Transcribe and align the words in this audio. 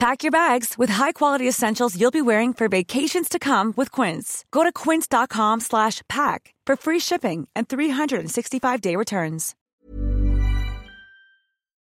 Pack 0.00 0.22
your 0.22 0.30
bags 0.30 0.78
with 0.78 0.90
high-quality 0.90 1.48
essentials 1.48 1.96
you'll 2.00 2.12
be 2.12 2.22
wearing 2.22 2.52
for 2.54 2.68
vacations 2.68 3.28
to 3.28 3.38
come 3.40 3.74
with 3.76 3.90
Quince. 3.90 4.44
Go 4.52 4.62
to 4.62 4.70
quince.com 4.70 5.58
slash 5.60 6.02
pack 6.08 6.54
for 6.64 6.76
free 6.76 7.00
shipping 7.00 7.48
and 7.56 7.66
365-day 7.68 8.94
returns. 8.96 9.54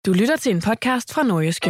Du 0.05 0.13
lytter 0.13 0.37
til 0.37 0.51
en 0.51 0.61
podcast 0.61 1.13
fra 1.13 1.23
Nordjyske. 1.23 1.69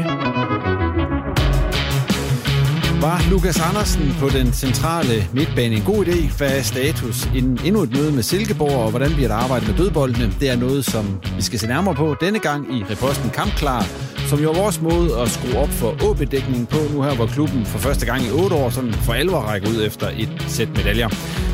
Var 3.01 3.29
Lukas 3.31 3.59
Andersen 3.69 4.15
på 4.19 4.29
den 4.29 4.53
centrale 4.53 5.27
midtbane 5.33 5.75
en 5.75 5.83
god 5.83 6.05
idé? 6.05 6.37
Hvad 6.37 6.57
er 6.57 6.61
status 6.61 7.25
inden 7.35 7.59
endnu 7.65 7.81
et 7.81 7.91
møde 7.91 8.11
med 8.11 8.23
Silkeborg, 8.23 8.83
og 8.85 8.89
hvordan 8.89 9.13
bliver 9.13 9.27
der 9.27 9.35
arbejdet 9.35 9.67
med 9.67 9.77
dødboldene? 9.77 10.33
Det 10.39 10.49
er 10.49 10.55
noget, 10.55 10.85
som 10.85 11.05
vi 11.35 11.41
skal 11.41 11.59
se 11.59 11.67
nærmere 11.67 11.95
på 11.95 12.15
denne 12.21 12.39
gang 12.39 12.75
i 12.77 12.83
reposten 12.83 13.29
Kampklar, 13.29 13.81
som 14.27 14.39
jo 14.39 14.51
er 14.51 14.55
vores 14.55 14.81
måde 14.81 15.19
at 15.21 15.29
skrue 15.29 15.57
op 15.57 15.69
for 15.69 16.11
AB-dækningen 16.11 16.65
på, 16.65 16.77
nu 16.93 17.01
her 17.01 17.15
hvor 17.15 17.25
klubben 17.25 17.65
for 17.65 17.79
første 17.79 18.05
gang 18.05 18.21
i 18.23 18.31
otte 18.31 18.55
år 18.55 18.69
sådan 18.69 18.93
for 18.93 19.13
alvor 19.13 19.39
rækker 19.39 19.69
ud 19.69 19.85
efter 19.85 20.07
et 20.17 20.29
sæt 20.47 20.69
medaljer. 20.77 21.09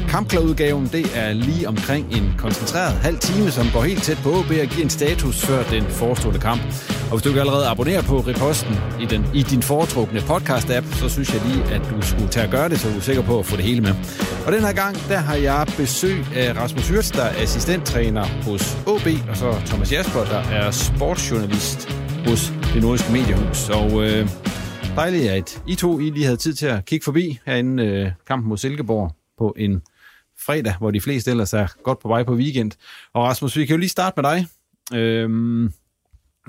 Kampklar-udgaven, 0.09 0.89
det 0.91 1.05
er 1.15 1.33
lige 1.33 1.67
omkring 1.67 2.17
en 2.17 2.33
koncentreret 2.37 2.93
halv 2.93 3.19
time, 3.19 3.51
som 3.51 3.67
går 3.73 3.81
helt 3.83 4.03
tæt 4.03 4.17
på 4.23 4.29
OB 4.29 4.49
og 4.49 4.67
giver 4.67 4.83
en 4.83 4.89
status 4.89 5.45
før 5.45 5.63
den 5.63 5.83
forestående 5.83 6.39
kamp. 6.39 6.61
Og 7.03 7.11
hvis 7.11 7.23
du 7.23 7.29
ikke 7.29 7.39
allerede 7.39 7.67
abonnerer 7.67 8.01
på 8.01 8.19
Reposten 8.19 8.75
i, 9.01 9.05
den, 9.05 9.25
i 9.33 9.43
din 9.43 9.61
foretrukne 9.61 10.19
podcast-app, 10.19 10.95
så 10.99 11.09
synes 11.09 11.33
jeg 11.33 11.41
lige, 11.45 11.63
at 11.63 11.81
du 11.89 12.01
skulle 12.01 12.29
tage 12.29 12.43
at 12.43 12.51
gøre 12.51 12.69
det, 12.69 12.79
så 12.79 12.89
du 12.89 12.97
er 12.97 13.01
sikker 13.01 13.21
på 13.21 13.39
at 13.39 13.45
få 13.45 13.55
det 13.55 13.65
hele 13.65 13.81
med. 13.81 13.93
Og 14.45 14.51
den 14.51 14.61
her 14.61 14.73
gang, 14.73 14.97
der 15.09 15.17
har 15.17 15.35
jeg 15.35 15.67
besøg 15.77 16.25
af 16.35 16.57
Rasmus 16.57 16.87
Hyrts, 16.89 17.11
der 17.11 17.23
er 17.23 17.41
assistenttræner 17.43 18.25
hos 18.43 18.77
OB, 18.87 19.07
og 19.29 19.37
så 19.37 19.53
Thomas 19.65 19.91
Jasper, 19.91 20.23
der 20.23 20.39
er 20.39 20.71
sportsjournalist 20.71 21.89
hos 22.27 22.53
det 22.73 22.81
nordiske 22.81 23.11
mediehus. 23.11 23.69
Og 23.69 24.03
øh, 24.03 24.29
dejligt, 24.95 25.29
at 25.29 25.63
I 25.67 25.75
to 25.75 25.99
I 25.99 26.09
lige 26.09 26.25
havde 26.25 26.37
tid 26.37 26.53
til 26.53 26.65
at 26.65 26.85
kigge 26.85 27.03
forbi 27.03 27.39
herinde 27.45 27.85
øh, 27.85 28.11
kampen 28.27 28.49
mod 28.49 28.57
Silkeborg 28.57 29.15
på 29.37 29.53
en 29.57 29.81
fredag, 30.45 30.73
hvor 30.79 30.91
de 30.91 31.01
fleste 31.01 31.31
ellers 31.31 31.53
er 31.53 31.67
godt 31.83 31.99
på 31.99 32.07
vej 32.07 32.23
på 32.23 32.33
weekend. 32.33 32.71
Og 33.13 33.23
Rasmus, 33.23 33.57
vi 33.57 33.65
kan 33.65 33.73
jo 33.73 33.79
lige 33.79 33.89
starte 33.89 34.21
med 34.21 34.29
dig. 34.31 34.47
Øhm, 34.93 35.63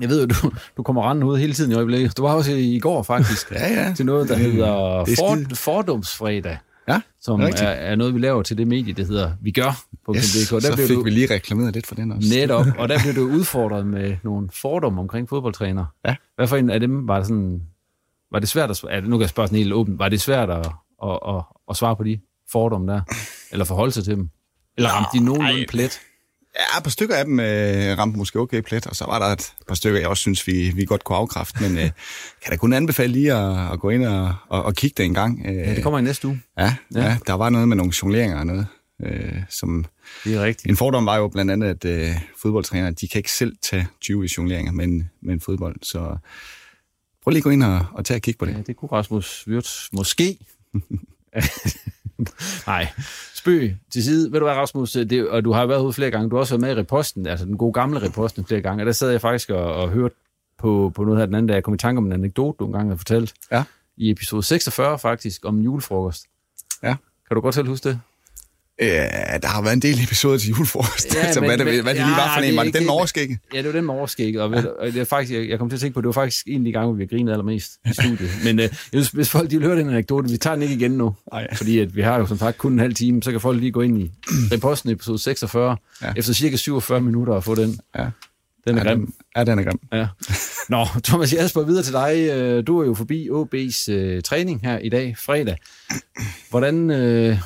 jeg 0.01 0.09
ved 0.09 0.21
jo, 0.21 0.27
du, 0.27 0.51
du 0.77 0.83
kommer 0.83 1.09
rendende 1.09 1.27
ud 1.27 1.37
hele 1.37 1.53
tiden 1.53 1.71
i 1.71 1.75
øjeblikket. 1.75 2.17
Du 2.17 2.21
var 2.21 2.33
også 2.33 2.51
i, 2.51 2.79
går 2.79 3.03
faktisk 3.03 3.51
ja, 3.51 3.73
ja. 3.73 3.93
til 3.93 4.05
noget, 4.05 4.29
der 4.29 4.35
hedder 4.35 5.03
Det 5.03 5.19
er 5.19 5.45
for. 5.49 5.55
Fordomsfredag, 5.55 6.57
Ja, 6.87 7.01
som 7.21 7.41
er, 7.41 7.47
er 7.63 7.95
noget, 7.95 8.13
vi 8.13 8.19
laver 8.19 8.43
til 8.43 8.57
det 8.57 8.67
medie, 8.67 8.93
det 8.93 9.07
hedder 9.07 9.31
Vi 9.41 9.51
Gør 9.51 9.83
på 10.05 10.13
Yes, 10.15 10.33
yes, 10.33 10.47
så 10.47 10.59
Der 10.59 10.75
fik 10.75 10.95
du 10.97 11.03
vi 11.03 11.09
lige 11.09 11.33
reklameret 11.33 11.73
lidt 11.73 11.87
for 11.87 11.95
den 11.95 12.11
også. 12.11 12.29
netop, 12.35 12.65
og 12.79 12.89
der 12.89 12.99
blev 13.03 13.15
du 13.15 13.21
udfordret 13.21 13.87
med 13.87 14.15
nogle 14.23 14.49
fordomme 14.51 15.01
omkring 15.01 15.29
fodboldtræner. 15.29 15.85
Ja. 16.07 16.15
Hvad 16.35 16.47
for 16.47 16.57
en 16.57 16.69
af 16.69 16.79
dem 16.79 17.07
var 17.07 17.17
det 17.17 17.27
sådan... 17.27 17.61
Var 18.31 18.39
det 18.39 18.49
svært 18.49 18.69
at... 18.69 18.83
Ja, 18.89 18.99
nu 18.99 19.09
kan 19.09 19.21
jeg 19.21 19.29
spørge 19.29 19.47
sådan 19.47 19.57
helt 19.57 19.73
åbent. 19.73 19.99
Var 19.99 20.09
det 20.09 20.21
svært 20.21 20.49
at, 20.49 20.65
at, 21.03 21.19
at, 21.27 21.43
at 21.69 21.75
svare 21.77 21.95
på 21.95 22.03
de 22.03 22.19
fordomme 22.51 22.91
der? 22.91 23.01
Eller 23.51 23.65
forholde 23.65 23.91
sig 23.91 24.03
til 24.03 24.15
dem? 24.15 24.29
Eller 24.77 24.89
ramte 24.89 25.19
de 25.19 25.25
nogenlunde 25.25 25.65
plet? 25.69 25.99
Ja, 26.59 26.77
et 26.77 26.83
par 26.83 26.89
stykker 26.89 27.15
af 27.15 27.25
dem 27.25 27.39
øh, 27.39 27.97
ramte 27.97 28.17
måske 28.17 28.39
okay 28.39 28.61
plet, 28.61 28.87
og 28.87 28.95
så 28.95 29.05
var 29.05 29.19
der 29.19 29.25
et 29.25 29.53
par 29.67 29.75
stykker, 29.75 29.99
jeg 29.99 30.07
også 30.09 30.21
synes, 30.21 30.47
vi, 30.47 30.71
vi 30.75 30.85
godt 30.85 31.03
kunne 31.03 31.17
afkræfte, 31.17 31.61
men 31.63 31.77
øh, 31.77 31.83
kan 32.43 32.51
da 32.51 32.55
kun 32.57 32.73
anbefale 32.73 33.13
lige 33.13 33.33
at, 33.33 33.71
at 33.73 33.79
gå 33.79 33.89
ind 33.89 34.05
og, 34.05 34.35
og, 34.49 34.63
og 34.63 34.73
kigge 34.75 34.93
det 34.97 35.05
en 35.05 35.13
gang. 35.13 35.45
Øh, 35.45 35.55
Ja, 35.55 35.75
det 35.75 35.83
kommer 35.83 35.99
i 35.99 36.01
næste 36.01 36.27
uge. 36.27 36.41
ja, 36.59 36.75
Ja. 36.95 37.01
ja. 37.03 37.17
der 37.27 37.33
var 37.33 37.49
noget 37.49 37.67
med 37.67 37.77
nogle 37.77 37.93
jongleringer 38.01 38.39
og 38.39 38.45
noget, 38.45 38.67
øh, 39.05 39.33
som... 39.49 39.85
Det 40.23 40.35
er 40.35 40.43
rigtigt. 40.43 40.69
En 40.69 40.77
fordom 40.77 41.05
var 41.05 41.17
jo 41.17 41.27
blandt 41.27 41.51
andet, 41.51 41.67
at 41.67 41.85
øh, 41.85 42.15
fodboldtrænere, 42.41 42.91
de 42.91 43.07
kan 43.07 43.19
ikke 43.19 43.31
selv 43.31 43.55
tage 43.61 43.87
20 44.01 44.25
i 44.25 44.29
jongleringer 44.37 44.71
med 44.71 44.85
en, 44.85 45.09
med 45.21 45.33
en 45.33 45.41
fodbold, 45.41 45.75
så 45.81 46.17
prøv 47.23 47.29
lige 47.31 47.37
at 47.39 47.43
gå 47.43 47.49
ind 47.49 47.63
og, 47.63 47.85
og 47.93 48.05
tage 48.05 48.17
og 48.17 48.21
kigge 48.21 48.37
på 48.37 48.45
det. 48.45 48.53
Ja, 48.53 48.61
det 48.67 48.75
kunne 48.75 48.89
Rasmus 48.91 49.43
Wirtz 49.47 49.87
måske. 49.93 50.37
Nej, 52.67 52.87
spøg 53.35 53.77
til 53.91 54.03
side. 54.03 54.31
Ved 54.31 54.39
du 54.39 54.45
hvad, 54.45 54.55
Rasmus, 54.55 54.91
det, 54.91 55.29
og 55.29 55.45
du 55.45 55.51
har 55.51 55.65
været 55.65 55.83
ude 55.83 55.93
flere 55.93 56.11
gange, 56.11 56.29
du 56.29 56.35
har 56.35 56.39
også 56.39 56.53
været 56.57 56.61
med 56.61 56.77
i 56.77 56.79
reposten, 56.79 57.27
altså 57.27 57.45
den 57.45 57.57
gode 57.57 57.73
gamle 57.73 58.01
reposten 58.01 58.45
flere 58.45 58.61
gange, 58.61 58.81
og 58.81 58.85
der 58.85 58.91
sad 58.91 59.11
jeg 59.11 59.21
faktisk 59.21 59.49
og, 59.49 59.73
og 59.75 59.89
hørte 59.89 60.15
på, 60.57 60.91
på 60.95 61.03
noget 61.03 61.19
her 61.19 61.25
den 61.25 61.35
anden 61.35 61.47
dag, 61.47 61.55
jeg 61.55 61.63
kom 61.63 61.73
i 61.73 61.77
tanke 61.77 61.97
om 61.97 62.05
en 62.05 62.11
anekdote, 62.11 62.55
du 62.59 62.65
engang 62.65 62.89
har 62.89 62.95
fortalt. 62.95 63.33
Ja. 63.51 63.63
I 63.97 64.11
episode 64.11 64.43
46 64.43 64.99
faktisk, 64.99 65.45
om 65.45 65.59
julefrokost. 65.59 66.25
Ja. 66.83 66.95
Kan 67.27 67.35
du 67.35 67.41
godt 67.41 67.55
selv 67.55 67.67
huske 67.67 67.89
det? 67.89 67.99
Ja, 68.79 69.37
der 69.41 69.47
har 69.47 69.61
været 69.61 69.73
en 69.73 69.81
del 69.81 70.03
episoder 70.03 70.37
til 70.37 70.49
julefrokost, 70.49 71.15
Ja, 71.15 71.19
ja, 71.25 71.31
så 71.33 71.39
men- 71.39 71.49
hvad, 71.49 71.57
det, 71.57 71.65
hvad 71.65 71.73
det 71.93 72.01
lige 72.01 72.11
var 72.11 72.29
ja, 72.31 72.37
for 72.37 72.41
en. 72.41 72.51
er 72.51 72.55
Var 72.55 72.63
det 72.63 72.73
den 72.73 72.83
med 72.83 72.91
overskægget? 72.93 73.37
Ja, 73.53 73.57
det 73.57 73.65
var 73.65 73.71
den 73.71 73.85
med 73.85 73.93
overskæg, 73.93 74.39
og, 74.39 74.51
ja. 74.53 74.63
og 74.79 74.87
det 74.87 74.97
er 74.97 75.03
faktisk, 75.05 75.33
jeg, 75.33 75.49
jeg 75.49 75.59
kom 75.59 75.69
til 75.69 75.77
at 75.77 75.81
tænke 75.81 75.93
på, 75.93 76.01
det 76.01 76.05
var 76.05 76.11
faktisk 76.13 76.47
en 76.47 76.61
af 76.61 76.65
de 76.65 76.71
gange, 76.71 76.85
hvor 76.87 76.93
vi 76.95 77.03
har 77.03 77.07
grinet 77.17 77.31
allermest 77.31 77.71
i 77.85 77.93
studiet. 77.93 78.29
Men 78.45 78.59
øh, 78.59 78.69
synes, 78.93 79.09
hvis 79.09 79.29
folk 79.29 79.51
de 79.51 79.57
vil 79.59 79.67
høre 79.67 79.77
den 79.79 79.89
anekdote, 79.89 80.29
vi 80.29 80.37
tager 80.37 80.55
den 80.55 80.63
ikke 80.63 80.75
igen 80.75 80.91
nu. 80.91 81.15
Nej. 81.31 81.55
Fordi 81.55 81.79
at 81.79 81.95
vi 81.95 82.01
har 82.01 82.19
jo 82.19 82.25
som 82.25 82.37
sagt 82.37 82.57
kun 82.57 82.73
en 82.73 82.79
halv 82.79 82.93
time, 82.93 83.23
så 83.23 83.31
kan 83.31 83.41
folk 83.41 83.59
lige 83.59 83.71
gå 83.71 83.81
ind 83.81 84.01
i 84.01 84.11
reposten 84.53 84.89
episode 84.89 85.19
46, 85.19 85.77
ja. 86.01 86.07
Ja. 86.07 86.13
efter 86.17 86.33
cirka 86.33 86.55
47 86.55 87.01
minutter 87.01 87.33
og 87.33 87.43
få 87.43 87.55
den. 87.55 87.79
Ja. 87.97 88.05
Den 88.67 88.77
er 88.77 88.81
Ja, 88.83 88.87
grim. 88.89 89.05
den, 89.05 89.13
ja, 89.35 89.43
den 89.43 89.59
er 89.59 89.63
grim. 89.63 89.79
Ja. 89.93 90.07
Nå, 90.69 90.85
Thomas 91.03 91.33
Jasper, 91.33 91.61
videre 91.63 91.83
til 91.83 91.93
dig. 91.93 92.29
Øh, 92.31 92.67
Du 92.67 92.79
er 92.81 92.85
jo 92.85 92.93
forbi 92.93 93.29
OB's 93.29 93.91
øh, 93.91 94.21
træning 94.21 94.59
her 94.63 94.77
i 94.77 94.89
dag, 94.89 95.15
fredag. 95.17 95.57
Hvordan 96.49 96.89
øh, 96.91 97.37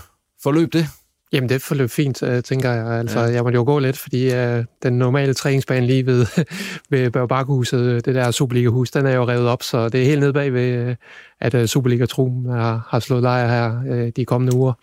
forløb 0.43 0.73
det? 0.73 0.87
Jamen, 1.33 1.49
det 1.49 1.61
forløb 1.61 1.89
fint, 1.89 2.23
øh, 2.23 2.43
tænker 2.43 2.71
jeg. 2.71 2.87
Altså, 2.87 3.19
ja. 3.19 3.31
jeg 3.31 3.43
måtte 3.43 3.55
jo 3.55 3.63
gå 3.63 3.79
lidt, 3.79 3.97
fordi 3.97 4.33
øh, 4.33 4.65
den 4.83 4.93
normale 4.93 5.33
træningsbane 5.33 5.87
lige 5.87 6.05
ved, 6.05 6.25
ved 6.89 7.11
Børgebakhuset, 7.11 7.79
øh, 7.79 7.95
det 7.95 8.15
der 8.15 8.31
Superliga-hus, 8.31 8.91
den 8.91 9.05
er 9.05 9.15
jo 9.15 9.27
revet 9.27 9.47
op, 9.47 9.63
så 9.63 9.89
det 9.89 10.01
er 10.01 10.05
helt 10.05 10.19
nede 10.19 10.33
bag 10.33 10.53
ved, 10.53 10.95
at 11.39 11.53
øh, 11.53 11.65
Superliga-truppen 11.65 12.49
har, 12.49 12.87
har 12.89 12.99
slået 12.99 13.23
lejr 13.23 13.47
her 13.47 13.81
øh, 13.89 14.11
de 14.15 14.25
kommende 14.25 14.55
uger. 14.55 14.73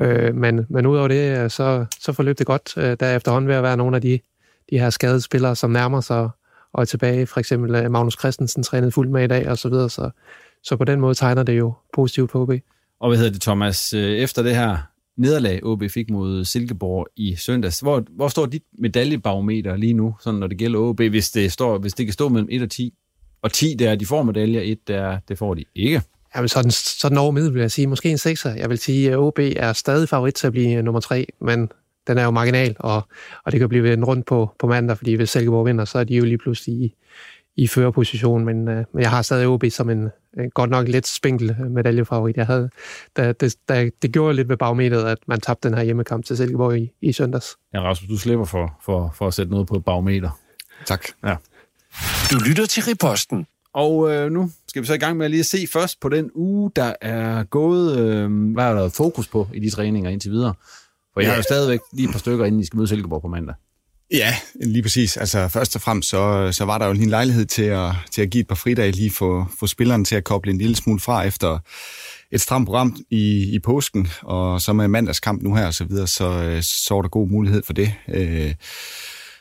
Øh, 0.00 0.34
men, 0.34 0.66
men 0.68 0.86
udover 0.86 1.08
det, 1.08 1.38
øh, 1.38 1.50
så, 1.50 1.84
så 2.00 2.12
forløb 2.12 2.38
det 2.38 2.46
godt. 2.46 2.72
Øh, 2.76 2.96
der 3.00 3.06
er 3.06 3.16
efterhånden 3.16 3.48
ved 3.48 3.54
at 3.54 3.62
være 3.62 3.76
nogle 3.76 3.96
af 3.96 4.02
de, 4.02 4.18
de 4.70 4.78
her 4.78 4.90
skadede 4.90 5.20
spillere, 5.20 5.56
som 5.56 5.70
nærmer 5.70 6.00
sig 6.00 6.28
og 6.72 6.80
er 6.80 6.84
tilbage. 6.84 7.26
For 7.26 7.40
eksempel 7.40 7.74
øh, 7.74 7.90
Magnus 7.90 8.16
Christensen 8.18 8.62
trænede 8.62 8.92
fuldt 8.92 9.10
med 9.10 9.24
i 9.24 9.26
dag, 9.26 9.48
og 9.48 9.58
så 9.58 9.68
videre. 9.68 9.90
Så, 9.90 10.10
så 10.62 10.76
på 10.76 10.84
den 10.84 11.00
måde 11.00 11.14
tegner 11.14 11.42
det 11.42 11.58
jo 11.58 11.72
positivt 11.94 12.30
på 12.30 12.42
OB. 12.42 12.50
Og 13.00 13.08
hvad 13.08 13.18
hedder 13.18 13.32
det, 13.32 13.40
Thomas? 13.40 13.94
Efter 13.94 14.42
det 14.42 14.56
her 14.56 14.91
nederlag, 15.16 15.60
OB 15.62 15.82
fik 15.90 16.10
mod 16.10 16.44
Silkeborg 16.44 17.06
i 17.16 17.34
søndags, 17.36 17.80
hvor, 17.80 18.04
hvor 18.10 18.28
står 18.28 18.46
dit 18.46 18.62
medaljebarometer 18.78 19.76
lige 19.76 19.92
nu, 19.92 20.14
sådan 20.20 20.40
når 20.40 20.46
det 20.46 20.58
gælder 20.58 20.78
OB, 20.78 21.00
hvis 21.00 21.30
det, 21.30 21.52
står, 21.52 21.78
hvis 21.78 21.92
det 21.92 22.06
kan 22.06 22.12
stå 22.12 22.28
mellem 22.28 22.48
1 22.50 22.62
og 22.62 22.70
10? 22.70 22.94
Og 23.42 23.52
10, 23.52 23.74
der 23.78 23.90
er, 23.90 23.94
de 23.94 24.06
får 24.06 24.22
medaljer, 24.22 24.60
1, 24.64 24.88
der 24.88 25.18
det 25.28 25.38
får 25.38 25.54
de 25.54 25.64
ikke. 25.74 26.02
Jamen, 26.36 26.48
sådan, 26.48 26.70
sådan 26.70 27.18
over 27.18 27.30
middel 27.30 27.54
vil 27.54 27.60
jeg 27.60 27.70
sige. 27.70 27.86
Måske 27.86 28.10
en 28.10 28.16
6'er. 28.16 28.48
Jeg 28.48 28.70
vil 28.70 28.78
sige, 28.78 29.10
at 29.10 29.18
OB 29.18 29.38
er 29.38 29.72
stadig 29.72 30.08
favorit 30.08 30.34
til 30.34 30.46
at 30.46 30.52
blive 30.52 30.82
nummer 30.82 31.00
3, 31.00 31.26
men 31.40 31.68
den 32.06 32.18
er 32.18 32.24
jo 32.24 32.30
marginal, 32.30 32.76
og, 32.78 33.02
og 33.44 33.52
det 33.52 33.60
kan 33.60 33.68
blive 33.68 33.92
en 33.92 34.04
rundt 34.04 34.26
på, 34.26 34.50
på 34.58 34.66
mandag, 34.66 34.96
fordi 34.96 35.14
hvis 35.14 35.30
Silkeborg 35.30 35.66
vinder, 35.66 35.84
så 35.84 35.98
er 35.98 36.04
de 36.04 36.14
jo 36.14 36.24
lige 36.24 36.38
pludselig 36.38 36.76
i, 36.76 36.94
i 37.56 37.66
førerposition, 37.66 38.44
men, 38.44 38.68
øh, 38.68 38.84
men 38.92 39.02
jeg 39.02 39.10
har 39.10 39.22
stadig 39.22 39.46
OB 39.48 39.64
som 39.70 39.90
en 39.90 40.08
godt 40.54 40.70
nok 40.70 40.88
lidt 40.88 41.06
spinkel 41.06 41.56
medaljefavorit. 41.70 42.36
Jeg 42.36 42.46
havde, 42.46 42.70
da, 43.16 43.32
det, 43.32 43.56
da, 43.68 43.90
det 44.02 44.12
gjorde 44.12 44.34
lidt 44.34 44.48
ved 44.48 44.56
barometeret, 44.56 45.10
at 45.10 45.18
man 45.26 45.40
tabte 45.40 45.68
den 45.68 45.76
her 45.76 45.84
hjemmekamp 45.84 46.24
til 46.24 46.36
Silkeborg 46.36 46.78
i, 46.78 46.92
i 47.00 47.12
søndags. 47.12 47.56
Ja, 47.74 47.80
Rasmus, 47.80 48.08
du 48.08 48.18
slipper 48.18 48.44
for, 48.44 48.78
for, 48.82 49.12
for 49.14 49.26
at 49.26 49.34
sætte 49.34 49.52
noget 49.52 49.66
på 49.66 49.76
et 49.76 49.84
barometer. 49.84 50.30
Tak. 50.86 51.04
Ja. 51.24 51.36
Du 52.30 52.38
lytter 52.46 52.66
til 52.66 52.82
Riposten. 52.82 53.46
Og 53.74 54.14
øh, 54.14 54.30
nu 54.30 54.50
skal 54.68 54.82
vi 54.82 54.86
så 54.86 54.94
i 54.94 54.98
gang 54.98 55.16
med 55.16 55.24
at 55.24 55.30
lige 55.30 55.44
se 55.44 55.66
først 55.72 56.00
på 56.00 56.08
den 56.08 56.30
uge, 56.34 56.70
der 56.76 56.92
er 57.00 57.44
gået. 57.44 57.98
Øh, 57.98 58.52
hvad 58.52 58.64
har 58.64 58.70
der 58.70 58.78
været 58.78 58.92
fokus 58.92 59.28
på 59.28 59.48
i 59.54 59.60
de 59.60 59.70
træninger 59.70 60.10
indtil 60.10 60.30
videre? 60.30 60.54
For 61.14 61.20
jeg 61.20 61.30
har 61.30 61.36
jo 61.36 61.42
stadigvæk 61.42 61.80
lige 61.92 62.08
et 62.08 62.12
par 62.12 62.18
stykker, 62.18 62.44
inden 62.44 62.60
I 62.60 62.64
skal 62.64 62.76
møde 62.76 62.88
Silkeborg 62.88 63.22
på 63.22 63.28
mandag. 63.28 63.54
Ja, 64.12 64.36
lige 64.54 64.82
præcis. 64.82 65.16
Altså 65.16 65.48
først 65.48 65.76
og 65.76 65.82
fremmest, 65.82 66.08
så, 66.08 66.52
så 66.52 66.64
var 66.64 66.78
der 66.78 66.86
jo 66.86 66.92
en 66.92 67.10
lejlighed 67.10 67.46
til 67.46 67.62
at, 67.62 67.90
til 68.10 68.22
at 68.22 68.30
give 68.30 68.40
et 68.40 68.48
par 68.48 68.54
fridage 68.54 68.92
lige 68.92 69.10
for, 69.10 69.52
for 69.58 69.66
spillerne 69.66 70.04
til 70.04 70.16
at 70.16 70.24
koble 70.24 70.50
en 70.50 70.58
lille 70.58 70.76
smule 70.76 71.00
fra 71.00 71.22
efter 71.22 71.58
et 72.32 72.40
stramt 72.40 72.66
program 72.66 72.96
i, 73.10 73.54
i 73.54 73.58
påsken, 73.58 74.08
og 74.22 74.60
så 74.60 74.72
med 74.72 74.88
mandagskamp 74.88 75.42
nu 75.42 75.54
her 75.54 75.66
og 75.66 75.74
så 75.74 75.84
videre, 75.84 76.06
så, 76.06 76.58
så 76.62 76.94
var 76.94 77.02
der 77.02 77.08
god 77.08 77.28
mulighed 77.28 77.62
for 77.62 77.72
det. 77.72 77.94
Øh, 78.08 78.54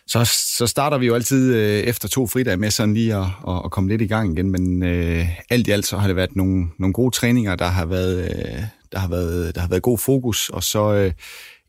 så, 0.08 0.26
så 0.58 0.68
starter 0.68 0.98
vi 0.98 1.06
jo 1.06 1.16
altid 1.16 1.56
øh, 1.56 1.80
efter 1.80 2.08
to 2.08 2.28
fridage 2.28 2.58
med 2.58 2.72
sådan 2.72 2.94
lige 2.94 3.16
at, 3.16 3.26
at, 3.48 3.62
at 3.66 3.72
komme 3.72 3.90
lidt 3.90 4.02
i 4.02 4.08
gang 4.08 4.34
igen, 4.34 4.52
men 4.52 4.84
øh, 4.84 5.28
alt 5.50 5.68
i 5.68 5.72
alt 5.72 5.86
så 5.86 5.98
har 5.98 6.08
det 6.08 6.16
været 6.16 6.36
nogle, 6.36 6.68
nogle 6.80 6.94
gode 6.94 7.16
træninger, 7.16 7.56
der 7.56 7.68
har 7.68 7.86
været, 7.86 8.24
øh, 8.24 8.62
der 8.92 9.00
har 9.00 9.08
været, 9.08 9.56
der 9.56 9.62
har 9.62 9.68
været 9.68 9.82
god 9.82 9.98
fokus, 9.98 10.50
og 10.50 10.64
så 10.64 10.94
øh, 10.94 11.12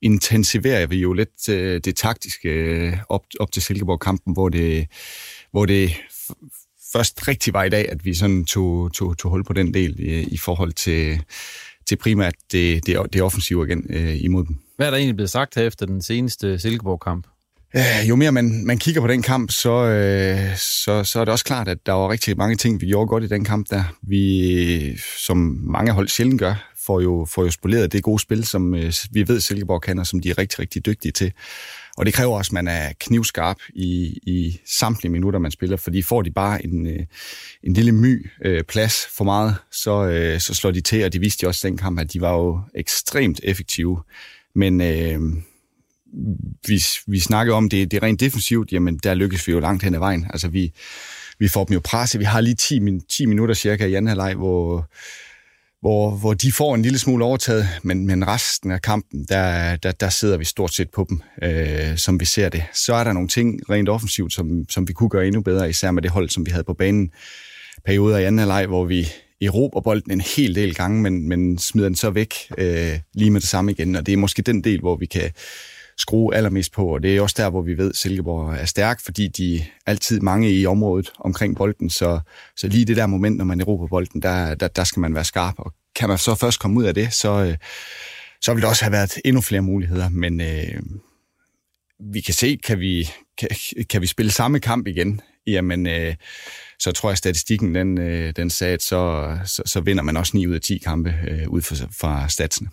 intensiverer 0.02 0.87
vi 0.87 0.96
jo 0.96 1.12
lidt 1.12 1.49
øh, 1.49 1.81
det 1.84 1.96
taktiske 1.96 2.49
øh, 2.49 2.96
op, 3.08 3.22
op 3.40 3.52
til 3.52 3.62
Silkeborg-kampen, 3.62 4.32
hvor 4.32 4.49
det, 4.49 4.87
hvor 5.50 5.66
det 5.66 5.93
først 6.93 7.28
rigtig 7.28 7.54
var 7.54 7.64
i 7.64 7.69
dag, 7.69 7.88
at 7.88 8.04
vi 8.04 8.14
sådan 8.14 8.44
tog, 8.44 8.93
tog, 8.93 9.19
tog 9.19 9.31
hul 9.31 9.44
på 9.44 9.52
den 9.52 9.75
del 9.75 10.00
i, 10.00 10.22
i 10.22 10.38
forhold 10.38 10.72
til, 10.72 11.20
til 11.87 11.96
primært 11.96 12.34
det, 12.52 12.87
det, 12.87 13.12
det 13.12 13.22
offensive 13.22 13.66
igen 13.66 13.87
øh, 13.90 14.25
imod 14.25 14.44
dem. 14.44 14.56
Hvad 14.76 14.87
er 14.87 14.90
der 14.90 14.99
egentlig 14.99 15.16
blevet 15.16 15.31
sagt 15.31 15.54
her 15.54 15.62
efter 15.62 15.87
den 15.87 16.02
seneste 16.02 16.58
Silkeborg-kamp? 16.58 17.26
Øh, 17.76 18.08
jo 18.08 18.16
mere 18.16 18.32
man, 18.32 18.66
man 18.66 18.78
kigger 18.78 19.00
på 19.00 19.06
den 19.06 19.22
kamp, 19.22 19.50
så, 19.50 19.84
øh, 19.84 20.56
så, 20.56 21.05
så 21.05 21.20
er 21.20 21.25
det 21.25 21.32
også 21.32 21.44
klart, 21.44 21.69
at 21.69 21.87
der 21.87 21.93
var 21.93 22.10
rigtig 22.10 22.37
mange 22.37 22.56
ting, 22.56 22.81
vi 22.81 22.87
gjorde 22.87 23.08
godt 23.08 23.25
i 23.25 23.26
den 23.26 23.44
kamp 23.44 23.66
der. 23.70 23.84
Vi, 24.02 24.96
som 25.19 25.37
mange 25.62 25.93
hold 25.93 26.08
sjældent 26.08 26.40
gør, 26.40 26.71
får 26.87 27.00
jo, 27.00 27.26
får 27.31 27.44
jo 27.44 27.50
spoleret 27.50 27.93
det 27.93 28.02
gode 28.02 28.19
spil, 28.19 28.44
som 28.44 28.75
øh, 28.75 28.93
vi 29.11 29.29
ved, 29.29 29.40
Silkeborg 29.40 29.82
kan, 29.82 29.99
og 29.99 30.06
som 30.06 30.20
de 30.20 30.31
er 30.31 30.38
rigtig, 30.38 30.58
rigtig 30.58 30.87
dygtige 30.87 31.12
til. 31.12 31.32
Og 31.96 32.06
det 32.06 32.14
kræver 32.14 32.37
også, 32.37 32.49
at 32.49 32.52
man 32.52 32.69
er 32.69 32.93
knivskarp 33.00 33.56
i, 33.75 34.19
i 34.23 34.61
samtlige 34.67 35.12
minutter, 35.12 35.38
man 35.38 35.50
spiller, 35.50 35.76
fordi 35.76 36.02
får 36.02 36.23
de 36.23 36.31
bare 36.31 36.64
en, 36.64 36.87
øh, 36.87 37.06
en 37.62 37.73
lille 37.73 37.93
my 37.93 38.31
øh, 38.44 38.64
plads 38.64 39.06
for 39.17 39.25
meget, 39.25 39.56
så, 39.70 40.06
øh, 40.06 40.40
så 40.40 40.55
slår 40.55 40.70
de 40.70 40.81
til, 40.81 41.05
og 41.05 41.12
de 41.12 41.20
viste 41.20 41.43
jo 41.43 41.49
også 41.49 41.69
den 41.69 41.76
kamp, 41.76 42.00
at 42.00 42.12
de 42.12 42.20
var 42.20 42.32
jo 42.32 42.61
ekstremt 42.75 43.40
effektive. 43.43 44.02
Men 44.55 44.81
øh, 44.81 45.20
vi, 46.67 46.84
vi 47.06 47.20
snakker 47.20 47.55
om, 47.55 47.69
det, 47.69 47.90
det 47.90 47.96
er 47.96 48.02
rent 48.02 48.20
defensivt, 48.20 48.73
jamen 48.73 48.96
der 48.96 49.14
lykkes 49.14 49.46
vi 49.46 49.52
jo 49.52 49.61
langt 49.61 49.82
hen 49.82 49.94
ad 49.94 49.99
vejen. 49.99 50.26
Altså 50.31 50.49
vi, 50.49 50.73
vi 51.38 51.49
får 51.49 51.64
dem 51.64 51.75
jo 51.75 51.81
presset. 51.84 52.19
Vi 52.19 52.25
har 52.25 52.40
lige 52.40 52.55
10, 52.55 52.81
10 53.08 53.26
minutter 53.26 53.55
cirka 53.55 53.87
i 53.87 53.94
anden 53.94 54.08
halvleg, 54.08 54.34
hvor, 54.34 54.88
hvor, 55.82 56.11
hvor 56.11 56.34
de 56.34 56.52
får 56.52 56.75
en 56.75 56.82
lille 56.82 56.99
smule 56.99 57.25
overtaget, 57.25 57.69
men, 57.82 58.06
men 58.06 58.26
resten 58.29 58.70
af 58.70 58.82
kampen, 58.82 59.25
der, 59.29 59.76
der, 59.76 59.93
der 59.93 60.08
sidder 60.08 60.37
vi 60.37 60.44
stort 60.44 60.75
set 60.75 60.90
på 60.90 61.06
dem, 61.08 61.20
øh, 61.43 61.96
som 61.96 62.20
vi 62.20 62.25
ser 62.25 62.49
det. 62.49 62.64
Så 62.75 62.94
er 62.94 63.05
der 63.05 63.12
nogle 63.12 63.29
ting 63.29 63.70
rent 63.70 63.88
offensivt, 63.88 64.32
som, 64.32 64.64
som 64.70 64.88
vi 64.88 64.93
kunne 64.93 65.08
gøre 65.08 65.26
endnu 65.26 65.40
bedre, 65.40 65.70
især 65.70 65.90
med 65.90 66.02
det 66.02 66.11
hold, 66.11 66.29
som 66.29 66.46
vi 66.46 66.50
havde 66.50 66.64
på 66.64 66.75
banen 66.75 67.11
perioder 67.84 68.19
i 68.19 68.25
anden 68.25 68.38
halvleg, 68.38 68.67
hvor 68.67 68.84
vi 68.84 69.08
erobrer 69.43 69.81
bolden 69.81 70.12
en 70.12 70.20
hel 70.37 70.55
del 70.55 70.75
gange, 70.75 71.02
men, 71.02 71.29
men 71.29 71.58
smider 71.58 71.88
den 71.88 71.96
så 71.96 72.11
væk 72.11 72.34
øh, 72.58 72.99
lige 73.14 73.31
med 73.31 73.40
det 73.40 73.49
samme 73.49 73.73
igen. 73.73 73.96
Og 73.96 74.06
det 74.06 74.12
er 74.12 74.17
måske 74.17 74.43
den 74.43 74.64
del, 74.64 74.81
hvor 74.81 74.96
vi 74.96 75.06
kan 75.06 75.31
skrue 75.99 76.35
allermest 76.35 76.73
på, 76.73 76.87
og 76.87 77.03
det 77.03 77.17
er 77.17 77.21
også 77.21 77.35
der, 77.39 77.50
hvor 77.50 77.62
vi 77.62 77.79
ved, 77.79 77.91
at 77.91 77.97
Silkeborg 77.97 78.55
er 78.55 78.65
stærk, 78.65 79.00
fordi 79.05 79.29
de 79.29 79.65
altid 79.87 80.21
mange 80.21 80.50
i 80.50 80.67
området 80.67 81.12
omkring 81.19 81.56
bolden, 81.56 81.91
så, 81.91 82.21
så 82.56 82.69
lige 82.69 82.85
det 82.85 82.97
der 82.97 83.06
moment, 83.06 83.37
når 83.37 83.44
man 83.44 83.61
erobrer 83.61 83.87
bolden, 83.87 84.23
der, 84.23 84.55
der, 84.55 84.69
der 84.69 84.85
skal 84.85 85.00
man 85.00 85.15
være 85.15 85.25
skarp, 85.25 85.55
og 85.59 85.73
kan 85.94 86.09
man 86.09 86.19
så 86.19 86.35
først 86.35 86.61
komme 86.61 86.81
ud 86.81 86.85
af 86.85 86.94
det, 86.94 87.12
så, 87.12 87.44
øh, 87.44 87.56
så 88.41 88.55
vil 88.55 88.62
der 88.62 88.69
også 88.69 88.85
have 88.85 88.93
været 88.93 89.19
endnu 89.25 89.41
flere 89.41 89.62
muligheder, 89.62 90.09
men 90.09 90.41
øh, 90.41 90.83
vi 92.12 92.21
kan 92.21 92.35
se, 92.35 92.59
kan 92.65 92.81
vi, 92.81 93.09
kan, 93.39 93.49
kan 93.91 94.03
vi 94.03 94.06
spille 94.06 94.33
samme 94.33 94.61
kamp 94.61 94.87
igen, 94.87 95.21
jamen 95.47 95.87
øh, 95.87 96.15
så 96.79 96.93
tror 96.93 97.09
jeg, 97.09 97.12
at 97.12 97.19
statistikken 97.19 97.75
den, 97.75 97.99
øh, 97.99 98.33
den 98.37 98.50
sagde, 98.50 98.75
at 98.75 98.83
så, 98.83 99.37
så, 99.44 99.62
så 99.67 99.81
vinder 99.81 100.03
man 100.03 100.17
også 100.17 100.37
9 100.37 100.47
ud 100.47 100.55
af 100.55 100.61
10 100.61 100.79
kampe 100.79 101.15
øh, 101.29 101.49
ud 101.49 101.62
fra, 101.62 101.87
fra 102.00 102.29
statsene. 102.29 102.69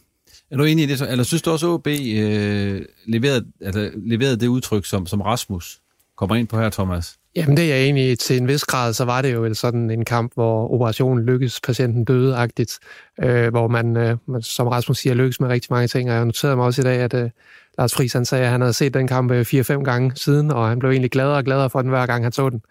Er 0.51 0.57
du 0.57 0.63
enig 0.63 0.83
i 0.83 0.87
det? 0.87 1.01
Eller 1.11 1.23
synes 1.23 1.41
du 1.41 1.51
også, 1.51 1.67
at 1.67 1.71
OB 1.71 1.87
øh, 1.87 2.81
leverede, 3.05 3.45
altså, 3.61 3.91
leverede 3.95 4.37
det 4.37 4.47
udtryk, 4.47 4.85
som, 4.85 5.05
som 5.05 5.21
Rasmus 5.21 5.79
kommer 6.17 6.35
ind 6.35 6.47
på 6.47 6.59
her, 6.59 6.69
Thomas? 6.69 7.19
Jamen 7.35 7.57
det 7.57 7.71
er 7.71 7.75
jeg 7.75 7.85
enig 7.85 8.11
i. 8.11 8.15
Til 8.15 8.37
en 8.37 8.47
vis 8.47 8.63
grad, 8.63 8.93
så 8.93 9.05
var 9.05 9.21
det 9.21 9.33
jo 9.33 9.53
sådan 9.53 9.91
en 9.91 10.05
kamp, 10.05 10.33
hvor 10.33 10.73
operationen 10.73 11.25
lykkedes, 11.25 11.61
patienten 11.61 12.03
døde-agtigt, 12.03 12.79
øh, 13.23 13.49
hvor 13.49 13.67
man, 13.67 13.97
øh, 13.97 14.17
som 14.41 14.67
Rasmus 14.67 14.97
siger, 14.97 15.13
lykkes 15.13 15.39
med 15.39 15.49
rigtig 15.49 15.67
mange 15.73 15.87
ting. 15.87 16.09
Og 16.09 16.15
jeg 16.15 16.25
noterede 16.25 16.55
mig 16.55 16.65
også 16.65 16.81
i 16.81 16.85
dag, 16.85 16.97
at 16.97 17.13
øh, 17.13 17.29
Lars 17.77 17.95
Friis 17.95 18.13
han 18.13 18.25
sagde, 18.25 18.45
at 18.45 18.51
han 18.51 18.61
havde 18.61 18.73
set 18.73 18.93
den 18.93 19.07
kamp 19.07 19.31
øh, 19.31 19.41
4-5 19.41 19.83
gange 19.83 20.11
siden, 20.15 20.51
og 20.51 20.69
han 20.69 20.79
blev 20.79 20.91
egentlig 20.91 21.11
gladere 21.11 21.37
og 21.37 21.43
gladere 21.43 21.69
for 21.69 21.81
den, 21.81 21.89
hver 21.89 22.05
gang 22.05 22.23
han 22.25 22.31
så 22.31 22.49
den. 22.49 22.61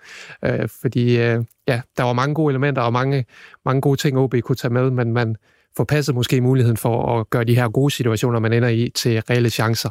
Øh, 0.44 0.69
fordi 0.80 1.19
øh, 1.19 1.44
ja, 1.69 1.80
der 1.96 2.02
var 2.02 2.12
mange 2.12 2.34
gode 2.34 2.52
elementer 2.52 2.82
og 2.82 2.92
mange, 2.92 3.25
mange 3.64 3.80
gode 3.80 4.00
ting, 4.00 4.19
OB 4.19 4.34
kunne 4.42 4.56
tage 4.56 4.75
med, 4.75 4.90
men 4.90 5.12
man, 5.12 5.36
forpasset 5.78 6.14
måske 6.14 6.40
muligheden 6.40 6.76
for 6.76 7.20
at 7.20 7.30
gøre 7.30 7.44
de 7.44 7.54
her 7.54 7.69
gode 7.69 7.90
situationer, 7.90 8.38
man 8.38 8.52
ender 8.52 8.69
i, 8.69 8.90
til 8.94 9.22
reelle 9.30 9.50
chancer. 9.50 9.90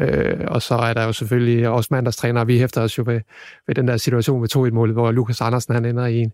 Øh, 0.00 0.38
og 0.48 0.62
så 0.62 0.74
er 0.74 0.94
der 0.94 1.04
jo 1.04 1.12
selvfølgelig 1.12 1.68
også 1.68 1.88
mandagstræner, 1.90 2.44
vi 2.44 2.58
hæfter 2.58 2.82
os 2.82 2.98
jo 2.98 3.02
ved, 3.06 3.20
ved 3.66 3.74
den 3.74 3.88
der 3.88 3.96
situation 3.96 4.42
ved 4.42 4.56
2-1-målet, 4.56 4.94
hvor 4.94 5.10
Lukas 5.10 5.40
Andersen 5.40 5.74
han 5.74 5.84
ender 5.84 6.06
i 6.06 6.18
en, 6.18 6.32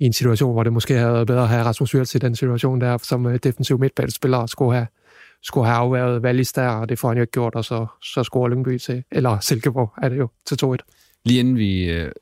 i 0.00 0.04
en 0.04 0.12
situation, 0.12 0.52
hvor 0.52 0.62
det 0.62 0.72
måske 0.72 0.94
havde 0.94 1.12
været 1.12 1.26
bedre 1.26 1.42
at 1.42 1.48
have 1.48 1.64
Rasmus 1.64 1.94
Wirtz 1.94 2.14
i 2.14 2.18
den 2.18 2.36
situation 2.36 2.80
der, 2.80 2.98
som 2.98 3.26
øh, 3.26 3.38
defensiv 3.42 3.78
midtbanespiller 3.78 4.46
skulle 4.46 4.74
have, 4.74 4.86
skulle 5.42 5.66
have 5.66 5.76
afværet 5.76 6.22
Wallis 6.22 6.52
der, 6.52 6.68
og 6.68 6.88
det 6.88 6.98
får 6.98 7.08
han 7.08 7.16
jo 7.16 7.22
ikke 7.22 7.32
gjort, 7.32 7.54
og 7.54 7.64
så, 7.64 7.86
så 8.02 8.22
scorer 8.22 8.48
Lyngby 8.48 8.78
til, 8.78 9.04
eller 9.12 9.38
Silkeborg 9.40 9.92
er 10.02 10.08
det 10.08 10.18
jo, 10.18 10.28
til 10.46 10.58
2-1. 10.64 10.76
Lige 11.24 11.40
inden 11.40 11.56
vi 11.56 11.90
øh, 11.90 12.12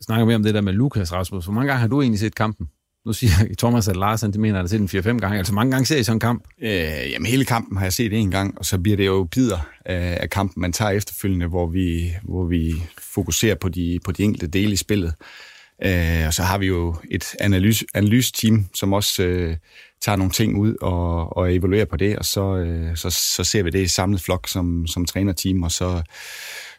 snakker 0.00 0.26
mere 0.26 0.36
om 0.36 0.42
det 0.42 0.54
der 0.54 0.60
med 0.60 0.72
Lukas 0.72 1.12
Rasmus, 1.12 1.44
hvor 1.44 1.54
mange 1.54 1.68
gange 1.68 1.80
har 1.80 1.88
du 1.88 2.00
egentlig 2.00 2.20
set 2.20 2.34
kampen? 2.34 2.68
Nu 3.06 3.12
siger 3.12 3.30
Thomas, 3.58 3.88
at 3.88 3.96
Larsen, 3.96 4.32
det 4.32 4.40
mener, 4.40 4.62
at 4.62 4.70
set 4.70 4.80
den 4.80 5.00
4-5 5.00 5.18
gange. 5.18 5.38
Altså 5.38 5.54
mange 5.54 5.70
gange 5.70 5.86
ser 5.86 5.96
I 5.96 6.02
sådan 6.02 6.16
en 6.16 6.20
kamp? 6.20 6.44
Øh, 6.62 7.10
jamen 7.10 7.26
hele 7.26 7.44
kampen 7.44 7.76
har 7.76 7.84
jeg 7.84 7.92
set 7.92 8.12
en 8.12 8.30
gang, 8.30 8.58
og 8.58 8.64
så 8.64 8.78
bliver 8.78 8.96
det 8.96 9.06
jo 9.06 9.28
bider 9.30 9.68
af, 9.84 10.18
af 10.20 10.30
kampen, 10.30 10.60
man 10.60 10.72
tager 10.72 10.90
efterfølgende, 10.90 11.46
hvor 11.46 11.66
vi, 11.66 12.12
hvor 12.22 12.44
vi 12.44 12.74
fokuserer 12.98 13.54
på 13.54 13.68
de, 13.68 13.98
på 14.04 14.12
de 14.12 14.22
enkelte 14.22 14.46
dele 14.46 14.72
i 14.72 14.76
spillet. 14.76 15.14
Øh, 15.84 16.26
og 16.26 16.34
så 16.34 16.42
har 16.42 16.58
vi 16.58 16.66
jo 16.66 16.96
et 17.10 17.34
analys, 17.40 17.84
analysteam, 17.94 18.66
som 18.74 18.92
også 18.92 19.22
øh, 19.22 19.56
tager 20.00 20.16
nogle 20.16 20.32
ting 20.32 20.58
ud 20.58 20.74
og, 20.80 21.36
og 21.36 21.54
evaluerer 21.54 21.84
på 21.84 21.96
det, 21.96 22.16
og 22.16 22.24
så, 22.24 22.56
øh, 22.56 22.96
så, 22.96 23.10
så 23.10 23.44
ser 23.44 23.62
vi 23.62 23.70
det 23.70 23.82
i 23.82 23.88
samlet 23.88 24.20
flok 24.20 24.48
som, 24.48 24.86
som 24.86 25.04
trænerteam, 25.04 25.62
og 25.62 25.72
så 25.72 26.02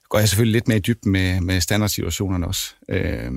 går 0.10 0.20
jeg 0.20 0.30
selvfølgelig 0.30 0.54
lidt 0.54 0.68
mere 0.68 0.78
i 0.78 0.82
dybden 0.82 1.12
med, 1.12 1.42
med 1.42 1.62
standardsituationerne 1.62 2.48
også. 2.48 2.76
Øh, 2.90 3.32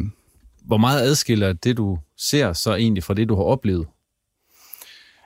hvor 0.64 0.76
meget 0.76 1.00
adskiller 1.00 1.52
det, 1.52 1.76
du 1.76 1.98
ser, 2.16 2.52
så 2.52 2.74
egentlig 2.74 3.04
fra 3.04 3.14
det, 3.14 3.28
du 3.28 3.36
har 3.36 3.42
oplevet? 3.42 3.86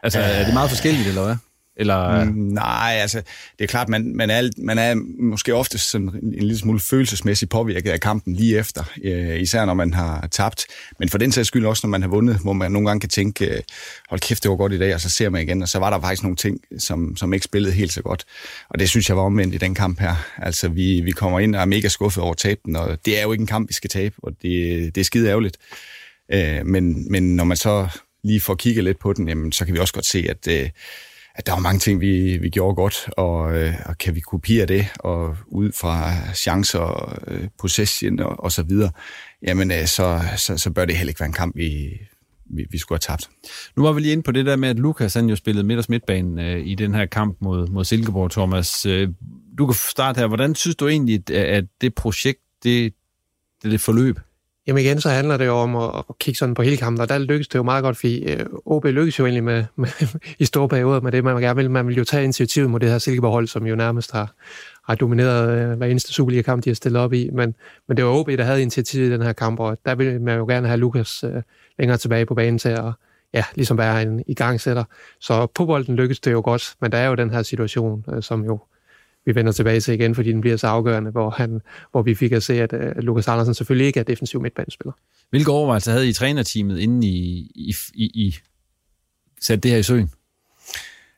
Altså, 0.02 0.18
øh, 0.18 0.26
er 0.26 0.44
det 0.44 0.54
meget 0.54 0.70
forskelligt, 0.70 1.08
eller 1.08 1.24
hvad? 1.24 1.36
Eller... 1.76 2.10
Øh? 2.10 2.26
Mm, 2.26 2.34
nej, 2.34 2.98
altså, 3.00 3.22
det 3.58 3.64
er 3.64 3.68
klart, 3.68 3.88
man, 3.88 4.16
man, 4.16 4.30
er, 4.30 4.50
man 4.58 4.78
er 4.78 4.94
måske 5.22 5.54
ofte 5.54 5.78
sådan 5.78 6.08
en, 6.08 6.14
en 6.22 6.32
lille 6.32 6.58
smule 6.58 6.80
følelsesmæssigt 6.80 7.50
påvirket 7.50 7.90
af 7.90 8.00
kampen 8.00 8.34
lige 8.34 8.58
efter, 8.58 8.84
øh, 9.04 9.40
især 9.40 9.64
når 9.64 9.74
man 9.74 9.94
har 9.94 10.26
tabt. 10.30 10.64
Men 10.98 11.08
for 11.08 11.18
den 11.18 11.32
sags 11.32 11.48
skyld 11.48 11.66
også, 11.66 11.86
når 11.86 11.90
man 11.90 12.02
har 12.02 12.08
vundet, 12.08 12.38
hvor 12.42 12.52
man 12.52 12.72
nogle 12.72 12.88
gange 12.88 13.00
kan 13.00 13.08
tænke, 13.08 13.46
øh, 13.46 13.62
hold 14.08 14.20
kæft, 14.20 14.42
det 14.42 14.50
var 14.50 14.56
godt 14.56 14.72
i 14.72 14.78
dag, 14.78 14.94
og 14.94 15.00
så 15.00 15.10
ser 15.10 15.28
man 15.28 15.42
igen, 15.42 15.62
og 15.62 15.68
så 15.68 15.78
var 15.78 15.90
der 15.90 16.00
faktisk 16.00 16.22
nogle 16.22 16.36
ting, 16.36 16.60
som, 16.78 17.16
som 17.16 17.34
ikke 17.34 17.44
spillede 17.44 17.74
helt 17.74 17.92
så 17.92 18.02
godt. 18.02 18.24
Og 18.68 18.78
det 18.78 18.88
synes 18.88 19.08
jeg 19.08 19.16
var 19.16 19.22
omvendt 19.22 19.54
i 19.54 19.58
den 19.58 19.74
kamp 19.74 20.00
her. 20.00 20.14
Altså, 20.36 20.68
vi, 20.68 21.00
vi 21.00 21.10
kommer 21.10 21.40
ind 21.40 21.54
og 21.54 21.60
er 21.60 21.66
mega 21.66 21.88
skuffet 21.88 22.22
over 22.22 22.34
taben, 22.34 22.76
og 22.76 22.98
det 23.04 23.18
er 23.18 23.22
jo 23.22 23.32
ikke 23.32 23.42
en 23.42 23.46
kamp, 23.46 23.68
vi 23.68 23.74
skal 23.74 23.90
tabe, 23.90 24.14
og 24.22 24.32
det, 24.42 24.94
det 24.94 25.00
er 25.00 25.04
skide 25.04 25.28
ærgerligt. 25.28 25.56
Øh, 26.32 26.66
men, 26.66 27.12
men 27.12 27.36
når 27.36 27.44
man 27.44 27.56
så 27.56 27.88
lige 28.24 28.40
får 28.40 28.54
kigget 28.54 28.84
lidt 28.84 28.98
på 28.98 29.12
den, 29.12 29.28
jamen, 29.28 29.52
så 29.52 29.64
kan 29.64 29.74
vi 29.74 29.78
også 29.78 29.94
godt 29.94 30.06
se, 30.06 30.26
at 30.28 30.48
øh, 30.48 30.70
at 31.34 31.46
der 31.46 31.52
var 31.52 31.60
mange 31.60 31.78
ting, 31.78 32.00
vi, 32.00 32.38
vi 32.38 32.48
gjorde 32.48 32.74
godt, 32.74 33.08
og, 33.16 33.56
øh, 33.56 33.74
og 33.86 33.98
kan 33.98 34.14
vi 34.14 34.20
kopiere 34.20 34.66
det, 34.66 34.86
og 34.98 35.36
ud 35.46 35.72
fra 35.72 36.12
chancer, 36.34 37.18
øh, 37.28 37.48
possession 37.58 38.20
og, 38.20 38.44
og 38.44 38.52
så 38.52 38.62
videre, 38.62 38.90
jamen 39.46 39.70
øh, 39.70 39.86
så, 39.86 40.20
så, 40.36 40.58
så 40.58 40.70
bør 40.70 40.84
det 40.84 40.96
heller 40.96 41.10
ikke 41.10 41.20
være 41.20 41.26
en 41.26 41.32
kamp, 41.32 41.56
vi, 41.56 42.00
vi, 42.46 42.66
vi 42.70 42.78
skulle 42.78 42.96
have 43.06 43.16
tabt. 43.16 43.30
Nu 43.76 43.82
var 43.82 43.92
vi 43.92 44.00
lige 44.00 44.12
inde 44.12 44.22
på 44.22 44.32
det 44.32 44.46
der 44.46 44.56
med, 44.56 44.68
at 44.68 44.78
Lukas 44.78 45.14
han 45.14 45.28
jo 45.28 45.36
spillede 45.36 45.66
midt- 45.66 45.78
og 45.78 45.84
midtbanen 45.88 46.38
øh, 46.38 46.66
i 46.66 46.74
den 46.74 46.94
her 46.94 47.06
kamp 47.06 47.36
mod, 47.40 47.68
mod 47.68 47.84
Silkeborg, 47.84 48.30
Thomas. 48.30 48.86
Øh, 48.86 49.08
du 49.58 49.66
kan 49.66 49.74
starte 49.74 50.18
her. 50.18 50.26
Hvordan 50.26 50.54
synes 50.54 50.76
du 50.76 50.88
egentlig, 50.88 51.30
at 51.30 51.64
det 51.80 51.94
projekt, 51.94 52.40
det, 52.62 52.94
det, 53.62 53.70
det 53.70 53.80
forløb? 53.80 54.18
Jamen 54.66 54.84
igen, 54.84 55.00
så 55.00 55.08
handler 55.08 55.36
det 55.36 55.46
jo 55.46 55.52
om 55.52 55.76
at, 55.76 55.90
at 56.08 56.18
kigge 56.18 56.38
sådan 56.38 56.54
på 56.54 56.62
hele 56.62 56.76
kampen, 56.76 57.00
og 57.00 57.08
der 57.08 57.18
lykkes 57.18 57.48
det 57.48 57.58
jo 57.58 57.62
meget 57.62 57.82
godt, 57.82 57.96
fordi 57.96 58.32
øh, 58.32 58.46
OB 58.66 58.84
lykkes 58.84 59.18
jo 59.18 59.24
egentlig 59.24 59.44
med, 59.44 59.64
med, 59.76 59.88
i 60.38 60.44
store 60.44 60.68
perioder 60.68 61.00
med 61.00 61.12
det, 61.12 61.24
man 61.24 61.40
gerne 61.42 61.56
vil. 61.56 61.70
Man 61.70 61.86
vil 61.86 61.96
jo 61.96 62.04
tage 62.04 62.24
initiativet 62.24 62.70
mod 62.70 62.80
det 62.80 62.90
her 62.90 62.98
Silkeborg-hold, 62.98 63.46
som 63.46 63.66
jo 63.66 63.76
nærmest 63.76 64.12
har, 64.12 64.34
har 64.86 64.94
domineret 64.94 65.58
øh, 65.58 65.78
hver 65.78 65.86
eneste 65.86 66.12
Superliga-kamp, 66.12 66.64
de 66.64 66.70
har 66.70 66.74
stillet 66.74 67.02
op 67.02 67.12
i. 67.12 67.30
Men, 67.32 67.54
men 67.88 67.96
det 67.96 68.04
var 68.04 68.10
OB, 68.10 68.28
der 68.28 68.44
havde 68.44 68.62
initiativet 68.62 69.08
i 69.08 69.12
den 69.12 69.22
her 69.22 69.32
kamp, 69.32 69.60
og 69.60 69.78
der 69.84 69.94
vil 69.94 70.20
man 70.20 70.38
jo 70.38 70.46
gerne 70.46 70.66
have 70.66 70.80
Lukas 70.80 71.24
øh, 71.24 71.42
længere 71.78 71.98
tilbage 71.98 72.26
på 72.26 72.34
banen 72.34 72.58
til 72.58 72.68
at 72.68 72.92
ja, 73.34 73.44
ligesom 73.54 73.78
være 73.78 74.02
en 74.02 74.24
igangsætter. 74.26 74.84
Så 75.20 75.46
på 75.46 75.66
bolden 75.66 75.96
lykkes 75.96 76.20
det 76.20 76.32
jo 76.32 76.40
godt, 76.44 76.74
men 76.80 76.92
der 76.92 76.98
er 76.98 77.06
jo 77.06 77.14
den 77.14 77.30
her 77.30 77.42
situation, 77.42 78.04
øh, 78.12 78.22
som 78.22 78.44
jo 78.44 78.58
vi 79.26 79.34
vender 79.34 79.52
tilbage 79.52 79.80
til 79.80 79.94
igen, 79.94 80.14
fordi 80.14 80.32
den 80.32 80.40
bliver 80.40 80.56
så 80.56 80.66
afgørende, 80.66 81.10
hvor, 81.10 81.30
han, 81.30 81.60
hvor 81.90 82.02
vi 82.02 82.14
fik 82.14 82.32
at 82.32 82.42
se, 82.42 82.62
at 82.62 82.72
uh, 82.72 83.02
Lukas 83.02 83.28
Andersen 83.28 83.54
selvfølgelig 83.54 83.86
ikke 83.86 84.00
er 84.00 84.04
defensiv 84.04 84.42
midtbanespiller. 84.42 84.92
Hvilke 85.30 85.50
overvejelser 85.50 85.92
havde 85.92 86.08
I 86.08 86.12
trænerteamet, 86.12 86.78
inden 86.78 87.02
I, 87.02 87.50
I, 87.54 87.74
I, 87.94 88.04
I 88.04 88.36
satte 89.40 89.60
det 89.60 89.70
her 89.70 89.78
i 89.78 89.82
søen? 89.82 90.10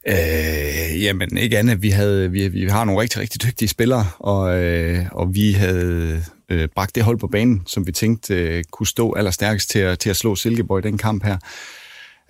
Øh, 0.08 1.02
jamen 1.02 1.36
ikke 1.36 1.58
andet. 1.58 1.82
Vi, 1.82 1.88
havde, 1.88 2.30
vi, 2.30 2.48
vi 2.48 2.68
har 2.68 2.84
nogle 2.84 3.00
rigtig, 3.00 3.20
rigtig 3.20 3.42
dygtige 3.42 3.68
spillere, 3.68 4.06
og, 4.18 4.62
øh, 4.62 5.06
og 5.12 5.34
vi 5.34 5.52
havde 5.52 6.22
øh, 6.48 6.68
bragt 6.75 6.94
det 6.94 7.02
hold 7.02 7.18
på 7.18 7.26
banen, 7.26 7.62
som 7.66 7.86
vi 7.86 7.92
tænkte 7.92 8.34
øh, 8.34 8.64
kunne 8.70 8.86
stå 8.86 9.14
allerstærkest 9.14 9.70
til 9.70 9.78
at, 9.78 9.98
til 9.98 10.10
at 10.10 10.16
slå 10.16 10.36
Silkeborg 10.36 10.78
i 10.78 10.88
den 10.88 10.98
kamp 10.98 11.25
her. 11.25 11.38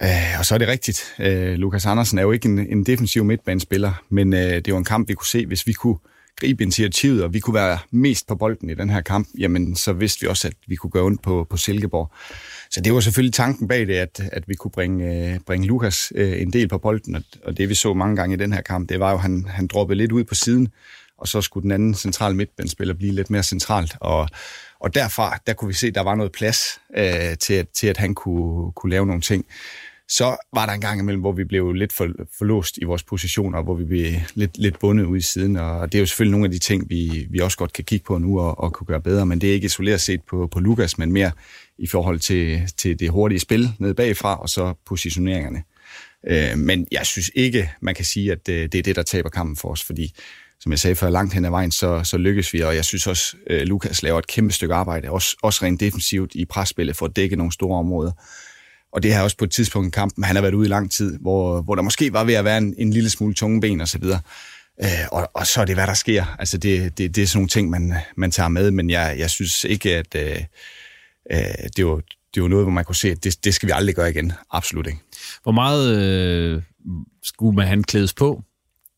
Øh, 0.03 0.39
og 0.39 0.47
så 0.47 0.55
er 0.55 0.59
det 0.59 0.69
rigtigt. 0.69 1.15
Øh, 1.19 1.55
Lukas 1.55 1.87
Andersen 1.87 2.19
er 2.19 2.23
jo 2.23 2.33
ikke 2.33 2.49
en, 2.49 2.59
en 2.59 2.85
defensiv 2.85 3.25
midtbanespiller, 3.25 4.03
men 4.09 4.33
øh, 4.33 4.41
det 4.41 4.73
var 4.73 4.79
en 4.79 4.85
kamp, 4.85 5.09
vi 5.09 5.15
kunne 5.15 5.27
se, 5.27 5.47
hvis 5.47 5.67
vi 5.67 5.73
kunne 5.73 5.97
gribe 6.41 6.63
initiativet, 6.63 7.25
og 7.25 7.35
vi 7.35 7.41
kunne 7.41 7.55
være 7.55 7.79
mest 7.91 8.27
på 8.27 8.35
bolden 8.35 8.71
i 8.71 8.75
den 8.75 8.91
her 8.91 9.01
kamp, 9.01 9.29
jamen 9.39 9.77
så 9.77 9.93
vidste 9.93 10.21
vi 10.21 10.27
også, 10.27 10.49
at 10.49 10.55
vi 10.67 10.77
kunne 10.77 10.91
gøre 10.91 11.05
ondt 11.05 11.23
på, 11.23 11.47
på 11.51 11.57
Silkeborg. 11.57 12.13
Så 12.71 12.81
det 12.81 12.95
var 12.95 13.01
selvfølgelig 13.01 13.35
tanken 13.35 13.69
bag 13.69 13.87
det, 13.87 13.95
at, 13.95 14.21
at 14.33 14.49
vi 14.49 14.55
kunne 14.55 14.71
bringe, 14.71 15.33
øh, 15.33 15.41
bringe 15.47 15.67
Lukas 15.67 16.13
øh, 16.15 16.43
en 16.43 16.53
del 16.53 16.69
på 16.69 16.79
bolden, 16.79 17.15
og, 17.15 17.23
og 17.45 17.57
det 17.57 17.69
vi 17.69 17.75
så 17.75 17.95
mange 17.95 18.17
gange 18.17 18.35
i 18.35 18.39
den 18.39 18.53
her 18.53 18.61
kamp, 18.61 18.89
det 18.89 19.01
var 19.01 19.11
jo, 19.11 19.17
at 19.17 19.23
han, 19.23 19.47
han 19.49 19.67
droppede 19.67 19.99
lidt 19.99 20.13
ud 20.13 20.25
på 20.25 20.35
siden, 20.35 20.69
og 21.19 21.29
så 21.29 21.41
skulle 21.41 21.63
den 21.63 21.73
anden 21.73 21.95
centrale 21.95 22.37
midtbanespiller 22.37 22.95
blive 22.95 23.13
lidt 23.13 23.31
mere 23.31 23.43
centralt, 23.43 23.97
og, 24.01 24.29
og 24.81 24.95
derfra, 24.95 25.39
der 25.47 25.53
kunne 25.53 25.69
vi 25.69 25.75
se, 25.75 25.87
at 25.87 25.95
der 25.95 26.01
var 26.01 26.15
noget 26.15 26.33
plads 26.33 26.81
øh, 26.97 27.39
til, 27.41 27.55
at, 27.55 27.69
til, 27.69 27.87
at 27.87 27.97
han 27.97 28.15
kunne, 28.15 28.73
kunne 28.73 28.91
lave 28.91 29.07
nogle 29.07 29.23
ting 29.23 29.45
så 30.09 30.37
var 30.53 30.67
der 30.67 30.73
en 30.73 30.81
gang 30.81 31.01
imellem, 31.01 31.21
hvor 31.21 31.33
vi 31.33 31.45
blev 31.45 31.73
lidt 31.73 31.93
for, 31.93 32.09
forlåst 32.39 32.79
i 32.79 32.85
vores 32.85 33.03
positioner, 33.03 33.63
hvor 33.63 33.75
vi 33.75 33.85
blev 33.85 34.07
lidt, 34.35 34.59
lidt 34.59 34.79
bundet 34.79 35.05
ud 35.05 35.19
i 35.19 35.23
siden, 35.23 35.57
og 35.57 35.93
det 35.93 35.99
er 35.99 36.01
jo 36.03 36.07
selvfølgelig 36.07 36.31
nogle 36.31 36.47
af 36.47 36.51
de 36.51 36.59
ting, 36.59 36.91
vi, 36.91 37.27
vi 37.31 37.39
også 37.39 37.59
godt 37.59 37.73
kan 37.73 37.85
kigge 37.85 38.05
på 38.05 38.19
nu 38.19 38.41
og, 38.41 38.61
og 38.61 38.73
kunne 38.73 38.87
gøre 38.87 39.01
bedre, 39.01 39.27
men 39.27 39.41
det 39.41 39.51
er 39.51 39.55
ikke 39.55 39.67
isoleret 39.67 40.01
set 40.01 40.23
på, 40.23 40.47
på 40.47 40.61
Lukas, 40.61 40.99
men 40.99 41.13
mere 41.13 41.31
i 41.79 41.87
forhold 41.87 42.19
til, 42.19 42.73
til 42.77 43.01
det 43.01 43.11
hurtige 43.11 43.39
spil 43.39 43.69
nede 43.79 43.95
bagfra, 43.95 44.41
og 44.41 44.49
så 44.49 44.75
positioneringerne. 44.87 45.63
Øh, 46.27 46.59
men 46.59 46.87
jeg 46.93 47.07
synes 47.07 47.31
ikke, 47.35 47.71
man 47.81 47.95
kan 47.95 48.05
sige, 48.05 48.33
at 48.33 48.47
det, 48.47 48.73
det 48.73 48.79
er 48.79 48.83
det, 48.83 48.97
der 48.97 49.03
taber 49.03 49.29
kampen 49.29 49.57
for 49.57 49.69
os, 49.69 49.85
fordi 49.85 50.13
som 50.61 50.73
jeg 50.73 50.79
sagde 50.79 50.97
før, 50.97 51.11
langt 51.11 51.35
hen 51.35 51.45
ad 51.45 51.51
vejen, 51.51 51.71
så, 51.71 52.05
så 52.05 52.19
lykkes 52.19 52.53
vi, 52.53 52.61
og 52.61 52.75
jeg 52.77 52.85
synes 52.85 53.07
også, 53.07 53.37
øh, 53.51 53.63
Lukas 53.63 54.03
laver 54.03 54.19
et 54.19 54.27
kæmpe 54.27 54.53
stykke 54.53 54.75
arbejde, 54.75 55.11
også, 55.11 55.37
også 55.43 55.65
rent 55.65 55.81
defensivt 55.81 56.35
i 56.35 56.45
presspillet 56.45 56.97
for 56.97 57.07
at 57.07 57.17
dække 57.17 57.37
nogle 57.37 57.53
store 57.53 57.79
områder. 57.79 58.13
Og 58.93 59.03
det 59.03 59.15
har 59.15 59.23
også 59.23 59.37
på 59.37 59.45
et 59.45 59.51
tidspunkt 59.51 59.89
i 59.89 59.91
kampen, 59.91 60.25
han 60.25 60.37
har 60.37 60.43
været 60.43 60.55
ude 60.55 60.67
i 60.67 60.71
lang 60.71 60.91
tid, 60.91 61.19
hvor, 61.19 61.63
hvor 61.63 61.75
der 61.75 61.83
måske 61.83 62.13
var 62.13 62.25
ved 62.25 62.35
at 62.35 62.45
være 62.45 62.59
en, 62.59 62.75
en 62.79 62.93
lille 62.93 63.11
smule 63.11 63.35
tunge 63.35 63.61
ben 63.61 63.81
og 63.81 63.89
så 63.89 63.99
videre. 63.99 64.21
Øh, 64.83 64.89
og, 65.13 65.31
og 65.35 65.47
så 65.47 65.61
er 65.61 65.65
det, 65.65 65.75
hvad 65.75 65.87
der 65.87 65.95
sker. 65.95 66.37
Altså, 66.39 66.59
det, 66.59 66.99
det, 66.99 67.17
det 67.17 67.23
er 67.23 67.27
sådan 67.27 67.39
nogle 67.39 67.49
ting, 67.49 67.71
man, 67.71 67.95
man 68.17 68.31
tager 68.31 68.49
med, 68.49 68.71
men 68.71 68.91
jeg, 68.91 69.17
jeg 69.19 69.31
synes 69.31 69.65
ikke, 69.65 69.97
at 69.97 70.15
øh, 70.15 70.43
øh, 71.33 71.69
det, 71.77 71.87
var, 71.87 72.01
det 72.35 72.43
var 72.43 72.49
noget, 72.49 72.65
hvor 72.65 72.73
man 72.73 72.85
kunne 72.85 72.97
se, 72.97 73.11
at 73.11 73.25
det, 73.25 73.45
det 73.45 73.55
skal 73.55 73.67
vi 73.67 73.73
aldrig 73.75 73.95
gøre 73.95 74.11
igen. 74.11 74.33
Absolut 74.51 74.87
ikke. 74.87 74.99
Hvor 75.43 75.53
meget 75.53 75.97
øh, 75.97 76.63
skulle 77.23 77.57
man 77.57 77.67
han 77.67 77.85
klædes 77.85 78.15
på 78.15 78.43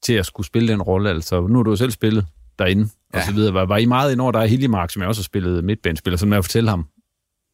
til 0.02 0.12
at 0.12 0.26
skulle 0.26 0.46
spille 0.46 0.72
den 0.72 0.82
rolle? 0.82 1.10
Altså, 1.10 1.46
nu 1.46 1.56
har 1.56 1.62
du 1.62 1.70
jo 1.70 1.76
selv 1.76 1.90
spillet 1.90 2.26
derinde, 2.58 2.88
ja. 3.14 3.18
og 3.18 3.24
så 3.24 3.32
videre. 3.32 3.54
Var, 3.54 3.64
var 3.64 3.76
I 3.76 3.84
meget 3.84 4.12
ind 4.12 4.20
over, 4.20 4.32
der 4.32 4.40
er 4.40 4.46
Hiljemark, 4.46 4.90
som 4.90 5.02
jeg 5.02 5.08
også 5.08 5.20
har 5.20 5.24
spillet 5.24 5.64
midtbanespiller, 5.64 6.16
så 6.16 6.26
med 6.26 6.38
at 6.38 6.44
fortælle 6.44 6.70
ham, 6.70 6.86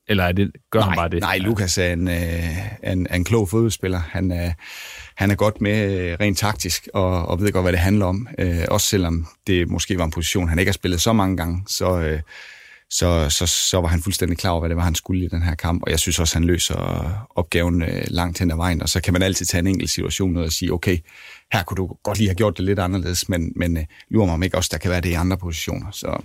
eller 0.08 0.24
er 0.24 0.32
det, 0.32 0.52
gør 0.70 0.80
nej, 0.80 0.88
han 0.88 0.96
bare 0.96 1.08
det? 1.08 1.20
Nej, 1.20 1.38
Lukas 1.38 1.78
er 1.78 1.92
en, 1.92 2.08
øh, 2.08 2.92
en, 2.92 3.06
en 3.14 3.24
klog 3.24 3.48
fodboldspiller. 3.48 3.98
Han 3.98 4.30
er, 4.30 4.52
han 5.16 5.30
er 5.30 5.34
godt 5.34 5.60
med 5.60 6.00
øh, 6.00 6.16
rent 6.20 6.38
taktisk, 6.38 6.88
og, 6.94 7.26
og 7.26 7.40
ved 7.40 7.52
godt, 7.52 7.64
hvad 7.64 7.72
det 7.72 7.80
handler 7.80 8.06
om. 8.06 8.28
Øh, 8.38 8.64
også 8.68 8.86
selvom 8.86 9.26
det 9.46 9.68
måske 9.68 9.98
var 9.98 10.04
en 10.04 10.10
position, 10.10 10.48
han 10.48 10.58
ikke 10.58 10.68
har 10.68 10.74
spillet 10.74 11.00
så 11.00 11.12
mange 11.12 11.36
gange, 11.36 11.62
så, 11.68 12.00
øh, 12.00 12.20
så, 12.90 13.30
så, 13.30 13.46
så 13.46 13.80
var 13.80 13.88
han 13.88 14.02
fuldstændig 14.02 14.38
klar 14.38 14.50
over, 14.50 14.60
hvad 14.60 14.68
det 14.68 14.76
var, 14.76 14.82
han 14.82 14.94
skulle 14.94 15.24
i 15.24 15.28
den 15.28 15.42
her 15.42 15.54
kamp. 15.54 15.82
Og 15.82 15.90
jeg 15.90 15.98
synes 15.98 16.18
også, 16.18 16.34
han 16.34 16.44
løser 16.44 17.26
opgaven 17.34 17.82
øh, 17.82 18.04
langt 18.06 18.38
hen 18.38 18.50
ad 18.50 18.56
vejen. 18.56 18.82
Og 18.82 18.88
så 18.88 19.00
kan 19.00 19.12
man 19.12 19.22
altid 19.22 19.46
tage 19.46 19.58
en 19.58 19.66
enkelt 19.66 19.90
situation 19.90 20.36
og 20.36 20.52
sige, 20.52 20.72
okay, 20.72 20.98
her 21.52 21.62
kunne 21.62 21.76
du 21.76 21.96
godt 22.02 22.18
lige 22.18 22.28
have 22.28 22.34
gjort 22.34 22.56
det 22.56 22.64
lidt 22.64 22.78
anderledes, 22.78 23.28
men, 23.28 23.52
men 23.56 23.76
øh, 23.76 23.84
lurer 24.08 24.26
mig 24.26 24.34
om 24.34 24.42
ikke 24.42 24.56
også, 24.56 24.68
der 24.72 24.78
kan 24.78 24.90
være 24.90 25.00
det 25.00 25.08
i 25.08 25.14
andre 25.14 25.38
positioner. 25.38 25.90
Så 25.90 26.22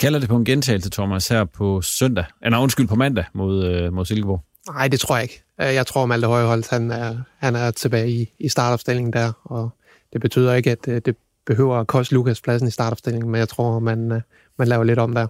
Kalder 0.00 0.18
det 0.18 0.28
på 0.28 0.36
en 0.36 0.44
gentagelse, 0.44 0.90
Thomas, 0.90 1.28
her 1.28 1.44
på 1.44 1.82
søndag? 1.82 2.24
Eller 2.42 2.58
undskyld, 2.58 2.88
på 2.88 2.94
mandag 2.94 3.24
mod, 3.32 3.64
øh, 3.64 3.92
mod 3.92 4.04
Silkeborg? 4.04 4.44
Nej, 4.68 4.88
det 4.88 5.00
tror 5.00 5.16
jeg 5.16 5.22
ikke. 5.22 5.42
Øh, 5.60 5.74
jeg 5.74 5.86
tror, 5.86 6.06
Malte 6.06 6.26
Højholdt, 6.26 6.70
han 6.70 6.90
er, 6.90 7.16
han 7.38 7.56
er 7.56 7.70
tilbage 7.70 8.10
i, 8.10 8.32
i 8.38 8.48
startopstillingen 8.48 9.12
der, 9.12 9.32
og 9.44 9.70
det 10.12 10.20
betyder 10.20 10.54
ikke, 10.54 10.70
at 10.70 10.88
øh, 10.88 11.02
det 11.04 11.16
behøver 11.46 11.76
at 11.76 11.86
koste 11.86 12.14
Lukas 12.14 12.40
pladsen 12.40 12.68
i 12.68 12.70
startopstillingen, 12.70 13.30
men 13.30 13.38
jeg 13.38 13.48
tror, 13.48 13.78
man, 13.78 14.12
øh, 14.12 14.20
man 14.58 14.68
laver 14.68 14.84
lidt 14.84 14.98
om 14.98 15.14
der. 15.14 15.26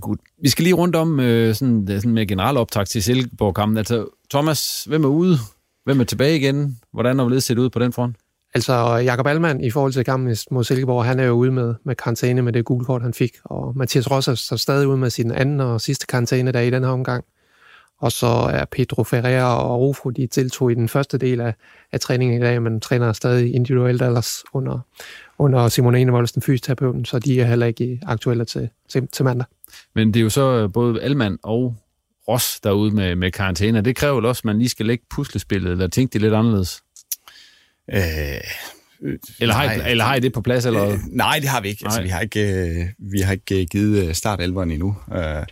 Godt. 0.00 0.20
Vi 0.42 0.48
skal 0.48 0.62
lige 0.62 0.74
rundt 0.74 0.96
om 0.96 1.20
øh, 1.20 1.54
sådan, 1.54 1.86
sådan 1.88 2.12
med 2.12 2.26
general 2.26 2.56
optag 2.56 2.86
til 2.86 3.02
Silkeborg-kampen. 3.02 3.76
Altså, 3.76 4.06
Thomas, 4.30 4.84
hvem 4.84 5.04
er 5.04 5.08
ude? 5.08 5.36
Hvem 5.84 6.00
er 6.00 6.04
tilbage 6.04 6.36
igen? 6.36 6.78
Hvordan 6.92 7.18
har 7.18 7.26
vi 7.26 7.40
set 7.40 7.58
ud 7.58 7.70
på 7.70 7.78
den 7.78 7.92
front? 7.92 8.16
Altså, 8.54 8.96
Jakob 8.96 9.26
Allmann 9.26 9.60
i 9.60 9.70
forhold 9.70 9.92
til 9.92 10.04
kampen 10.04 10.36
mod 10.50 10.64
Silkeborg, 10.64 11.04
han 11.04 11.18
er 11.20 11.24
jo 11.24 11.32
ude 11.32 11.50
med, 11.50 11.74
med 11.84 11.94
karantæne 11.94 12.42
med 12.42 12.52
det 12.52 12.64
gule 12.64 12.84
kort, 12.84 13.02
han 13.02 13.14
fik. 13.14 13.32
Og 13.44 13.76
Mathias 13.76 14.10
Ross 14.10 14.28
er 14.28 14.34
så 14.34 14.56
stadig 14.56 14.88
ude 14.88 14.96
med 14.96 15.10
sin 15.10 15.32
anden 15.32 15.60
og 15.60 15.80
sidste 15.80 16.06
karantæne 16.06 16.52
der 16.52 16.60
i 16.60 16.70
den 16.70 16.84
her 16.84 16.90
omgang. 16.90 17.24
Og 18.00 18.12
så 18.12 18.26
er 18.26 18.64
Pedro 18.64 19.04
Ferreira 19.04 19.62
og 19.62 19.80
Rufo, 19.80 20.10
de 20.10 20.26
deltog 20.26 20.72
i 20.72 20.74
den 20.74 20.88
første 20.88 21.18
del 21.18 21.40
af, 21.40 21.54
af 21.92 22.00
træningen 22.00 22.40
i 22.40 22.44
dag, 22.44 22.62
men 22.62 22.80
træner 22.80 23.12
stadig 23.12 23.54
individuelt 23.54 24.02
ellers 24.02 24.44
under, 24.52 24.78
under 25.38 25.68
Simone 25.68 26.00
Enevolds, 26.00 26.32
den 26.32 26.42
fysioterapeuten, 26.42 27.04
så 27.04 27.18
de 27.18 27.40
er 27.40 27.44
heller 27.44 27.66
ikke 27.66 28.00
aktuelle 28.06 28.44
til, 28.44 28.68
til, 28.88 29.08
til 29.12 29.24
mandag. 29.24 29.46
Men 29.94 30.14
det 30.14 30.20
er 30.20 30.24
jo 30.24 30.30
så 30.30 30.52
øh, 30.52 30.72
både 30.72 31.02
Alman 31.02 31.38
og 31.42 31.76
Ross 32.28 32.60
derude 32.60 32.94
med, 32.94 33.16
med 33.16 33.30
karantæne. 33.30 33.80
Det 33.80 33.96
kræver 33.96 34.14
vel 34.14 34.24
også, 34.24 34.40
at 34.40 34.44
man 34.44 34.58
lige 34.58 34.68
skal 34.68 34.86
lægge 34.86 35.04
puslespillet, 35.10 35.72
eller 35.72 35.88
tænke 35.88 36.12
det 36.12 36.20
lidt 36.20 36.34
anderledes. 36.34 36.82
Øh, 37.92 38.40
eller, 39.40 39.54
har 39.54 39.72
I, 39.72 39.90
eller 39.90 40.04
har 40.04 40.14
I 40.14 40.20
det 40.20 40.32
på 40.32 40.40
plads? 40.40 40.66
Eller? 40.66 40.88
Øh, 40.88 40.98
nej, 41.06 41.38
det 41.38 41.48
har 41.48 41.60
vi 41.60 41.68
ikke. 41.68 41.84
Altså, 41.84 42.02
vi 42.02 42.08
har 42.08 42.20
ikke, 42.20 42.52
øh, 42.52 42.86
vi 42.98 43.20
har 43.20 43.32
ikke 43.32 43.66
givet 43.66 44.16
startelveren 44.16 44.70
endnu. 44.70 44.96
Øh, 45.16 45.46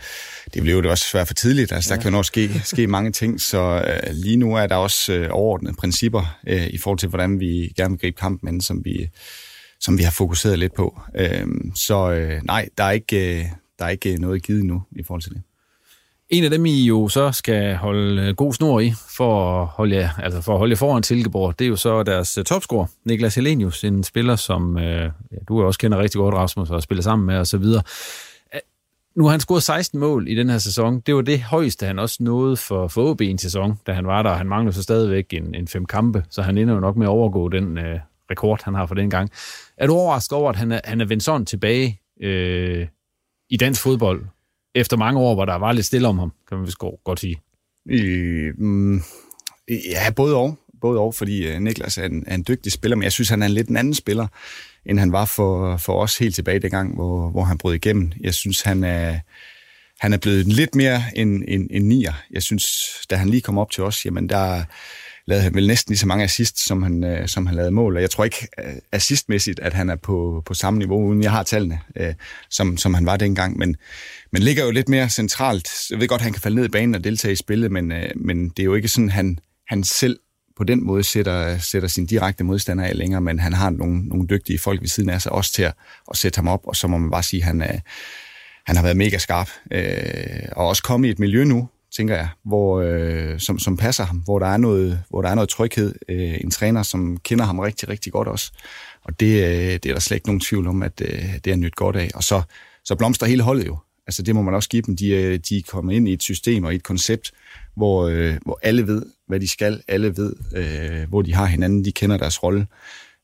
det 0.55 0.63
blev 0.63 0.79
jo 0.79 0.91
også 0.91 1.05
svært 1.05 1.27
for 1.27 1.35
tidligt. 1.35 1.73
Altså, 1.73 1.89
der 1.89 1.97
ja. 1.97 2.03
kan 2.03 2.11
jo 2.11 2.17
nok 2.17 2.25
ske, 2.25 2.61
ske 2.65 2.87
mange 2.87 3.13
ting, 3.13 3.41
så 3.41 3.85
øh, 3.87 4.13
lige 4.13 4.37
nu 4.37 4.55
er 4.55 4.67
der 4.67 4.77
også 4.77 5.13
øh, 5.13 5.29
overordnede 5.31 5.75
principper 5.79 6.39
øh, 6.47 6.67
i 6.67 6.79
forhold 6.79 6.99
til, 6.99 7.09
hvordan 7.09 7.41
vi 7.41 7.73
gerne 7.77 7.91
vil 7.91 8.01
gribe 8.01 8.21
kampen 8.21 8.55
ind, 8.55 8.61
som 8.61 8.85
vi, 8.85 9.09
som 9.81 9.99
vi 9.99 10.03
har 10.03 10.11
fokuseret 10.11 10.59
lidt 10.59 10.75
på. 10.75 11.01
Øh, 11.15 11.47
så 11.75 12.11
øh, 12.11 12.41
nej, 12.45 12.69
der 12.79 12.85
er, 12.85 12.91
ikke, 12.91 13.39
øh, 13.39 13.45
der 13.79 13.85
er 13.85 13.89
ikke 13.89 14.17
noget 14.17 14.43
givet 14.43 14.65
nu 14.65 14.83
i 14.93 15.03
forhold 15.07 15.23
til 15.23 15.33
det. 15.33 15.43
En 16.31 16.45
af 16.45 16.51
dem, 16.51 16.67
I 16.67 16.87
jo 16.87 17.09
så 17.09 17.33
skal 17.33 17.77
holde 17.77 18.23
øh, 18.23 18.35
god 18.35 18.53
snor 18.53 18.81
i, 18.81 18.93
for 19.17 19.63
at 19.63 19.67
holde 19.67 19.97
jer, 19.97 20.09
altså 20.19 20.41
for 20.41 20.53
at 20.53 20.59
holde 20.59 20.73
jer 20.73 20.77
foran 20.77 21.03
Silkeborg, 21.03 21.59
det 21.59 21.65
er 21.65 21.69
jo 21.69 21.77
så 21.77 22.03
deres 22.03 22.39
øh, 22.39 22.45
topscorer, 22.45 22.87
Niklas 23.05 23.35
Helenius, 23.35 23.85
en 23.85 24.05
spiller, 24.05 24.37
som 24.37 24.79
øh, 24.79 25.11
ja, 25.33 25.37
du 25.49 25.63
også 25.63 25.79
kender 25.79 25.99
rigtig 25.99 26.19
godt, 26.19 26.35
Rasmus, 26.35 26.71
og 26.71 26.83
spiller 26.83 27.03
sammen 27.03 27.27
med 27.27 27.37
osv. 27.37 27.65
Nu 29.17 29.25
har 29.25 29.31
han 29.31 29.41
scoret 29.41 29.63
16 29.63 30.01
mål 30.01 30.29
i 30.29 30.35
den 30.35 30.51
her 30.51 30.59
sæson. 30.59 31.01
Det 31.01 31.15
var 31.15 31.23
det 31.23 31.43
højeste, 31.43 31.87
han 31.87 31.99
også 31.99 32.17
nåede 32.21 32.57
for, 32.57 32.89
for 32.89 33.11
OB 33.11 33.21
en 33.21 33.39
sæson, 33.39 33.79
da 33.87 33.93
han 33.93 34.07
var 34.07 34.23
der. 34.23 34.35
Han 34.35 34.47
mangler 34.47 34.73
så 34.73 34.83
stadigvæk 34.83 35.33
en, 35.33 35.55
en 35.55 35.69
fem 35.69 35.87
kampe, 35.87 36.25
så 36.31 36.43
han 36.43 36.59
ender 36.59 36.75
jo 36.75 36.81
nok 36.81 36.97
med 36.97 37.07
at 37.07 37.11
overgå 37.11 37.49
den 37.49 37.79
øh, 37.79 38.01
rekord, 38.31 38.61
han 38.65 38.75
har 38.75 38.87
for 38.87 38.95
den 38.95 39.11
gang. 39.11 39.31
Er 39.77 39.87
du 39.87 39.95
overrasket 39.95 40.39
over, 40.39 40.51
at 40.51 40.57
han 40.57 40.73
er, 40.73 40.81
han 40.85 41.01
er 41.01 41.05
vendt 41.05 41.23
sådan 41.23 41.47
tilbage 41.47 42.01
øh, 42.23 42.87
i 43.51 43.57
dansk 43.57 43.83
fodbold, 43.83 44.25
efter 44.77 44.97
mange 44.97 45.21
år, 45.21 45.35
hvor 45.35 45.45
der 45.45 45.55
var 45.55 45.73
lidt 45.73 45.87
stille 45.87 46.09
om 46.09 46.19
ham, 46.19 46.33
kan 46.49 46.57
man 46.59 46.67
vist 46.67 46.79
godt 47.05 47.21
sige. 47.21 47.41
Øh, 47.91 48.55
mm, 48.59 49.03
ja, 49.69 50.11
både 50.17 50.37
og. 50.37 50.59
Både 50.81 51.01
og, 51.01 51.15
fordi 51.15 51.47
øh, 51.47 51.61
Niklas 51.61 51.99
er 51.99 52.05
en, 52.05 52.25
er 52.27 52.35
en 52.35 52.45
dygtig 52.49 52.73
spiller, 52.73 52.97
men 52.97 53.03
jeg 53.03 53.13
synes, 53.13 53.29
han 53.29 53.43
er 53.43 53.47
en 53.47 53.53
lidt 53.53 53.69
en 53.69 53.77
anden 53.77 53.95
spiller, 53.95 54.27
end 54.87 54.99
han 54.99 55.13
var 55.13 55.25
for, 55.25 55.77
for 55.77 56.03
os 56.03 56.19
helt 56.19 56.35
tilbage 56.35 56.59
dengang, 56.59 56.95
hvor, 56.95 57.31
hvor 57.31 57.45
han 57.45 57.59
brød 57.59 57.75
igennem. 57.75 58.13
Jeg 58.21 58.35
synes, 58.35 58.63
han 58.63 58.85
er, 58.85 59.19
han 60.01 60.13
er 60.13 60.19
blevet 60.19 60.47
lidt 60.47 60.75
mere 60.75 61.03
en, 61.17 61.45
en, 61.49 61.69
en 61.71 61.89
nier. 61.89 62.13
Jeg 62.31 62.43
synes, 62.43 62.67
da 63.11 63.17
han 63.17 63.29
lige 63.29 63.41
kom 63.41 63.59
op 63.59 63.71
til 63.71 63.85
os, 63.85 64.07
jamen 64.07 64.29
der 64.29 64.63
lavede 65.27 65.43
han 65.43 65.55
vel 65.55 65.67
næsten 65.67 65.93
lige 65.93 65.99
så 65.99 66.07
mange 66.07 66.25
assist, 66.25 66.67
som 66.67 66.83
han, 66.83 67.05
øh, 67.05 67.29
som 67.29 67.47
han 67.47 67.57
lavede 67.57 67.71
mål. 67.71 67.97
Og 67.97 68.03
jeg 68.03 68.11
tror 68.11 68.25
ikke 68.25 68.49
øh, 68.65 68.75
assistmæssigt, 68.93 69.61
at 69.61 69.75
han 69.75 69.91
er 69.91 69.97
på, 69.97 70.43
på 70.47 70.55
samme 70.55 70.79
niveau, 70.79 71.07
uden 71.07 71.23
jeg 71.23 71.31
har 71.31 71.43
tallene, 71.43 71.81
øh, 71.97 72.15
som, 72.51 72.77
som 72.77 72.95
han 72.95 73.07
var 73.07 73.17
dengang. 73.17 73.59
Men, 73.59 73.77
men 74.33 74.43
ligger 74.43 74.65
jo 74.65 74.71
lidt 74.71 74.89
mere 74.89 75.09
centralt. 75.09 75.69
Jeg 75.91 76.01
ved 76.01 76.09
godt, 76.09 76.21
at 76.21 76.25
han 76.25 76.33
kan 76.33 76.43
falde 76.43 76.57
ned 76.57 76.65
i 76.65 76.69
banen 76.69 76.95
og 76.95 77.05
deltage 77.05 77.33
i 77.33 77.37
spillet, 77.37 77.73
men, 77.73 77.93
øh, 77.93 78.11
men 78.17 78.49
det 78.49 78.59
er 78.59 78.65
jo 78.65 78.75
ikke 78.75 78.89
sådan, 78.89 79.11
han, 79.11 79.39
han 79.69 79.85
selv 79.85 80.19
på 80.57 80.65
den 80.65 80.87
måde 80.87 81.05
sætter, 81.05 81.59
sætter 81.59 81.89
sin 81.89 82.07
direkte 82.07 82.45
modstander 82.45 82.85
af 82.85 82.97
længere, 82.97 83.21
men 83.21 83.39
han 83.39 83.53
har 83.53 83.71
nogle, 83.71 84.09
nogle 84.09 84.29
dygtige 84.29 84.59
folk 84.59 84.81
ved 84.81 84.89
siden 84.89 85.11
af 85.11 85.23
sig 85.23 85.33
også 85.33 85.53
til 85.53 85.63
at, 85.63 85.75
at 86.11 86.17
sætte 86.17 86.39
ham 86.39 86.49
op, 86.49 86.61
og 86.65 86.77
så 86.77 86.89
må 86.89 86.99
man 86.99 87.11
bare 87.11 87.23
sige, 87.23 87.41
at 87.41 87.47
han, 87.47 87.63
er, 87.63 87.79
han 88.67 88.77
har 88.77 88.83
været 88.83 88.97
mega 88.97 89.19
skarp, 89.19 89.49
øh, 89.73 90.49
og 90.53 90.69
også 90.69 90.83
kommet 90.83 91.09
i 91.09 91.11
et 91.11 91.19
miljø 91.19 91.45
nu, 91.45 91.69
tænker 91.97 92.15
jeg, 92.15 92.29
hvor, 92.45 92.81
øh, 92.81 93.41
som, 93.41 93.59
som 93.59 93.77
passer 93.77 94.05
ham, 94.05 94.17
hvor 94.17 94.39
der 94.39 94.47
er 94.47 94.57
noget, 94.57 95.03
hvor 95.11 95.23
der 95.23 95.29
er 95.29 95.35
noget 95.35 95.49
tryghed. 95.49 95.95
Øh, 96.09 96.35
en 96.41 96.51
træner, 96.51 96.83
som 96.83 97.17
kender 97.17 97.45
ham 97.45 97.59
rigtig, 97.59 97.89
rigtig 97.89 98.13
godt 98.13 98.29
også. 98.29 98.53
Og 99.05 99.21
det, 99.21 99.45
øh, 99.45 99.73
det 99.73 99.87
er 99.87 99.93
der 99.93 100.01
slet 100.01 100.17
ikke 100.17 100.29
nogen 100.29 100.41
tvivl 100.41 100.67
om, 100.67 100.83
at 100.83 101.01
øh, 101.01 101.25
det 101.45 101.53
er 101.53 101.57
nyt 101.57 101.77
godt 101.77 101.97
af. 101.97 102.11
Og 102.15 102.25
så, 102.25 102.43
så 102.85 102.95
blomster 102.95 103.27
hele 103.27 103.43
holdet 103.43 103.67
jo. 103.67 103.79
Altså 104.07 104.23
det 104.23 104.35
må 104.35 104.43
man 104.43 104.55
også 104.55 104.69
give 104.69 104.83
dem. 104.83 104.97
De, 104.97 105.09
øh, 105.09 105.39
de 105.49 105.59
er 105.59 105.63
kommet 105.69 105.95
ind 105.95 106.09
i 106.09 106.13
et 106.13 106.23
system 106.23 106.65
og 106.65 106.73
i 106.73 106.77
et 106.77 106.83
koncept, 106.83 107.33
hvor, 107.77 108.09
øh, 108.09 108.35
hvor 108.45 108.59
alle 108.63 108.87
ved, 108.87 109.03
hvad 109.29 109.41
de 109.41 109.49
skal. 109.49 109.83
Alle 109.89 110.17
ved, 110.17 110.33
øh, 110.57 111.09
hvor 111.09 111.23
de 111.23 111.35
har 111.35 111.47
hinanden. 111.47 111.85
De 111.85 111.93
kender 111.93 112.17
deres 112.17 112.43
rolle 112.43 112.67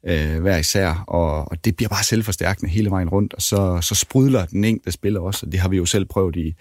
øh, 0.07 0.41
hver 0.41 0.57
især, 0.57 1.05
og, 1.07 1.51
og 1.51 1.65
det 1.65 1.77
bliver 1.77 1.89
bare 1.89 2.05
selvforstærkende 2.05 2.71
hele 2.71 2.91
vejen 2.91 3.09
rundt, 3.09 3.35
og 3.35 3.43
så, 3.43 3.79
så 3.83 3.95
sprudler 3.95 4.47
den 4.47 4.65
enkelte 4.65 4.93
spiller 4.93 5.21
også, 5.21 5.47
og 5.47 5.53
det 5.53 5.61
har 5.61 5.69
vi 5.69 5.77
jo 5.77 5.87
selv 5.87 6.05
prøvet 6.05 6.37
i, 6.37 6.55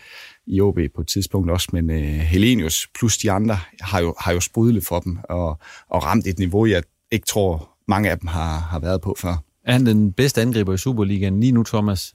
i 0.51 0.61
OB 0.61 0.79
på 0.95 1.01
et 1.01 1.07
tidspunkt 1.07 1.51
også, 1.51 1.67
men 1.71 1.89
øh, 1.89 1.97
Helenius 2.03 2.87
plus 2.99 3.17
de 3.17 3.31
andre 3.31 3.57
har 3.81 3.99
jo, 3.99 4.15
har 4.19 4.33
jo 4.33 4.39
sprudlet 4.39 4.85
for 4.85 4.99
dem, 4.99 5.17
og, 5.23 5.59
og 5.89 6.03
ramt 6.03 6.27
et 6.27 6.39
niveau, 6.39 6.65
jeg 6.65 6.83
ikke 7.11 7.25
tror, 7.25 7.69
mange 7.87 8.11
af 8.11 8.19
dem 8.19 8.27
har, 8.27 8.59
har 8.59 8.79
været 8.79 9.01
på 9.01 9.15
før. 9.19 9.43
Er 9.65 9.73
han 9.73 9.85
den 9.85 10.13
bedste 10.13 10.41
angriber 10.41 10.73
i 10.73 10.77
Superligaen 10.77 11.39
lige 11.39 11.51
nu, 11.51 11.63
Thomas? 11.63 12.13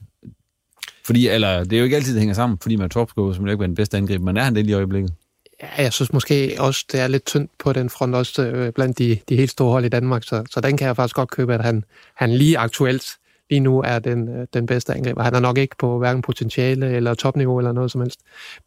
Fordi, 1.05 1.27
eller, 1.27 1.63
det 1.63 1.73
er 1.73 1.77
jo 1.77 1.83
ikke 1.83 1.95
altid, 1.95 2.13
det 2.13 2.21
hænger 2.21 2.35
sammen, 2.35 2.59
fordi 2.61 2.75
man 2.75 2.85
er 2.85 2.89
topscorer, 2.89 3.33
som 3.33 3.47
ikke 3.47 3.63
er 3.63 3.67
den 3.67 3.75
bedste 3.75 3.97
angriber, 3.97 4.25
men 4.25 4.37
er 4.37 4.43
han 4.43 4.55
det 4.55 4.65
lige 4.65 4.71
i 4.71 4.75
øjeblikket? 4.75 5.13
Ja, 5.61 5.83
jeg 5.83 5.93
synes 5.93 6.13
måske 6.13 6.55
også, 6.59 6.85
det 6.91 6.99
er 6.99 7.07
lidt 7.07 7.25
tyndt 7.25 7.51
på 7.59 7.73
den 7.73 7.89
front, 7.89 8.15
også 8.15 8.45
øh, 8.45 8.73
blandt 8.73 8.97
de, 8.97 9.19
de 9.29 9.35
helt 9.35 9.51
store 9.51 9.71
hold 9.71 9.85
i 9.85 9.89
Danmark, 9.89 10.23
så, 10.23 10.43
så 10.51 10.61
den 10.61 10.77
kan 10.77 10.87
jeg 10.87 10.95
faktisk 10.95 11.15
godt 11.15 11.31
købe, 11.31 11.53
at 11.53 11.63
han, 11.63 11.83
han 12.15 12.33
lige 12.33 12.57
aktuelt 12.57 13.17
lige 13.49 13.59
nu 13.59 13.81
er 13.81 13.99
den, 13.99 14.29
øh, 14.29 14.47
den 14.53 14.65
bedste 14.65 14.93
angriber. 14.93 15.23
Han 15.23 15.35
er 15.35 15.39
nok 15.39 15.57
ikke 15.57 15.75
på 15.79 15.97
hverken 15.97 16.21
potentiale 16.21 16.91
eller 16.91 17.13
topniveau 17.13 17.57
eller 17.57 17.71
noget 17.71 17.91
som 17.91 18.01
helst, 18.01 18.19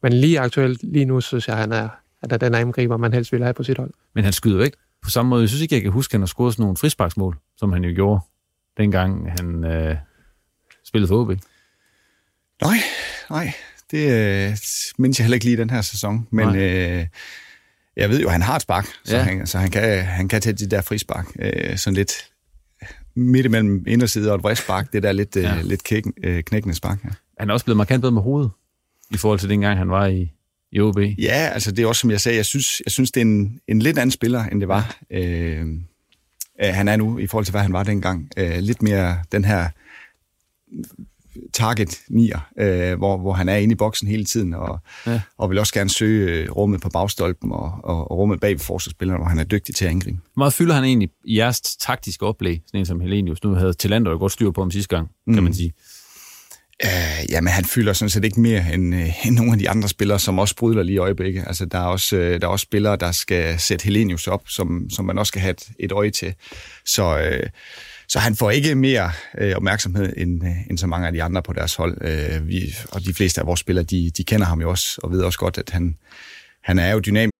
men 0.02 0.12
lige 0.12 0.40
aktuelt, 0.40 0.82
lige 0.82 1.04
nu 1.04 1.20
synes 1.20 1.48
jeg, 1.48 1.56
han 1.56 1.72
er, 1.72 1.88
at 2.22 2.32
er 2.32 2.36
den 2.36 2.54
angriber, 2.54 2.96
man 2.96 3.12
helst 3.12 3.32
vil 3.32 3.42
have 3.42 3.54
på 3.54 3.62
sit 3.62 3.78
hold. 3.78 3.90
Men 4.14 4.24
han 4.24 4.32
skyder 4.32 4.64
ikke 4.64 4.76
på 5.02 5.10
samme 5.10 5.30
måde. 5.30 5.42
Jeg 5.42 5.48
synes 5.48 5.62
ikke, 5.62 5.74
jeg 5.74 5.82
kan 5.82 5.92
huske, 5.92 6.10
at 6.10 6.14
han 6.14 6.20
har 6.20 6.26
scoret 6.26 6.54
sådan 6.54 6.62
nogle 6.62 6.76
frisparksmål, 6.76 7.36
som 7.56 7.72
han 7.72 7.84
jo 7.84 7.94
gjorde, 7.94 8.20
dengang 8.76 9.32
han 9.32 9.64
øh, 9.64 9.96
spillede 10.84 11.08
for 11.08 11.20
OB. 11.20 11.28
Nej, 12.62 12.76
nej, 13.30 13.52
det 13.90 14.12
øh, 14.12 14.56
mindes 14.98 15.18
jeg 15.18 15.24
heller 15.24 15.34
ikke 15.34 15.44
lige 15.44 15.56
den 15.56 15.70
her 15.70 15.80
sæson, 15.80 16.28
men 16.30 16.56
øh, 16.56 17.06
jeg 17.96 18.10
ved 18.10 18.20
jo, 18.20 18.26
at 18.26 18.32
han 18.32 18.42
har 18.42 18.56
et 18.56 18.62
spark, 18.62 18.86
så, 19.04 19.16
ja. 19.16 19.22
han, 19.22 19.46
så 19.46 19.58
han, 19.58 19.70
kan, 19.70 20.04
han 20.04 20.28
kan 20.28 20.40
tage 20.40 20.52
de 20.52 20.66
der 20.66 20.80
frispark, 20.80 21.26
øh, 21.38 21.76
sådan 21.76 21.94
lidt 21.94 22.12
midt 23.14 23.46
imellem 23.46 23.84
inderside 23.86 24.30
og 24.30 24.36
et 24.36 24.42
vristspark, 24.42 24.92
det 24.92 25.02
der 25.02 25.12
lidt, 25.12 25.36
øh, 25.36 25.42
ja. 25.42 25.58
øh, 25.58 25.64
lidt 25.64 25.84
kæk, 25.84 26.04
øh, 26.24 26.42
knækkende 26.42 26.74
spark. 26.74 27.04
Ja. 27.04 27.10
Han 27.38 27.50
er 27.50 27.54
også 27.54 27.64
blevet 27.64 27.76
markant 27.76 28.00
bedre 28.00 28.12
med 28.12 28.22
hovedet, 28.22 28.50
i 29.10 29.16
forhold 29.16 29.38
til 29.38 29.48
dengang 29.48 29.78
han 29.78 29.90
var 29.90 30.06
i, 30.06 30.32
i 30.72 30.80
OB. 30.80 30.98
Ja, 30.98 31.50
altså 31.52 31.72
det 31.72 31.82
er 31.82 31.86
også, 31.86 32.00
som 32.00 32.10
jeg 32.10 32.20
sagde, 32.20 32.36
jeg 32.36 32.46
synes, 32.46 32.82
jeg 32.86 32.92
synes 32.92 33.10
det 33.10 33.20
er 33.20 33.24
en, 33.24 33.60
en 33.68 33.82
lidt 33.82 33.98
anden 33.98 34.10
spiller, 34.10 34.44
end 34.44 34.60
det 34.60 34.68
var. 34.68 34.96
Øh, 35.10 35.66
han 36.60 36.88
er 36.88 36.96
nu, 36.96 37.18
i 37.18 37.26
forhold 37.26 37.44
til, 37.44 37.52
hvad 37.52 37.62
han 37.62 37.72
var 37.72 37.82
dengang. 37.82 38.30
Øh, 38.36 38.58
lidt 38.58 38.82
mere 38.82 39.18
den 39.32 39.44
her 39.44 39.68
target 41.52 42.00
nier, 42.10 42.38
øh, 42.58 42.98
hvor, 42.98 43.18
hvor 43.18 43.32
han 43.32 43.48
er 43.48 43.56
inde 43.56 43.72
i 43.72 43.76
boksen 43.76 44.08
hele 44.08 44.24
tiden, 44.24 44.54
og, 44.54 44.78
ja. 45.06 45.20
og 45.38 45.50
vil 45.50 45.58
også 45.58 45.74
gerne 45.74 45.90
søge 45.90 46.30
øh, 46.30 46.50
rummet 46.50 46.80
på 46.80 46.88
bagstolpen 46.88 47.52
og, 47.52 47.72
og, 47.84 48.10
og 48.10 48.18
rummet 48.18 48.40
bag 48.40 48.60
forsvarsspillerne, 48.60 49.18
hvor 49.18 49.28
han 49.28 49.38
er 49.38 49.44
dygtig 49.44 49.74
til 49.74 49.84
at 49.84 49.90
angribe. 49.90 50.18
Hvor 50.34 50.40
meget 50.40 50.52
fylder 50.52 50.74
han 50.74 50.84
egentlig 50.84 51.08
i 51.24 51.38
jeres 51.38 51.60
taktiske 51.60 52.26
oplæg, 52.26 52.60
sådan 52.66 52.80
en 52.80 52.86
som 52.86 53.00
Helenius? 53.00 53.44
Nu 53.44 53.54
havde 53.54 53.72
Talander 53.72 54.10
jo 54.10 54.18
godt 54.18 54.32
styr 54.32 54.50
på 54.50 54.60
ham 54.60 54.70
sidste 54.70 54.96
gang, 54.96 55.08
kan 55.26 55.36
mm. 55.36 55.42
man 55.42 55.54
sige. 55.54 55.72
Uh, 56.84 57.30
jamen, 57.30 57.52
han 57.52 57.64
fylder 57.64 57.92
sådan 57.92 58.10
set 58.10 58.24
ikke 58.24 58.40
mere 58.40 58.74
end, 58.74 58.94
uh, 58.94 59.26
end 59.26 59.34
nogle 59.34 59.52
af 59.52 59.58
de 59.58 59.70
andre 59.70 59.88
spillere, 59.88 60.18
som 60.18 60.38
også 60.38 60.56
bryder 60.56 60.82
lige 60.82 60.94
i 60.94 60.98
øjeblikket. 60.98 61.44
Altså, 61.46 61.64
der 61.64 61.78
er 61.78 61.86
også, 61.86 62.16
uh, 62.16 62.22
der 62.22 62.40
er 62.42 62.46
også 62.46 62.62
spillere, 62.62 62.96
der 62.96 63.12
skal 63.12 63.58
sætte 63.58 63.84
Helenius 63.84 64.26
op, 64.26 64.42
som, 64.48 64.90
som 64.90 65.04
man 65.04 65.18
også 65.18 65.30
skal 65.30 65.40
have 65.40 65.50
et, 65.50 65.70
et 65.78 65.92
øje 65.92 66.10
til. 66.10 66.34
Så... 66.86 67.18
Uh, 67.18 67.48
så 68.10 68.18
han 68.18 68.36
får 68.36 68.50
ikke 68.50 68.74
mere 68.74 69.12
øh, 69.38 69.56
opmærksomhed 69.56 70.12
end, 70.16 70.44
øh, 70.44 70.68
end 70.70 70.78
så 70.78 70.86
mange 70.86 71.06
af 71.06 71.12
de 71.12 71.22
andre 71.22 71.42
på 71.42 71.52
deres 71.52 71.74
hold. 71.74 71.98
Øh, 72.00 72.48
vi, 72.48 72.74
og 72.92 73.04
de 73.04 73.14
fleste 73.14 73.40
af 73.40 73.46
vores 73.46 73.60
spillere, 73.60 73.84
de, 73.84 74.10
de 74.10 74.24
kender 74.24 74.46
ham 74.46 74.60
jo 74.60 74.70
også, 74.70 75.00
og 75.02 75.10
ved 75.12 75.22
også 75.22 75.38
godt, 75.38 75.58
at 75.58 75.70
han, 75.70 75.96
han 76.62 76.78
er 76.78 76.90
jo 76.92 76.98
dynamisk. 76.98 77.34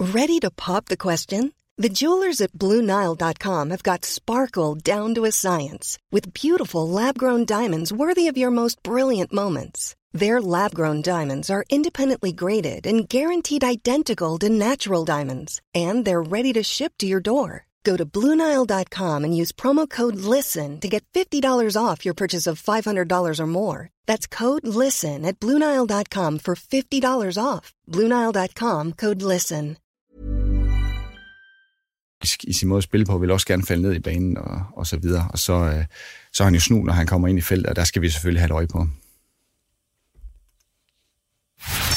Ready 0.00 0.40
to 0.40 0.50
pop 0.66 0.86
the 0.86 0.96
question? 0.96 1.52
The 1.78 1.94
jewelers 2.00 2.40
at 2.40 2.52
BlueNile.com 2.52 3.70
have 3.70 3.82
got 3.82 4.06
sparkle 4.06 4.74
down 4.94 5.14
to 5.14 5.24
a 5.24 5.30
science 5.30 5.98
with 6.12 6.32
beautiful 6.42 6.88
lab-grown 6.88 7.44
diamonds 7.44 7.92
worthy 7.92 8.26
of 8.28 8.36
your 8.36 8.50
most 8.50 8.76
brilliant 8.82 9.32
moments. 9.32 9.94
Their 10.20 10.40
lab-grown 10.40 11.02
diamonds 11.02 11.50
are 11.50 11.64
independently 11.70 12.32
graded 12.32 12.86
and 12.86 13.08
guaranteed 13.08 13.64
identical 13.64 14.38
to 14.38 14.48
natural 14.48 15.04
diamonds, 15.04 15.60
and 15.74 16.04
they're 16.04 16.30
ready 16.36 16.52
to 16.52 16.62
ship 16.62 16.92
to 16.98 17.06
your 17.06 17.20
door. 17.20 17.66
Go 17.84 17.96
to 17.96 18.04
Bluenile.com 18.04 19.24
and 19.24 19.36
use 19.36 19.52
promo 19.52 19.88
code 19.88 20.16
LISTEN 20.16 20.80
to 20.80 20.88
get 20.88 21.04
$50 21.12 21.76
off 21.76 22.04
your 22.04 22.14
purchase 22.14 22.46
of 22.46 22.62
$500 22.62 23.40
or 23.40 23.46
more. 23.46 23.90
That's 24.06 24.26
code 24.26 24.66
LISTEN 24.66 25.24
at 25.24 25.38
Bluenile.com 25.38 26.38
for 26.38 26.54
$50 26.54 27.38
off. 27.38 27.72
Bluenile.com 27.92 28.92
code 28.92 29.22
LISTEN. 29.22 29.76
I 32.44 32.52
sin 32.52 32.68
måde 32.68 32.78
at 32.78 32.84
spille 32.84 33.06
på 33.06 33.18
vil 33.18 33.30
også 33.30 33.46
gerne 33.46 33.62
falde 33.62 33.82
ned 33.82 33.92
i 33.92 33.98
banen 33.98 34.38
og, 34.38 34.62
og 34.76 34.86
så 34.86 34.96
videre. 34.96 35.28
Og 35.30 35.38
så, 35.38 35.52
øh, 35.52 35.84
så 36.32 36.42
er 36.42 36.44
han 36.44 36.54
jo 36.54 36.60
snu, 36.60 36.82
når 36.82 36.92
han 36.92 37.06
kommer 37.06 37.28
ind 37.28 37.38
i 37.38 37.42
feltet, 37.42 37.66
og 37.66 37.76
der 37.76 37.84
skal 37.84 38.02
vi 38.02 38.10
selvfølgelig 38.10 38.40
have 38.40 38.46
et 38.46 38.52
øje 38.52 38.66
på. 38.66 38.86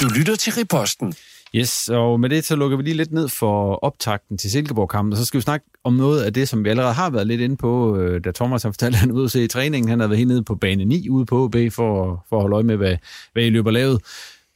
Du 0.02 0.08
lytter 0.08 0.36
til 0.36 0.54
Riposten. 0.54 1.14
Yes, 1.58 1.90
og 1.90 2.20
med 2.20 2.30
det 2.30 2.46
så 2.46 2.56
lukker 2.56 2.78
vi 2.78 2.84
lige 2.84 2.94
lidt 2.94 3.12
ned 3.12 3.30
for 3.30 3.76
optakten 3.76 4.38
til 4.38 4.52
Silkeborg-kampen, 4.52 5.14
og 5.14 5.18
så 5.18 5.26
skal 5.26 5.38
vi 5.38 5.42
snakke 5.42 5.66
om 5.84 5.94
noget 5.94 6.24
af 6.24 6.34
det, 6.34 6.50
som 6.50 6.64
vi 6.64 6.70
allerede 6.70 6.94
har 6.94 7.10
været 7.10 7.28
lidt 7.28 7.42
inde 7.42 7.58
på, 7.58 7.98
øh, 7.98 8.24
da 8.24 8.32
Thomas 8.32 8.64
har 8.64 8.72
fortalt, 8.72 8.96
at 8.96 9.00
han 9.00 9.10
er 9.10 9.14
ude 9.14 9.24
at 9.24 9.32
se 9.32 9.44
i 9.44 9.48
træningen. 9.48 9.90
Han 9.90 10.00
har 10.00 10.08
været 10.08 10.18
helt 10.18 10.28
nede 10.28 10.44
på 10.44 10.56
bane 10.56 10.86
9 10.86 11.10
ude 11.10 11.26
på 11.26 11.44
OB 11.44 11.56
for, 11.72 12.26
for 12.30 12.36
at 12.36 12.42
holde 12.42 12.56
øje 12.56 12.64
med, 12.64 12.76
hvad, 12.76 12.98
hvad 13.34 13.44
I 13.44 13.50
løber 13.50 13.72
lavet. 13.72 14.02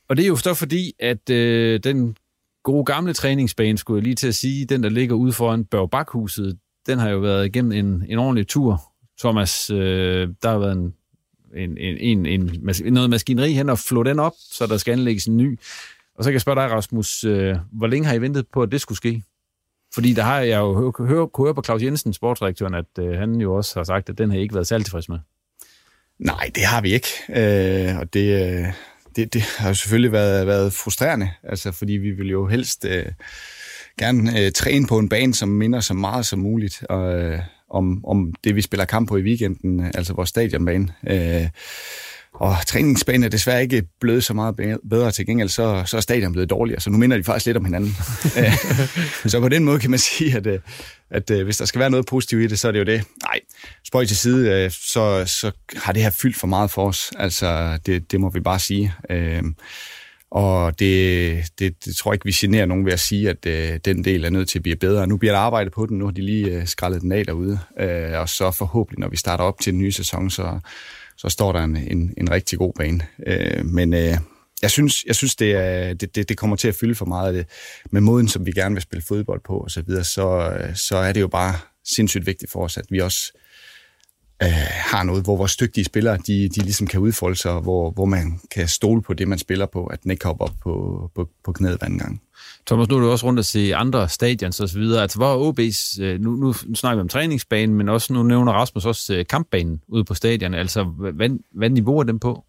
Og 0.09 0.17
det 0.17 0.23
er 0.23 0.27
jo 0.27 0.35
så 0.35 0.53
fordi, 0.53 0.93
at 0.99 1.29
øh, 1.29 1.79
den 1.83 2.17
gode 2.63 2.85
gamle 2.85 3.13
træningsbane, 3.13 3.77
skulle 3.77 3.97
jeg 3.97 4.03
lige 4.03 4.15
til 4.15 4.27
at 4.27 4.35
sige, 4.35 4.65
den 4.65 4.83
der 4.83 4.89
ligger 4.89 5.15
ude 5.15 5.33
foran 5.33 5.65
Børgebakhuset, 5.65 6.57
den 6.87 6.99
har 6.99 7.09
jo 7.09 7.19
været 7.19 7.45
igennem 7.45 7.71
en, 7.71 8.05
en 8.09 8.19
ordentlig 8.19 8.47
tur. 8.47 8.81
Thomas, 9.19 9.69
øh, 9.69 10.29
der 10.43 10.49
har 10.49 10.57
været 10.57 10.77
en, 10.77 10.93
en, 11.55 11.77
en, 11.77 12.25
en, 12.25 12.49
en, 12.85 12.93
noget 12.93 13.09
maskineri 13.09 13.53
hen 13.53 13.69
og 13.69 13.79
flå 13.79 14.03
den 14.03 14.19
op, 14.19 14.33
så 14.51 14.67
der 14.67 14.77
skal 14.77 14.91
anlægges 14.91 15.25
en 15.25 15.37
ny. 15.37 15.59
Og 16.21 16.25
så 16.25 16.29
kan 16.29 16.33
jeg 16.33 16.41
spørge 16.41 16.61
dig, 16.61 16.71
Rasmus, 16.71 17.23
øh, 17.23 17.55
hvor 17.71 17.87
længe 17.87 18.07
har 18.07 18.13
I 18.13 18.21
ventet 18.21 18.45
på, 18.53 18.63
at 18.63 18.71
det 18.71 18.81
skulle 18.81 18.97
ske? 18.97 19.23
Fordi 19.93 20.13
der 20.13 20.23
har 20.23 20.39
jeg 20.39 20.59
jo 20.59 20.73
hørt 20.73 21.07
høre, 21.07 21.29
høre 21.37 21.55
på 21.55 21.61
Claus 21.65 21.81
Jensen, 21.81 22.13
sportsdirektøren, 22.13 22.73
at 22.73 22.85
øh, 22.99 23.19
han 23.19 23.35
jo 23.35 23.55
også 23.55 23.79
har 23.79 23.83
sagt, 23.83 24.09
at 24.09 24.17
den 24.17 24.31
har 24.31 24.37
I 24.37 24.41
ikke 24.41 24.53
været 24.53 24.67
særlig 24.67 24.85
tilfreds 24.85 25.09
med. 25.09 25.19
Nej, 26.19 26.51
det 26.55 26.63
har 26.65 26.81
vi 26.81 26.93
ikke. 26.93 27.07
Øh, 27.29 27.99
og 27.99 28.13
det, 28.13 28.43
øh, 28.43 28.65
det, 29.15 29.33
det 29.33 29.41
har 29.41 29.67
jo 29.67 29.73
selvfølgelig 29.73 30.11
været, 30.11 30.47
været 30.47 30.73
frustrerende, 30.73 31.29
altså, 31.43 31.71
fordi 31.71 31.93
vi 31.93 32.11
vil 32.11 32.29
jo 32.29 32.47
helst 32.47 32.85
øh, 32.85 33.05
gerne 33.99 34.39
øh, 34.39 34.51
træne 34.51 34.87
på 34.87 34.99
en 34.99 35.09
bane, 35.09 35.33
som 35.33 35.49
minder 35.49 35.79
så 35.79 35.93
meget 35.93 36.25
som 36.25 36.39
muligt 36.39 36.83
og, 36.89 37.19
øh, 37.19 37.39
om, 37.69 38.05
om 38.05 38.33
det, 38.43 38.55
vi 38.55 38.61
spiller 38.61 38.85
kamp 38.85 39.09
på 39.09 39.17
i 39.17 39.21
weekenden, 39.21 39.91
altså 39.93 40.13
vores 40.13 40.29
stadionbane. 40.29 40.87
Øh, 41.07 41.47
og 42.33 42.55
træningsbanen 42.67 43.23
er 43.23 43.29
desværre 43.29 43.61
ikke 43.61 43.83
blevet 43.99 44.23
så 44.23 44.33
meget 44.33 44.55
bedre. 44.89 45.11
Til 45.11 45.25
gengæld 45.25 45.49
så, 45.49 45.83
så 45.85 45.97
er 45.97 46.01
stadion 46.01 46.31
blevet 46.31 46.49
dårligere, 46.49 46.81
så 46.81 46.89
nu 46.89 46.97
minder 46.97 47.17
de 47.17 47.23
faktisk 47.23 47.45
lidt 47.45 47.57
om 47.57 47.65
hinanden. 47.65 47.95
så 49.31 49.39
på 49.39 49.49
den 49.49 49.63
måde 49.63 49.79
kan 49.79 49.89
man 49.89 49.99
sige, 49.99 50.37
at, 50.37 50.47
øh, 50.47 50.59
at, 51.09 51.31
at 51.31 51.39
øh, 51.39 51.43
hvis 51.43 51.57
der 51.57 51.65
skal 51.65 51.79
være 51.79 51.89
noget 51.89 52.05
positivt 52.05 52.43
i 52.43 52.47
det, 52.47 52.59
så 52.59 52.67
er 52.67 52.71
det 52.71 52.79
jo 52.79 52.83
det. 52.83 53.03
Nej, 53.23 53.39
spøj 53.87 54.05
til 54.05 54.17
side, 54.17 54.49
øh, 54.49 54.71
så, 54.71 55.25
så 55.25 55.51
har 55.75 55.93
det 55.93 56.03
her 56.03 56.09
fyldt 56.09 56.37
for 56.37 56.47
meget 56.47 56.71
for 56.71 56.87
os. 56.87 57.11
Altså, 57.17 57.79
det, 57.85 58.11
det 58.11 58.19
må 58.19 58.29
vi 58.29 58.39
bare 58.39 58.59
sige. 58.59 58.93
Og 60.31 60.79
det, 60.79 61.43
det, 61.59 61.85
det 61.85 61.95
tror 61.95 62.11
jeg 62.11 62.15
ikke, 62.15 62.25
vi 62.25 62.31
generer 62.31 62.65
nogen 62.65 62.85
ved 62.85 62.93
at 62.93 62.99
sige, 62.99 63.29
at 63.29 63.45
øh, 63.45 63.79
den 63.85 64.03
del 64.03 64.23
er 64.23 64.29
nødt 64.29 64.49
til 64.49 64.59
at 64.59 64.63
blive 64.63 64.75
bedre. 64.75 65.07
Nu 65.07 65.17
bliver 65.17 65.33
der 65.33 65.39
arbejdet 65.39 65.73
på 65.73 65.85
den, 65.85 65.97
nu 65.97 66.05
har 66.05 66.11
de 66.11 66.21
lige 66.21 66.45
øh, 66.45 66.67
skrællet 66.67 67.01
den 67.01 67.11
af 67.11 67.25
derude. 67.25 67.59
Øh, 67.79 68.19
og 68.19 68.29
så 68.29 68.51
forhåbentlig, 68.51 68.99
når 68.99 69.09
vi 69.09 69.17
starter 69.17 69.43
op 69.43 69.59
til 69.59 69.73
den 69.73 69.81
nye 69.81 69.91
sæson, 69.91 70.29
så, 70.29 70.59
så 71.17 71.29
står 71.29 71.51
der 71.51 71.63
en, 71.63 71.77
en, 71.77 72.13
en 72.17 72.31
rigtig 72.31 72.57
god 72.59 72.73
bane. 72.73 73.07
Øh, 73.27 73.65
men 73.65 73.93
øh, 73.93 74.17
jeg 74.61 74.71
synes, 74.71 75.03
jeg 75.05 75.15
synes 75.15 75.35
det, 75.35 75.51
er, 75.51 75.93
det, 75.93 76.15
det, 76.15 76.29
det 76.29 76.37
kommer 76.37 76.55
til 76.55 76.67
at 76.67 76.75
fylde 76.75 76.95
for 76.95 77.05
meget 77.05 77.27
af 77.27 77.33
det. 77.33 77.45
Med 77.91 78.01
måden, 78.01 78.27
som 78.27 78.45
vi 78.45 78.51
gerne 78.51 78.75
vil 78.75 78.81
spille 78.81 79.03
fodbold 79.07 79.41
på 79.45 79.57
og 79.57 79.71
så 79.71 79.81
videre, 79.81 80.03
så, 80.03 80.57
så 80.75 80.97
er 80.97 81.13
det 81.13 81.21
jo 81.21 81.27
bare 81.27 81.55
sindssygt 81.95 82.25
vigtigt 82.25 82.51
for 82.51 82.63
os, 82.63 82.77
at 82.77 82.85
vi 82.89 82.99
også 82.99 83.31
øh, 84.43 84.49
har 84.69 85.03
noget, 85.03 85.23
hvor 85.23 85.37
vores 85.37 85.55
dygtige 85.55 85.85
spillere, 85.85 86.17
de, 86.17 86.49
de 86.49 86.61
ligesom 86.61 86.87
kan 86.87 86.99
udfolde 86.99 87.35
sig, 87.35 87.53
hvor, 87.53 87.91
hvor 87.91 88.05
man 88.05 88.39
kan 88.51 88.67
stole 88.67 89.01
på 89.01 89.13
det, 89.13 89.27
man 89.27 89.39
spiller 89.39 89.65
på, 89.65 89.85
at 89.85 90.03
den 90.03 90.11
ikke 90.11 90.25
hopper 90.25 90.45
op 90.45 90.55
på, 90.63 91.09
på, 91.15 91.29
på 91.43 91.51
knæet 91.51 91.77
hver 91.77 91.97
gang. 91.97 92.21
Thomas, 92.71 92.89
nu 92.89 92.95
er 92.95 92.99
du 92.99 93.11
også 93.11 93.25
rundt 93.25 93.39
at 93.39 93.45
se 93.45 93.75
andre 93.75 94.09
stadions 94.09 94.59
og 94.59 94.69
så 94.69 94.79
videre. 94.79 95.01
Altså, 95.01 95.17
hvor 95.17 95.33
er 95.33 95.51
OB's, 95.51 96.03
øh, 96.03 96.19
nu, 96.19 96.31
nu 96.31 96.53
snakker 96.53 96.95
vi 96.95 97.01
om 97.01 97.07
træningsbanen, 97.07 97.75
men 97.75 97.89
også 97.89 98.13
nu 98.13 98.23
nævner 98.23 98.51
Rasmus 98.51 98.85
også 98.85 99.15
øh, 99.15 99.25
kampbanen 99.25 99.81
ude 99.87 100.03
på 100.03 100.13
stadion. 100.13 100.53
Altså, 100.53 100.83
hvad, 100.83 101.29
hvad 101.51 101.69
niveau 101.69 101.99
er 101.99 102.03
den 102.03 102.19
på? 102.19 102.43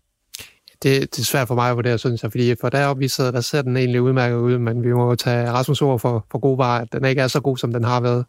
Det, 0.83 1.01
det 1.01 1.19
er 1.19 1.25
svært 1.25 1.49
for 1.49 1.55
mig 1.55 1.71
at 1.71 1.77
vurdere, 1.77 1.99
synes 1.99 2.23
jeg, 2.23 2.31
fordi 2.31 2.55
for 2.61 2.69
deroppe 2.69 3.01
vi 3.01 3.09
sidder, 3.09 3.31
der 3.31 3.41
ser 3.41 3.63
den 3.63 3.77
egentlig 3.77 4.03
udmærket 4.03 4.37
ud, 4.37 4.59
men 4.59 4.83
vi 4.83 4.93
må 4.93 5.15
tage 5.15 5.51
Rasmus 5.51 5.83
ord 5.83 6.01
for, 6.01 6.27
for 6.31 6.39
god 6.39 6.57
var, 6.57 6.79
at 6.79 6.93
den 6.93 7.05
ikke 7.05 7.21
er 7.21 7.29
så 7.29 7.41
god, 7.41 7.57
som 7.57 7.73
den 7.73 7.85
har 7.85 8.01
været. 8.01 8.25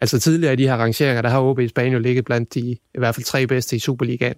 Altså 0.00 0.20
tidligere 0.20 0.52
i 0.52 0.56
de 0.56 0.68
her 0.68 0.76
rangeringer, 0.76 1.22
der 1.22 1.28
har 1.28 1.52
OB's 1.52 1.72
bane 1.74 1.92
jo 1.92 1.98
ligget 1.98 2.24
blandt 2.24 2.54
de 2.54 2.60
i 2.70 2.98
hvert 2.98 3.14
fald 3.14 3.24
tre 3.24 3.46
bedste 3.46 3.76
i 3.76 3.78
Superligaen. 3.78 4.34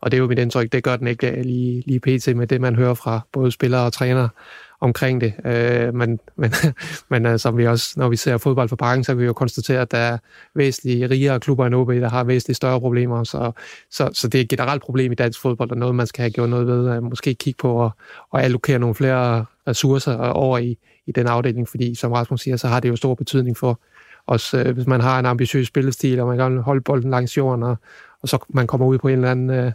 Og 0.00 0.10
det 0.10 0.16
er 0.16 0.20
jo 0.20 0.26
mit 0.26 0.38
indtryk, 0.38 0.72
det 0.72 0.84
gør 0.84 0.96
den 0.96 1.06
ikke 1.06 1.42
lige, 1.42 1.82
lige 1.86 2.00
pt. 2.00 2.36
med 2.36 2.46
det, 2.46 2.60
man 2.60 2.76
hører 2.76 2.94
fra 2.94 3.20
både 3.32 3.50
spillere 3.50 3.86
og 3.86 3.92
trænere 3.92 4.28
omkring 4.82 5.20
det. 5.20 5.32
Øh, 5.44 5.94
men 5.94 6.20
men, 6.36 6.52
men 7.10 7.26
altså, 7.26 7.50
vi 7.50 7.66
også, 7.66 7.94
når 7.96 8.08
vi 8.08 8.16
ser 8.16 8.38
fodbold 8.38 8.68
for 8.68 8.76
parken, 8.76 9.04
så 9.04 9.12
kan 9.12 9.18
vi 9.18 9.24
jo 9.24 9.32
konstatere, 9.32 9.80
at 9.80 9.90
der 9.90 9.98
er 9.98 10.18
væsentligt 10.54 11.10
rigere 11.10 11.40
klubber 11.40 11.66
end 11.66 11.74
OB, 11.74 11.88
der 11.88 12.08
har 12.08 12.24
væsentligt 12.24 12.56
større 12.56 12.80
problemer. 12.80 13.24
Så, 13.24 13.52
så, 13.90 14.10
så 14.12 14.28
det 14.28 14.38
er 14.38 14.42
et 14.42 14.48
generelt 14.48 14.82
problem 14.82 15.12
i 15.12 15.14
dansk 15.14 15.40
fodbold, 15.40 15.70
og 15.70 15.76
noget, 15.76 15.94
man 15.94 16.06
skal 16.06 16.22
have 16.22 16.30
gjort 16.30 16.48
noget 16.48 16.66
ved. 16.66 16.90
Øh, 16.90 17.02
måske 17.02 17.34
kigge 17.34 17.58
på 17.58 17.84
at, 17.84 17.90
at 18.34 18.40
allokere 18.40 18.78
nogle 18.78 18.94
flere 18.94 19.44
ressourcer 19.68 20.16
over 20.16 20.58
i, 20.58 20.78
i 21.06 21.12
den 21.12 21.26
afdeling, 21.26 21.68
fordi 21.68 21.94
som 21.94 22.12
Rasmus 22.12 22.40
siger, 22.40 22.56
så 22.56 22.68
har 22.68 22.80
det 22.80 22.88
jo 22.88 22.96
stor 22.96 23.14
betydning 23.14 23.56
for, 23.56 23.80
også 24.26 24.58
øh, 24.58 24.74
hvis 24.74 24.86
man 24.86 25.00
har 25.00 25.18
en 25.18 25.26
ambitiøs 25.26 25.66
spillestil, 25.66 26.20
og 26.20 26.26
man 26.26 26.38
kan 26.38 26.58
holde 26.58 26.80
bolden 26.80 27.10
langs 27.10 27.36
jorden, 27.36 27.62
og, 27.62 27.76
og 28.22 28.28
så 28.28 28.38
man 28.48 28.66
kommer 28.66 28.86
ud 28.86 28.98
på 28.98 29.08
en 29.08 29.14
eller 29.14 29.30
anden 29.30 29.50
øh, 29.50 29.72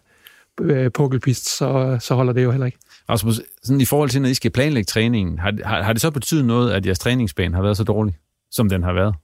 øh 0.62 0.92
pukkelpist, 0.92 1.58
så, 1.58 1.98
så 2.02 2.16
holder 2.16 2.34
det 2.34 2.44
jo 2.44 2.52
heller 2.52 2.66
ikke. 2.66 2.78
Rasmus, 3.10 3.42
sådan 3.64 3.82
i 3.82 3.86
forhold 3.86 4.10
til, 4.10 4.22
når 4.22 4.30
I 4.30 4.34
skal 4.34 4.52
planlægge 4.52 4.86
træningen, 4.86 5.40
har, 5.40 5.54
har, 5.66 5.82
har 5.82 5.94
det 5.94 6.02
så 6.02 6.12
betydet 6.12 6.46
noget, 6.46 6.74
at 6.74 6.86
jeres 6.86 7.00
træningsbane 7.00 7.56
har 7.56 7.62
været 7.62 7.78
så 7.78 7.84
dårlig, 7.84 8.16
som 8.52 8.70
den 8.70 8.84
har 8.84 8.94
været? 8.94 9.16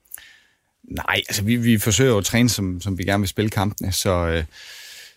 Nej, 0.84 1.22
altså 1.28 1.44
vi, 1.44 1.56
vi 1.56 1.78
forsøger 1.78 2.10
jo 2.10 2.18
at 2.18 2.24
træne, 2.24 2.48
som, 2.48 2.80
som 2.80 2.98
vi 2.98 3.04
gerne 3.04 3.20
vil 3.20 3.28
spille 3.28 3.50
kampene, 3.50 3.92
så, 3.92 4.26
øh, 4.28 4.44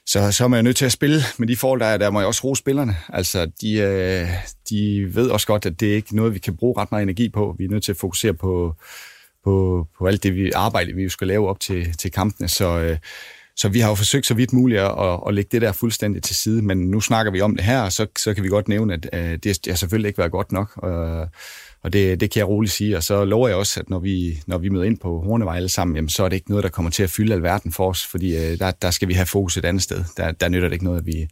så, 0.06 0.32
så 0.32 0.44
er 0.44 0.48
man 0.48 0.58
jo 0.58 0.64
nødt 0.64 0.76
til 0.78 0.86
at 0.86 0.92
spille 0.92 1.22
med 1.38 1.48
de 1.48 1.58
forhold, 1.58 1.80
der 1.80 1.86
er. 1.86 1.98
Der 1.98 2.10
må 2.10 2.20
jeg 2.20 2.28
også 2.28 2.44
rose 2.44 2.60
spillerne. 2.60 2.96
Altså, 3.10 3.52
de, 3.62 3.74
øh, 3.74 4.28
de 4.70 5.10
ved 5.16 5.30
også 5.30 5.48
godt, 5.48 5.66
at 5.66 5.80
det 5.80 5.92
er 5.92 5.96
ikke 5.96 6.16
noget, 6.16 6.34
vi 6.34 6.40
kan 6.40 6.58
bruge 6.58 6.82
ret 6.82 6.92
meget 6.92 7.04
energi 7.04 7.30
på. 7.30 7.56
Vi 7.58 7.66
er 7.66 7.70
nødt 7.70 7.84
til 7.84 7.92
at 7.92 7.98
fokusere 7.98 8.34
på, 8.34 8.76
på, 9.44 9.88
på 9.98 10.08
alt 10.08 10.24
det 10.24 10.36
vi 10.36 10.52
arbejde, 10.52 10.94
vi 10.94 11.10
skal 11.10 11.28
lave 11.28 11.50
op 11.50 11.60
til, 11.60 11.94
til 11.98 12.12
kampene. 12.12 12.48
Så, 12.48 12.80
øh, 12.80 12.98
så 13.58 13.70
vi 13.70 13.80
har 13.80 13.90
jo 13.90 13.96
forsøgt 13.96 14.26
så 14.26 14.34
vidt 14.34 14.54
muligt 14.54 14.80
at, 14.80 15.20
at 15.28 15.34
lægge 15.34 15.50
det 15.52 15.62
der 15.62 15.72
fuldstændig 15.72 16.24
til 16.24 16.36
side, 16.36 16.62
men 16.62 16.78
nu 16.78 17.02
snakker 17.02 17.32
vi 17.32 17.42
om 17.42 17.56
det 17.56 17.66
her, 17.66 17.82
og 17.82 17.92
så, 17.92 18.08
så 18.18 18.34
kan 18.34 18.44
vi 18.44 18.50
godt 18.50 18.68
nævne, 18.68 18.94
at 18.94 19.10
uh, 19.14 19.20
det 19.44 19.60
har 19.68 19.76
selvfølgelig 19.76 20.08
ikke 20.08 20.18
været 20.18 20.32
godt 20.32 20.52
nok, 20.52 20.72
og, 20.78 21.28
og 21.84 21.94
det, 21.94 22.20
det 22.20 22.32
kan 22.32 22.40
jeg 22.40 22.48
roligt 22.48 22.74
sige. 22.74 22.98
Og 22.98 23.04
så 23.04 23.26
lover 23.26 23.48
jeg 23.48 23.58
også, 23.58 23.80
at 23.80 23.90
når 23.90 24.00
vi, 24.00 24.40
når 24.48 24.58
vi 24.58 24.70
møder 24.70 24.84
ind 24.84 24.98
på 24.98 25.22
Hornevej 25.22 25.56
alle 25.56 25.70
sammen, 25.70 25.96
jamen, 25.96 26.10
så 26.10 26.24
er 26.24 26.30
det 26.30 26.36
ikke 26.36 26.50
noget, 26.50 26.64
der 26.64 26.70
kommer 26.70 26.92
til 26.92 27.04
at 27.04 27.10
fylde 27.10 27.34
alverden 27.34 27.74
for 27.74 27.90
os, 27.90 28.06
fordi 28.06 28.36
uh, 28.36 28.60
der, 28.60 28.72
der 28.72 28.92
skal 28.92 29.08
vi 29.08 29.14
have 29.14 29.26
fokus 29.26 29.58
et 29.58 29.66
andet 29.66 29.84
sted. 29.84 30.04
Der, 30.18 30.32
der 30.32 30.50
nytter 30.50 30.68
det 30.68 30.74
ikke 30.74 30.86
noget, 30.86 31.00
at 31.00 31.06
vi, 31.06 31.28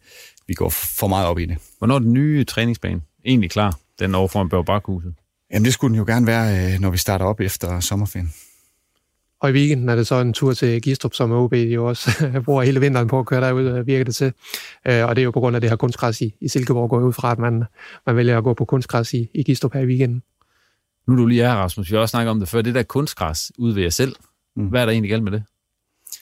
vi 0.47 0.53
går 0.53 0.69
for 0.69 1.07
meget 1.07 1.27
op 1.27 1.39
i 1.39 1.45
det. 1.45 1.57
Hvornår 1.77 1.95
er 1.95 1.99
den 1.99 2.13
nye 2.13 2.43
træningsbane 2.43 3.01
egentlig 3.25 3.49
klar, 3.51 3.79
den 3.99 4.15
over 4.15 4.27
foran 4.27 4.49
Børge 4.49 5.13
Jamen 5.53 5.65
det 5.65 5.73
skulle 5.73 5.91
den 5.91 5.97
jo 5.97 6.05
gerne 6.05 6.27
være, 6.27 6.73
øh, 6.73 6.79
når 6.79 6.89
vi 6.89 6.97
starter 6.97 7.25
op 7.25 7.41
efter 7.41 7.79
sommerferien. 7.79 8.33
Og 9.39 9.49
i 9.49 9.53
weekenden 9.53 9.89
er 9.89 9.95
det 9.95 10.07
så 10.07 10.15
en 10.21 10.33
tur 10.33 10.53
til 10.53 10.81
Gistrup, 10.81 11.13
som 11.13 11.31
OB 11.31 11.53
jo 11.53 11.87
også 11.87 12.29
bruger 12.45 12.63
hele 12.63 12.79
vinteren 12.79 13.07
på 13.07 13.19
at 13.19 13.25
køre 13.25 13.41
derud, 13.41 13.63
øh, 13.63 13.87
virker 13.87 14.03
det 14.05 14.15
til. 14.15 14.33
Øh, 14.87 15.05
og 15.05 15.15
det 15.15 15.21
er 15.21 15.23
jo 15.23 15.31
på 15.31 15.39
grund 15.39 15.55
af 15.55 15.61
det 15.61 15.69
her 15.69 15.77
kunstgræs 15.77 16.21
i, 16.21 16.35
i 16.41 16.47
Silkeborg, 16.47 16.89
går 16.89 16.99
ud 16.99 17.13
fra, 17.13 17.31
at 17.31 17.39
man, 17.39 17.63
man 18.05 18.15
vælger 18.15 18.37
at 18.37 18.43
gå 18.43 18.53
på 18.53 18.65
kunstgræs 18.65 19.13
i, 19.13 19.29
i 19.33 19.43
Gistrup 19.43 19.73
her 19.73 19.81
i 19.81 19.85
weekenden. 19.85 20.23
Nu 21.07 21.17
du 21.17 21.25
lige 21.25 21.43
er 21.43 21.49
her, 21.49 21.55
Rasmus, 21.55 21.91
vi 21.91 21.95
har 21.95 22.01
også 22.01 22.11
snakket 22.11 22.31
om 22.31 22.39
det 22.39 22.49
før, 22.49 22.61
det 22.61 22.75
der 22.75 22.83
kunstgræs 22.83 23.51
ude 23.57 23.75
ved 23.75 23.83
jer 23.83 23.89
selv. 23.89 24.15
Mm. 24.55 24.67
Hvad 24.67 24.81
er 24.81 24.85
der 24.85 24.91
egentlig 24.91 25.09
galt 25.09 25.23
med 25.23 25.31
det? 25.31 25.43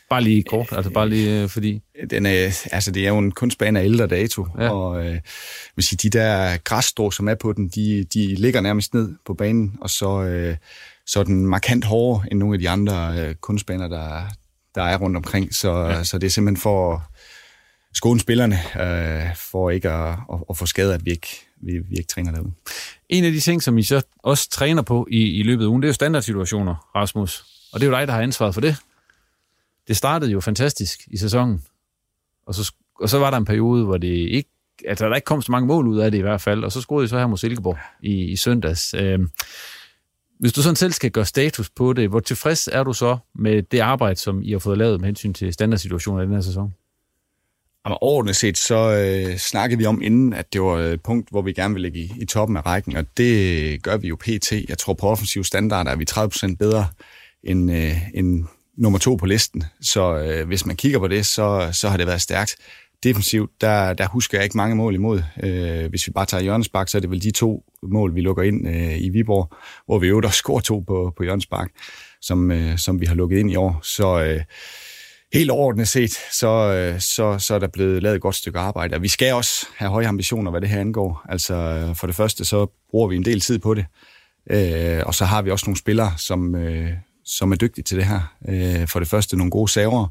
Bare 0.10 0.23
lige 0.23 0.43
kort, 0.43 0.67
altså 0.71 0.91
bare 0.91 1.10
lige 1.10 1.43
øh, 1.43 1.49
fordi... 1.49 1.82
Den 2.10 2.26
er, 2.26 2.67
altså 2.71 2.91
det 2.91 3.04
er 3.04 3.10
jo 3.10 3.17
en 3.17 3.32
kunstbane 3.32 3.80
af 3.80 3.86
ældre 3.86 4.08
dato, 4.08 4.47
ja. 4.60 4.69
og 4.69 5.06
øh, 5.06 5.19
vil 5.76 5.86
sige, 5.86 6.10
de 6.10 6.17
der 6.17 6.58
græsstrå, 6.58 7.12
som 7.12 7.28
er 7.28 7.36
på 7.36 7.54
den, 7.54 7.69
de, 7.69 8.04
de 8.04 8.36
ligger 8.36 8.62
nærmest 8.62 8.93
ned 8.93 9.15
på 9.26 9.34
banen, 9.34 9.78
og 9.82 9.89
så... 9.89 10.23
Øh, 10.23 10.56
så 11.06 11.24
den 11.24 11.46
markant 11.46 11.86
hårdere 11.86 12.26
end 12.32 12.39
nogle 12.39 12.56
af 12.56 12.60
de 12.60 12.70
andre 12.70 13.16
øh, 13.20 13.36
kunstbaner, 13.36 13.88
der, 13.88 14.22
der 14.76 14.84
er 14.84 14.98
rundt 14.98 15.18
omkring. 15.18 15.56
Så, 15.56 15.72
ja. 15.72 16.04
så 16.04 16.18
det 16.18 16.28
er 16.28 16.32
simpelthen 16.32 16.62
for 16.62 16.94
at 16.94 17.02
skåne 17.94 18.20
spillerne, 18.20 18.56
øh, 18.56 19.36
for 19.36 19.70
ikke 19.70 19.89
at, 19.89 20.10
at, 20.10 20.39
at 20.50 20.58
få 20.58 20.66
skadet, 20.66 20.94
at 20.94 21.06
vi 21.06 21.12
ikke, 21.12 21.28
vi, 21.62 21.78
vi 21.78 21.96
ikke 21.96 22.08
træner 22.08 22.32
derude. 22.32 22.52
En 23.10 23.24
af 23.24 23.32
de 23.32 23.39
ting, 23.39 23.63
som 23.63 23.78
I 23.78 23.84
så 23.84 24.02
også 24.24 24.50
træner 24.50 24.82
på 24.82 25.08
i, 25.12 25.39
i 25.39 25.44
løbet 25.44 25.63
af 25.63 25.68
ugen, 25.68 25.82
det 25.82 25.88
er 25.88 25.89
jo 25.89 25.94
standardsituationer, 25.94 26.89
Rasmus. 26.96 27.46
Og 27.74 27.80
det 27.80 27.86
er 27.86 27.92
jo 27.92 27.98
dig, 27.98 28.08
der 28.08 28.13
har 28.13 28.22
ansvaret 28.22 28.54
for 28.54 28.62
det. 28.62 28.76
Det 29.88 29.98
startede 29.98 30.32
jo 30.32 30.39
fantastisk 30.39 31.08
i 31.08 31.18
sæsonen. 31.18 31.63
Og 32.48 32.56
så, 32.56 32.74
og 33.00 33.10
så 33.10 33.20
var 33.20 33.30
der 33.30 33.38
en 33.38 33.46
periode, 33.46 33.86
hvor 33.86 33.98
det 33.98 34.08
ikke 34.08 34.50
altså, 34.88 35.10
der 35.10 35.16
ikke 35.16 35.26
kom 35.26 35.42
så 35.42 35.52
mange 35.52 35.68
mål 35.68 35.88
ud 35.88 36.00
af 36.00 36.12
det 36.12 36.18
i 36.18 36.22
hvert 36.22 36.42
fald, 36.42 36.63
og 36.63 36.72
så 36.72 36.82
skruede 36.82 37.06
I 37.06 37.08
så 37.08 37.18
her 37.18 37.28
mod 37.28 37.38
Silkeborg 37.38 37.78
i, 38.02 38.24
i 38.24 38.36
søndags. 38.36 38.94
Øh, 38.94 39.20
hvis 40.39 40.54
du 40.54 40.62
sådan 40.62 40.76
selv 40.76 40.91
skal 40.91 41.12
gøre 41.12 41.26
status 41.26 41.69
på 41.69 41.93
det, 41.93 42.10
hvor 42.10 42.19
tilfreds 42.19 42.69
er 42.72 42.84
du 42.84 42.93
så 42.93 43.17
med 43.36 43.63
det 43.63 43.80
arbejde, 43.80 44.19
som 44.19 44.41
I 44.43 44.52
har 44.52 44.60
fået 44.60 44.78
lavet 44.78 45.00
med 45.00 45.08
hensyn 45.08 45.34
til 45.34 45.54
standardsituationen 45.54 46.24
i 46.24 46.26
den 46.26 46.34
her 46.34 46.41
sæson? 46.41 46.74
Jamen, 47.86 47.98
overordnet 48.02 48.36
set, 48.36 48.58
så 48.58 48.76
øh, 48.76 49.38
snakkede 49.38 49.78
vi 49.78 49.86
om 49.86 50.02
inden, 50.02 50.34
at 50.34 50.54
det 50.54 50.62
var 50.62 50.78
et 50.78 51.02
punkt, 51.02 51.30
hvor 51.30 51.41
vi 51.41 51.54
gerne 51.54 51.74
vil 51.74 51.82
ligge 51.82 52.00
i, 52.00 52.12
i 52.19 52.26
toppen 52.26 52.58
af 52.58 52.65
rækken, 52.65 52.96
og 52.96 53.06
det 53.17 53.84
gør 53.84 53.98
vi 53.98 54.08
jo 54.08 54.15
pt. 54.15 54.52
Jeg 54.52 54.78
tror, 54.78 54.93
på 54.93 55.08
offensiv 55.08 55.43
standard 55.43 55.88
er 55.88 55.96
vi 55.96 56.06
30% 56.12 56.56
bedre 56.56 56.88
end, 57.43 57.72
øh, 57.72 57.98
end 58.13 58.46
nummer 58.78 59.00
to 59.00 59.15
på 59.15 59.26
listen. 59.26 59.63
Så 59.82 60.17
øh, 60.17 60.48
hvis 60.48 60.65
man 60.65 60.76
kigger 60.76 61.00
på 61.00 61.08
det, 61.08 61.26
så, 61.26 61.69
så 61.72 61.89
har 61.89 61.98
det 61.98 62.08
været 62.08 62.22
stærkt 62.22 62.56
defensivt, 63.04 63.52
der, 63.62 63.94
der 63.94 64.08
husker 64.08 64.38
jeg 64.38 64.44
ikke 64.44 64.58
mange 64.58 64.76
mål 64.76 64.96
imod. 64.96 65.24
Øh, 65.44 65.89
hvis 65.89 66.08
vi 66.08 66.12
bare 66.12 66.26
tager 66.26 66.44
Jørgens 66.44 66.70
Bak, 66.70 66.89
så 66.89 66.98
er 66.98 67.00
det 67.00 67.10
vel 67.10 67.24
de 67.24 67.32
to 67.32 67.63
mål, 67.84 68.16
vi 68.16 68.22
lukker 68.22 68.44
ind 68.44 68.68
øh, 68.68 69.02
i 69.02 69.10
Viborg, 69.10 69.56
hvor 69.86 70.00
vi 70.00 70.08
jo 70.08 70.20
der 70.20 70.30
scorer 70.42 70.60
to 70.60 70.80
på, 70.80 71.13
på 71.18 71.24
Jørgens 71.24 71.48
Bak, 71.48 71.70
som, 72.22 72.52
øh, 72.52 72.78
som 72.78 73.02
vi 73.02 73.06
har 73.06 73.16
lukket 73.16 73.38
ind 73.38 73.52
i 73.52 73.56
år. 73.56 73.80
Så 73.84 74.24
øh, 74.24 74.42
helt 75.34 75.52
overordnet 75.52 75.88
set, 75.88 76.12
så, 76.32 76.48
øh, 76.48 77.00
så, 77.00 77.39
så 77.39 77.56
er 77.56 77.60
der 77.60 77.68
blevet 77.68 78.04
lavet 78.04 78.16
et 78.16 78.22
godt 78.22 78.36
stykke 78.36 78.60
arbejde. 78.60 78.96
Og 78.96 79.02
vi 79.02 79.08
skal 79.08 79.34
også 79.34 79.68
have 79.76 79.92
høje 79.92 80.08
ambitioner, 80.08 80.52
hvad 80.52 80.62
det 80.62 80.70
her 80.70 80.80
angår. 80.80 81.26
Altså 81.30 81.54
øh, 81.54 81.96
for 81.96 82.08
det 82.08 82.16
første, 82.16 82.46
så 82.46 82.68
bruger 82.92 83.08
vi 83.08 83.16
en 83.16 83.26
del 83.26 83.39
tid 83.39 83.60
på 83.60 83.74
det. 83.74 83.86
Øh, 84.52 85.02
og 85.06 85.16
så 85.16 85.26
har 85.26 85.42
vi 85.42 85.52
også 85.52 85.66
nogle 85.66 85.78
spillere, 85.78 86.13
som, 86.18 86.56
øh, 86.56 86.92
som 87.26 87.52
er 87.52 87.56
dygtige 87.56 87.84
til 87.84 87.98
det 87.98 88.06
her. 88.06 88.36
Øh, 88.50 88.88
for 88.88 89.00
det 89.00 89.08
første 89.08 89.38
nogle 89.38 89.52
gode 89.52 89.72
saver, 89.72 90.08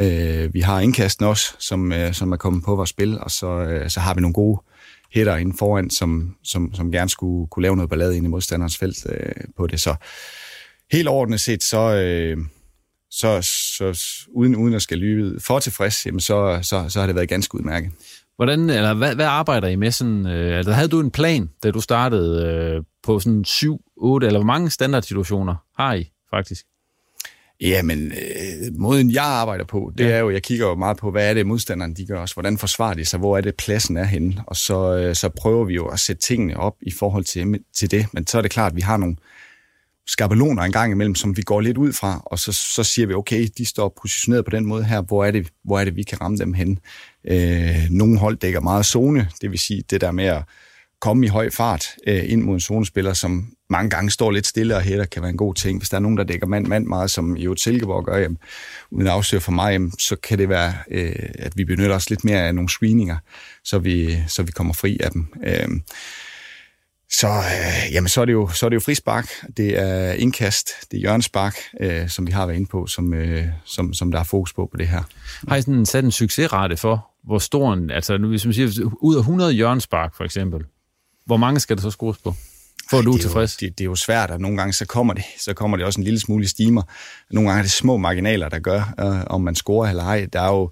Øh, 0.00 0.54
vi 0.54 0.60
har 0.60 0.80
indkasten 0.80 1.26
også, 1.26 1.54
som, 1.58 1.92
øh, 1.92 2.14
som 2.14 2.32
er 2.32 2.36
kommet 2.36 2.64
på 2.64 2.76
vores 2.76 2.90
spil, 2.90 3.18
og 3.20 3.30
så, 3.30 3.46
øh, 3.46 3.90
så 3.90 4.00
har 4.00 4.14
vi 4.14 4.20
nogle 4.20 4.34
gode 4.34 4.62
hætter 5.12 5.36
inden 5.36 5.58
foran, 5.58 5.90
som, 5.90 6.36
som, 6.44 6.74
som 6.74 6.92
gerne 6.92 7.10
skulle 7.10 7.48
kunne 7.48 7.62
lave 7.62 7.76
noget 7.76 7.90
ballade 7.90 8.16
ind 8.16 8.26
i 8.26 8.28
modstanderens 8.28 8.78
felt 8.78 9.06
øh, 9.08 9.32
på 9.56 9.66
det. 9.66 9.80
Så 9.80 9.94
helt 10.92 11.08
ordentligt 11.08 11.42
set, 11.42 11.62
så, 11.62 11.94
øh, 11.94 12.36
så, 13.10 13.42
så 13.42 14.00
uden, 14.34 14.56
uden 14.56 14.74
at 14.74 14.82
skal 14.82 14.98
lyve 14.98 15.40
for 15.40 15.58
tilfreds, 15.58 16.06
jamen 16.06 16.20
så, 16.20 16.58
så, 16.62 16.88
så 16.88 17.00
har 17.00 17.06
det 17.06 17.14
været 17.14 17.28
ganske 17.28 17.54
udmærket. 17.54 17.90
Hvordan, 18.36 18.70
eller 18.70 18.94
hvad, 18.94 19.14
hvad 19.14 19.26
arbejder 19.26 19.68
I 19.68 19.76
med? 19.76 19.90
Sådan, 19.90 20.26
øh, 20.26 20.56
altså, 20.56 20.72
havde 20.72 20.88
du 20.88 21.00
en 21.00 21.10
plan, 21.10 21.50
da 21.62 21.70
du 21.70 21.80
startede 21.80 22.46
øh, 22.46 22.82
på 23.02 23.18
sådan 23.18 23.44
7, 23.44 23.80
8, 23.96 24.26
eller 24.26 24.40
hvor 24.40 24.46
mange 24.46 24.70
standardsituationer 24.70 25.54
har 25.76 25.94
I 25.94 26.10
faktisk? 26.30 26.66
Jamen, 27.60 28.12
øh, 28.12 28.78
måden 28.78 29.10
jeg 29.10 29.24
arbejder 29.24 29.64
på, 29.64 29.92
det 29.98 30.04
ja. 30.04 30.10
er 30.10 30.18
jo, 30.18 30.30
jeg 30.30 30.42
kigger 30.42 30.66
jo 30.66 30.74
meget 30.74 30.96
på, 30.96 31.10
hvad 31.10 31.30
er 31.30 31.34
det 31.34 31.46
modstanderen, 31.46 31.94
de 31.94 32.06
gør 32.06 32.20
også, 32.20 32.34
hvordan 32.34 32.58
forsvarer 32.58 32.94
de 32.94 33.04
sig, 33.04 33.18
hvor 33.18 33.36
er 33.36 33.40
det 33.40 33.54
pladsen 33.54 33.96
er 33.96 34.04
henne, 34.04 34.42
og 34.46 34.56
så, 34.56 34.96
øh, 34.96 35.14
så 35.14 35.28
prøver 35.28 35.64
vi 35.64 35.74
jo 35.74 35.86
at 35.86 36.00
sætte 36.00 36.22
tingene 36.22 36.56
op 36.56 36.76
i 36.82 36.90
forhold 36.90 37.24
til, 37.24 37.60
til 37.74 37.90
det, 37.90 38.06
men 38.12 38.26
så 38.26 38.38
er 38.38 38.42
det 38.42 38.50
klart, 38.50 38.72
at 38.72 38.76
vi 38.76 38.80
har 38.80 38.96
nogle 38.96 39.16
skabeloner 40.06 40.62
en 40.62 40.72
gang 40.72 40.92
imellem, 40.92 41.14
som 41.14 41.36
vi 41.36 41.42
går 41.42 41.60
lidt 41.60 41.78
ud 41.78 41.92
fra, 41.92 42.22
og 42.26 42.38
så, 42.38 42.52
så 42.52 42.84
siger 42.84 43.06
vi, 43.06 43.14
okay, 43.14 43.48
de 43.58 43.66
står 43.66 43.98
positioneret 44.02 44.44
på 44.44 44.50
den 44.50 44.66
måde 44.66 44.84
her, 44.84 45.02
hvor 45.02 45.24
er 45.24 45.30
det, 45.30 45.48
hvor 45.64 45.78
er 45.80 45.84
det 45.84 45.96
vi 45.96 46.02
kan 46.02 46.20
ramme 46.20 46.36
dem 46.36 46.52
hen. 46.52 46.78
Øh, 47.24 47.86
nogle 47.90 48.18
hold 48.18 48.36
dækker 48.36 48.60
meget 48.60 48.86
zone, 48.86 49.28
det 49.40 49.50
vil 49.50 49.58
sige 49.58 49.82
det 49.90 50.00
der 50.00 50.10
med 50.10 50.24
at 50.24 50.42
komme 51.00 51.26
i 51.26 51.28
høj 51.28 51.50
fart 51.50 51.86
øh, 52.06 52.32
ind 52.32 52.42
mod 52.42 52.54
en 52.54 52.60
zonespiller, 52.60 53.12
som 53.12 53.46
mange 53.70 53.90
gange 53.90 54.10
står 54.10 54.30
lidt 54.30 54.46
stille 54.46 54.76
og 54.76 54.82
hætter, 54.82 55.04
kan 55.04 55.22
være 55.22 55.30
en 55.30 55.36
god 55.36 55.54
ting. 55.54 55.78
Hvis 55.78 55.88
der 55.88 55.96
er 55.96 56.00
nogen, 56.00 56.18
der 56.18 56.24
dækker 56.24 56.46
mand-mand 56.46 56.86
meget, 56.86 57.10
som 57.10 57.36
jo 57.36 57.56
Silkeborg 57.56 58.04
gør, 58.04 58.16
jamen, 58.16 58.38
uden 58.90 59.06
at 59.06 59.12
afsøge 59.12 59.40
for 59.40 59.52
mig, 59.52 59.72
jamen, 59.72 59.92
så 59.98 60.16
kan 60.16 60.38
det 60.38 60.48
være, 60.48 60.74
øh, 60.90 61.28
at 61.38 61.52
vi 61.56 61.64
benytter 61.64 61.94
os 61.94 62.10
lidt 62.10 62.24
mere 62.24 62.40
af 62.40 62.54
nogle 62.54 62.68
screeninger, 62.68 63.16
så 63.64 63.78
vi, 63.78 64.18
så 64.26 64.42
vi 64.42 64.52
kommer 64.52 64.72
fri 64.74 64.98
af 65.00 65.10
dem. 65.10 65.26
Øh, 65.46 65.68
så, 67.12 67.28
øh, 67.28 67.94
jamen, 67.94 68.08
så, 68.08 68.20
er 68.20 68.24
det 68.24 68.32
jo, 68.32 68.48
så 68.48 68.66
er 68.66 68.70
det 68.70 68.74
jo 68.74 68.80
frispark, 68.80 69.28
det 69.56 69.78
er 69.78 70.12
indkast, 70.12 70.70
det 70.90 70.96
er 70.96 71.00
hjørnespark, 71.00 71.56
øh, 71.80 72.08
som 72.08 72.26
vi 72.26 72.32
har 72.32 72.46
været 72.46 72.56
inde 72.56 72.68
på, 72.68 72.86
som, 72.86 73.14
øh, 73.14 73.44
som, 73.64 73.94
som 73.94 74.12
der 74.12 74.18
er 74.18 74.24
fokus 74.24 74.52
på 74.52 74.68
på 74.72 74.76
det 74.76 74.88
her. 74.88 75.02
Har 75.48 75.56
I 75.56 75.62
sådan 75.62 75.86
sat 75.86 76.04
en 76.04 76.12
succesrate 76.12 76.76
for, 76.76 77.10
hvor 77.24 77.38
stor 77.38 77.72
en, 77.72 77.90
altså 77.90 78.18
nu, 78.18 78.28
hvis 78.28 78.44
man 78.44 78.54
siger, 78.54 78.90
ud 79.00 79.16
af 79.16 79.20
100 79.20 79.52
hjørnespark 79.52 80.14
for 80.16 80.24
eksempel, 80.24 80.64
hvor 81.30 81.36
mange 81.36 81.60
skal 81.60 81.76
der 81.76 81.82
så 81.82 81.90
scores 81.90 82.18
på? 82.18 82.34
For 82.90 82.98
at 82.98 83.04
du 83.04 83.12
er 83.12 83.18
tilfreds? 83.18 83.56
det, 83.56 83.78
det 83.78 83.84
er 83.84 83.88
jo 83.88 83.94
svært, 83.94 84.30
og 84.30 84.40
nogle 84.40 84.56
gange 84.56 84.72
så 84.72 84.86
kommer, 84.86 85.14
det, 85.14 85.24
så 85.38 85.54
kommer 85.54 85.76
det 85.76 85.86
også 85.86 86.00
en 86.00 86.04
lille 86.04 86.20
smule 86.20 86.44
i 86.44 86.46
stimer. 86.46 86.82
Nogle 87.30 87.48
gange 87.48 87.58
er 87.58 87.62
det 87.62 87.72
små 87.72 87.96
marginaler, 87.96 88.48
der 88.48 88.58
gør, 88.58 88.94
øh, 89.00 89.24
om 89.26 89.40
man 89.40 89.54
scorer 89.54 89.88
eller 89.90 90.04
ej. 90.04 90.26
Der 90.32 90.40
er 90.40 90.48
jo, 90.48 90.70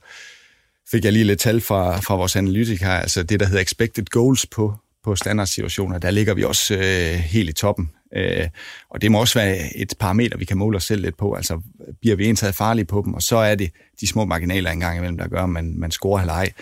fik 0.90 1.04
jeg 1.04 1.12
lige 1.12 1.24
lidt 1.24 1.40
tal 1.40 1.60
fra, 1.60 2.00
fra 2.00 2.14
vores 2.14 2.36
analytikere, 2.36 3.02
altså 3.02 3.22
det, 3.22 3.40
der 3.40 3.46
hedder 3.46 3.62
expected 3.62 4.04
goals 4.04 4.46
på, 4.46 4.74
på 5.04 5.16
standardsituationer, 5.16 5.98
der 5.98 6.10
ligger 6.10 6.34
vi 6.34 6.44
også 6.44 6.74
øh, 6.74 7.18
helt 7.18 7.50
i 7.50 7.52
toppen. 7.52 7.90
Øh, 8.16 8.48
og 8.90 9.02
det 9.02 9.10
må 9.10 9.20
også 9.20 9.38
være 9.38 9.76
et 9.76 9.94
parameter, 10.00 10.38
vi 10.38 10.44
kan 10.44 10.58
måle 10.58 10.76
os 10.76 10.84
selv 10.84 11.02
lidt 11.02 11.16
på. 11.16 11.34
Altså, 11.34 11.60
bliver 12.00 12.16
vi 12.16 12.26
entaget 12.26 12.54
farlige 12.54 12.84
på 12.84 13.02
dem, 13.04 13.14
og 13.14 13.22
så 13.22 13.36
er 13.36 13.54
det 13.54 13.70
de 14.00 14.06
små 14.06 14.24
marginaler 14.24 14.70
engang 14.70 14.96
imellem, 14.96 15.18
der 15.18 15.28
gør, 15.28 15.42
at 15.42 15.50
man, 15.50 15.74
man 15.78 15.90
scorer 15.90 16.20
eller 16.20 16.34
ej. 16.34 16.52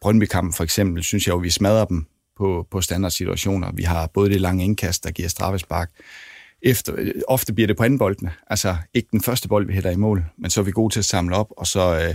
Brøndby-kampen 0.00 0.52
for 0.52 0.64
eksempel, 0.64 1.02
synes 1.02 1.26
jeg 1.26 1.32
jo, 1.32 1.38
vi 1.38 1.50
smadrer 1.50 1.84
dem 1.84 2.06
på, 2.36 2.66
på 2.70 2.80
standardsituationer. 2.80 3.72
Vi 3.72 3.82
har 3.82 4.06
både 4.06 4.30
det 4.30 4.40
lange 4.40 4.64
indkast, 4.64 5.04
der 5.04 5.10
giver 5.10 5.28
straffespark. 5.28 5.90
Efter, 6.62 7.12
ofte 7.28 7.52
bliver 7.52 7.66
det 7.66 7.76
på 7.76 7.82
anden 7.82 7.98
boldene. 7.98 8.32
Altså 8.46 8.76
ikke 8.94 9.08
den 9.12 9.20
første 9.20 9.48
bold, 9.48 9.66
vi 9.66 9.72
hætter 9.72 9.90
i 9.90 9.96
mål, 9.96 10.24
men 10.38 10.50
så 10.50 10.60
er 10.60 10.64
vi 10.64 10.70
gode 10.70 10.94
til 10.94 10.98
at 10.98 11.04
samle 11.04 11.36
op, 11.36 11.48
og 11.56 11.66
så, 11.66 12.00
øh, 12.00 12.14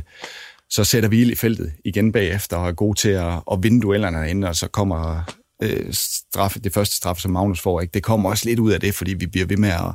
så 0.70 0.84
sætter 0.84 1.10
vi 1.10 1.22
ild 1.22 1.32
i 1.32 1.36
feltet 1.36 1.74
igen 1.86 2.12
bagefter, 2.12 2.58
og 2.58 2.68
er 2.68 2.72
gode 2.72 3.00
til 3.00 3.10
at, 3.10 3.34
at 3.52 3.64
vinde 3.64 3.82
duellerne 3.82 4.18
derinde, 4.18 4.48
og 4.48 4.56
så 4.56 4.68
kommer 4.68 5.24
øh, 5.64 5.94
straffe, 5.94 6.60
det 6.60 6.74
første 6.74 6.96
straf, 6.96 7.18
som 7.18 7.32
Magnus 7.32 7.62
får, 7.62 7.82
ikke? 7.82 7.92
det 7.92 8.04
kommer 8.04 8.30
også 8.30 8.46
lidt 8.46 8.60
ud 8.60 8.72
af 8.72 8.80
det, 8.80 8.96
fordi 8.96 9.14
vi 9.14 9.28
bliver 9.28 9.46
ved 9.46 9.58
med 9.58 9.70
at, 9.70 9.94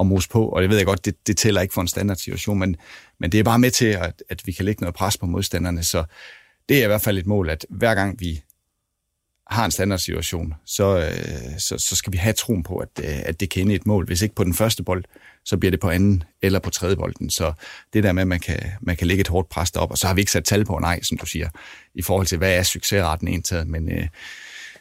at 0.00 0.06
mose 0.06 0.28
på, 0.28 0.48
og 0.48 0.62
det 0.62 0.70
ved 0.70 0.76
jeg 0.76 0.86
godt, 0.86 1.04
det, 1.04 1.26
det 1.26 1.36
tæller 1.36 1.60
ikke 1.60 1.74
for 1.74 1.80
en 1.80 1.88
standardsituation, 1.88 2.58
men, 2.58 2.76
men 3.20 3.32
det 3.32 3.40
er 3.40 3.44
bare 3.44 3.58
med 3.58 3.70
til, 3.70 3.86
at, 3.86 4.22
at 4.28 4.42
vi 4.46 4.52
kan 4.52 4.64
lægge 4.64 4.80
noget 4.82 4.94
pres 4.94 5.18
på 5.18 5.26
modstanderne, 5.26 5.82
så 5.82 6.04
det 6.68 6.78
er 6.78 6.84
i 6.84 6.86
hvert 6.86 7.02
fald 7.02 7.18
et 7.18 7.26
mål, 7.26 7.50
at 7.50 7.66
hver 7.70 7.94
gang 7.94 8.20
vi 8.20 8.42
har 9.48 9.64
en 9.64 9.70
standardsituation, 9.70 10.54
så, 10.64 10.98
øh, 10.98 11.58
så, 11.58 11.78
så 11.78 11.96
skal 11.96 12.12
vi 12.12 12.18
have 12.18 12.32
troen 12.32 12.62
på, 12.62 12.76
at, 12.76 12.88
øh, 13.02 13.18
at 13.24 13.40
det 13.40 13.50
kan 13.50 13.62
ende 13.62 13.74
et 13.74 13.86
mål. 13.86 14.06
Hvis 14.06 14.22
ikke 14.22 14.34
på 14.34 14.44
den 14.44 14.54
første 14.54 14.82
bold, 14.82 15.04
så 15.44 15.56
bliver 15.56 15.70
det 15.70 15.80
på 15.80 15.90
anden 15.90 16.22
eller 16.42 16.58
på 16.58 16.70
tredje 16.70 16.96
bolden. 16.96 17.30
Så 17.30 17.52
det 17.92 18.04
der 18.04 18.12
med, 18.12 18.22
at 18.22 18.28
man 18.28 18.40
kan, 18.40 18.58
man 18.80 18.96
kan 18.96 19.06
lægge 19.06 19.20
et 19.20 19.28
hårdt 19.28 19.48
pres 19.48 19.70
op, 19.70 19.90
og 19.90 19.98
så 19.98 20.06
har 20.06 20.14
vi 20.14 20.20
ikke 20.20 20.32
sat 20.32 20.44
tal 20.44 20.64
på, 20.64 20.78
nej, 20.78 21.02
som 21.02 21.18
du 21.18 21.26
siger, 21.26 21.48
i 21.94 22.02
forhold 22.02 22.26
til, 22.26 22.38
hvad 22.38 22.54
er 22.54 22.62
succesraten 22.62 23.28
indtaget, 23.28 23.68
Men, 23.68 23.92
øh, 23.92 24.08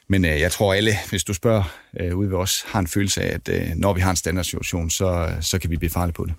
men 0.09 0.25
øh, 0.25 0.39
jeg 0.39 0.51
tror 0.51 0.73
alle, 0.73 0.91
hvis 1.09 1.23
du 1.23 1.33
spørger 1.33 1.63
øh, 1.99 2.17
ude 2.17 2.31
ved 2.31 2.37
os, 2.37 2.63
har 2.67 2.79
en 2.79 2.87
følelse 2.87 3.21
af, 3.21 3.33
at 3.33 3.49
øh, 3.49 3.75
når 3.75 3.93
vi 3.93 4.01
har 4.01 4.09
en 4.09 4.15
standardsituation, 4.15 4.89
så, 4.89 5.33
så 5.41 5.59
kan 5.59 5.69
vi 5.69 5.77
blive 5.77 5.89
farlige 5.89 6.13
på 6.13 6.25
det. 6.25 6.33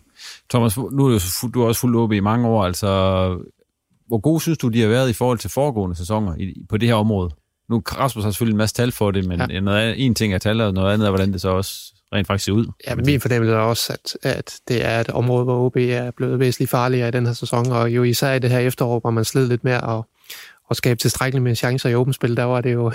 Thomas, 0.50 0.76
nu 0.76 1.06
er 1.06 1.18
du, 1.18 1.48
du 1.54 1.62
er 1.62 1.66
også 1.66 1.80
fuldt 1.80 1.96
åben 1.96 2.16
i 2.16 2.20
mange 2.20 2.48
år. 2.48 2.64
Altså, 2.64 2.88
hvor 4.06 4.18
god 4.18 4.40
synes 4.40 4.58
du, 4.58 4.68
de 4.68 4.80
har 4.80 4.88
været 4.88 5.10
i 5.10 5.12
forhold 5.12 5.38
til 5.38 5.50
foregående 5.50 5.96
sæsoner 5.96 6.34
i, 6.38 6.66
på 6.68 6.76
det 6.76 6.88
her 6.88 6.94
område? 6.94 7.30
Nu 7.68 7.82
Rasmus 7.98 8.24
har 8.24 8.30
selvfølgelig 8.30 8.54
en 8.54 8.58
masse 8.58 8.74
tal 8.74 8.92
for 8.92 9.10
det, 9.10 9.24
men 9.24 9.42
ja. 9.50 9.60
noget, 9.60 10.04
en 10.04 10.14
ting 10.14 10.34
er 10.34 10.38
tal, 10.38 10.60
og 10.60 10.74
noget 10.74 10.94
andet 10.94 11.06
er, 11.06 11.10
hvordan 11.10 11.32
det 11.32 11.40
så 11.40 11.48
også 11.48 11.94
rent 12.12 12.26
faktisk 12.26 12.44
ser 12.44 12.52
ud. 12.52 12.66
Ja, 12.86 12.94
men 12.94 13.06
min 13.06 13.20
fornemmelse 13.20 13.54
er 13.54 13.58
også, 13.58 13.92
at, 13.92 14.32
at 14.32 14.60
det 14.68 14.84
er 14.84 15.00
et 15.00 15.08
område, 15.08 15.44
hvor 15.44 15.66
OB 15.66 15.76
er 15.76 16.10
blevet 16.10 16.38
væsentligt 16.38 16.70
farligere 16.70 17.08
i 17.08 17.10
den 17.10 17.26
her 17.26 17.32
sæson, 17.32 17.72
og 17.72 17.90
jo 17.90 18.02
især 18.02 18.32
i 18.32 18.38
det 18.38 18.50
her 18.50 18.58
efterår, 18.58 19.00
hvor 19.00 19.10
man 19.10 19.24
sled 19.24 19.48
lidt 19.48 19.64
mere 19.64 19.80
og, 19.80 20.06
og 20.68 20.76
skabe 20.76 21.00
tilstrækkeligt 21.00 21.42
med 21.42 21.54
chancer 21.54 21.88
i 21.88 21.94
åbent 21.94 22.14
spil, 22.14 22.36
der 22.36 22.44
var 22.44 22.60
det 22.60 22.72
jo 22.72 22.92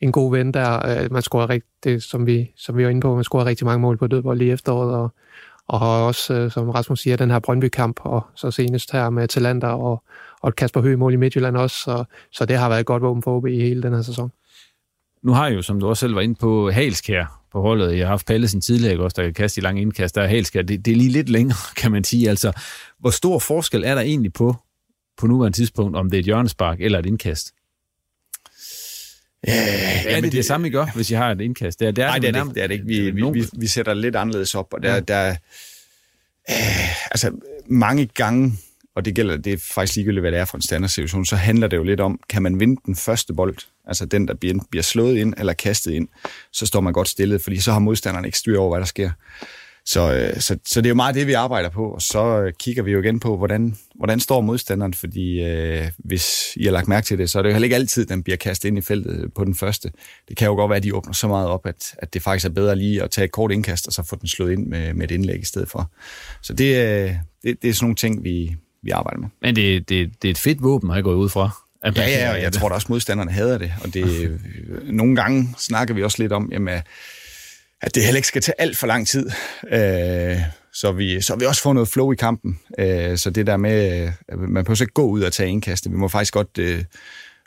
en 0.00 0.12
god 0.12 0.30
ven 0.30 0.54
der. 0.54 0.86
Øh, 0.86 1.12
man 1.12 1.22
scorede 1.22 1.48
rigtig, 1.48 2.02
som 2.02 2.26
vi, 2.26 2.50
som 2.56 2.76
vi 2.76 2.84
var 2.84 2.90
inde 2.90 3.00
på, 3.00 3.14
man 3.14 3.24
scorede 3.24 3.48
rigtig 3.48 3.66
mange 3.66 3.80
mål 3.80 3.96
på 3.96 4.06
dødbold 4.06 4.38
lige 4.38 4.52
efteråret, 4.52 4.94
og, 4.94 5.14
og 5.68 5.78
har 5.78 5.86
også, 5.86 6.34
øh, 6.34 6.50
som 6.50 6.70
Rasmus 6.70 7.00
siger, 7.00 7.16
den 7.16 7.30
her 7.30 7.38
Brøndby-kamp, 7.38 8.00
og 8.02 8.26
så 8.34 8.50
senest 8.50 8.92
her 8.92 9.10
med 9.10 9.28
Talander 9.28 9.68
og, 9.68 10.02
og 10.44 10.56
Kasper 10.56 10.80
Høgh 10.80 10.98
mål 10.98 11.12
i 11.12 11.16
Midtjylland 11.16 11.56
også, 11.56 11.76
så, 11.76 12.04
så 12.32 12.44
det 12.44 12.58
har 12.58 12.68
været 12.68 12.80
et 12.80 12.86
godt 12.86 13.02
våben 13.02 13.22
for 13.22 13.36
OB 13.36 13.46
i 13.46 13.60
hele 13.60 13.82
den 13.82 13.94
her 13.94 14.02
sæson. 14.02 14.32
Nu 15.22 15.32
har 15.32 15.48
I 15.48 15.54
jo, 15.54 15.62
som 15.62 15.80
du 15.80 15.88
også 15.88 16.00
selv 16.00 16.14
var 16.14 16.20
inde 16.20 16.34
på, 16.34 16.70
Halskær 16.70 17.44
på 17.52 17.60
holdet. 17.60 17.98
Jeg 17.98 18.06
har 18.06 18.08
haft 18.10 18.26
Pallesen 18.26 18.60
tidligere 18.60 19.00
også, 19.00 19.14
der 19.14 19.22
kan 19.22 19.34
kaste 19.34 19.60
i 19.60 19.64
lange 19.64 19.82
indkast. 19.82 20.14
Der 20.14 20.22
er 20.22 20.26
Halskær. 20.26 20.62
Det, 20.62 20.84
det 20.84 20.92
er 20.92 20.96
lige 20.96 21.10
lidt 21.10 21.28
længere, 21.28 21.56
kan 21.80 21.92
man 21.92 22.04
sige. 22.04 22.28
Altså, 22.30 22.52
hvor 22.98 23.10
stor 23.10 23.38
forskel 23.38 23.84
er 23.84 23.94
der 23.94 24.02
egentlig 24.02 24.32
på, 24.32 24.56
på 25.16 25.26
nuværende 25.26 25.58
tidspunkt, 25.58 25.96
om 25.96 26.10
det 26.10 26.16
er 26.16 26.20
et 26.20 26.24
hjørnespark 26.24 26.80
eller 26.80 26.98
et 26.98 27.06
indkast? 27.06 27.54
Ja, 29.46 29.52
er 30.06 30.14
det, 30.14 30.24
det 30.24 30.32
det 30.32 30.44
samme, 30.44 30.68
I 30.68 30.70
gør, 30.70 30.86
hvis 30.94 31.10
I 31.10 31.14
har 31.14 31.30
et 31.30 31.40
indkast? 31.40 31.80
Det 31.80 31.88
er, 31.88 31.92
det 31.92 32.04
er 32.04 32.08
nej, 32.08 32.18
det 32.18 32.36
er, 32.36 32.44
det, 32.44 32.54
det 32.54 32.62
er 32.62 32.66
det 32.66 32.74
ikke. 32.74 32.86
Vi, 32.86 33.10
vi, 33.10 33.22
vi, 33.32 33.44
vi 33.52 33.66
sætter 33.66 33.94
lidt 33.94 34.16
anderledes 34.16 34.54
op, 34.54 34.72
og 34.72 34.82
der, 34.82 34.94
ja. 34.94 35.00
der 35.00 35.30
øh, 36.50 37.10
altså 37.10 37.32
mange 37.66 38.06
gange 38.06 38.52
og 38.96 39.04
det 39.04 39.14
gælder, 39.14 39.36
det 39.36 39.52
er 39.52 39.56
faktisk 39.74 39.96
ligegyldigt, 39.96 40.22
hvad 40.22 40.32
det 40.32 40.40
er 40.40 40.44
for 40.44 40.58
en 40.58 40.62
standardsituation, 40.62 41.24
så 41.24 41.36
handler 41.36 41.66
det 41.66 41.76
jo 41.76 41.82
lidt 41.82 42.00
om, 42.00 42.20
kan 42.28 42.42
man 42.42 42.60
vinde 42.60 42.80
den 42.86 42.96
første 42.96 43.34
bold, 43.34 43.56
altså 43.86 44.06
den, 44.06 44.28
der 44.28 44.34
bliver, 44.34 44.64
bliver 44.70 44.82
slået 44.82 45.16
ind 45.16 45.34
eller 45.38 45.52
kastet 45.52 45.92
ind, 45.92 46.08
så 46.52 46.66
står 46.66 46.80
man 46.80 46.92
godt 46.92 47.08
stillet, 47.08 47.40
fordi 47.40 47.60
så 47.60 47.72
har 47.72 47.78
modstanderen 47.78 48.24
ikke 48.24 48.38
styr 48.38 48.58
over, 48.58 48.70
hvad 48.70 48.80
der 48.80 48.86
sker. 48.86 49.10
Så, 49.86 50.14
øh, 50.14 50.40
så, 50.40 50.58
så 50.64 50.80
det 50.80 50.86
er 50.86 50.90
jo 50.90 50.94
meget 50.94 51.14
det, 51.14 51.26
vi 51.26 51.32
arbejder 51.32 51.68
på, 51.68 51.90
og 51.90 52.02
så 52.02 52.42
øh, 52.42 52.52
kigger 52.58 52.82
vi 52.82 52.92
jo 52.92 53.02
igen 53.02 53.20
på, 53.20 53.36
hvordan, 53.36 53.76
hvordan 53.94 54.20
står 54.20 54.40
modstanderen, 54.40 54.94
fordi 54.94 55.42
øh, 55.42 55.90
hvis 55.98 56.56
I 56.56 56.64
har 56.64 56.72
lagt 56.72 56.88
mærke 56.88 57.04
til 57.04 57.18
det, 57.18 57.30
så 57.30 57.38
er 57.38 57.42
det 57.42 57.50
jo 57.50 57.52
heller 57.52 57.66
ikke 57.66 57.76
altid, 57.76 58.06
den 58.06 58.22
bliver 58.22 58.36
kastet 58.36 58.68
ind 58.68 58.78
i 58.78 58.80
feltet 58.80 59.34
på 59.34 59.44
den 59.44 59.54
første. 59.54 59.92
Det 60.28 60.36
kan 60.36 60.46
jo 60.46 60.54
godt 60.54 60.70
være, 60.70 60.76
at 60.76 60.82
de 60.82 60.94
åbner 60.94 61.12
så 61.12 61.28
meget 61.28 61.48
op, 61.48 61.66
at, 61.66 61.94
at 61.98 62.14
det 62.14 62.22
faktisk 62.22 62.46
er 62.46 62.54
bedre 62.54 62.76
lige 62.76 63.02
at 63.02 63.10
tage 63.10 63.24
et 63.24 63.32
kort 63.32 63.52
indkast, 63.52 63.86
og 63.86 63.92
så 63.92 64.02
få 64.02 64.16
den 64.16 64.28
slået 64.28 64.52
ind 64.52 64.66
med, 64.66 64.94
med 64.94 65.04
et 65.04 65.10
indlæg 65.10 65.40
i 65.40 65.44
stedet 65.44 65.70
for. 65.70 65.90
Så 66.42 66.52
det, 66.52 66.76
øh, 66.76 67.14
det, 67.42 67.62
det 67.62 67.70
er 67.70 67.74
sådan 67.74 67.84
nogle 67.84 67.96
ting, 67.96 68.24
vi, 68.24 68.56
vi 68.84 68.90
arbejder 68.90 69.20
med. 69.20 69.28
Men 69.42 69.56
det, 69.56 69.88
det, 69.88 70.22
det 70.22 70.28
er 70.28 70.30
et 70.30 70.38
fedt 70.38 70.62
våben, 70.62 70.90
har 70.90 70.96
jeg 70.96 71.04
gået 71.04 71.16
ud 71.16 71.28
fra. 71.28 71.50
Ja, 71.84 71.92
ja, 71.96 72.32
og 72.32 72.42
jeg 72.42 72.52
tror 72.52 72.68
da 72.68 72.74
også, 72.74 72.86
modstanderne 72.90 73.30
hader 73.30 73.58
det. 73.58 73.72
Og 73.84 73.94
det, 73.94 74.40
nogle 74.84 75.16
gange 75.16 75.54
snakker 75.58 75.94
vi 75.94 76.02
også 76.02 76.22
lidt 76.22 76.32
om, 76.32 76.48
jamen, 76.52 76.80
at 77.82 77.94
det 77.94 78.04
heller 78.04 78.16
ikke 78.16 78.28
skal 78.28 78.42
tage 78.42 78.60
alt 78.60 78.76
for 78.76 78.86
lang 78.86 79.06
tid. 79.06 79.30
Øh, 79.72 80.38
så 80.72 80.92
vi, 80.92 81.20
så 81.20 81.36
vi 81.36 81.44
også 81.44 81.62
får 81.62 81.72
noget 81.72 81.88
flow 81.88 82.12
i 82.12 82.16
kampen. 82.16 82.58
Øh, 82.78 83.18
så 83.18 83.30
det 83.30 83.46
der 83.46 83.56
med, 83.56 84.08
man 84.38 84.64
behøver 84.64 84.82
ikke 84.82 84.92
gå 84.92 85.06
ud 85.06 85.22
og 85.22 85.32
tage 85.32 85.50
indkastet. 85.50 85.92
Vi 85.92 85.96
må 85.96 86.08
faktisk 86.08 86.32
godt 86.32 86.58
øh, 86.58 86.84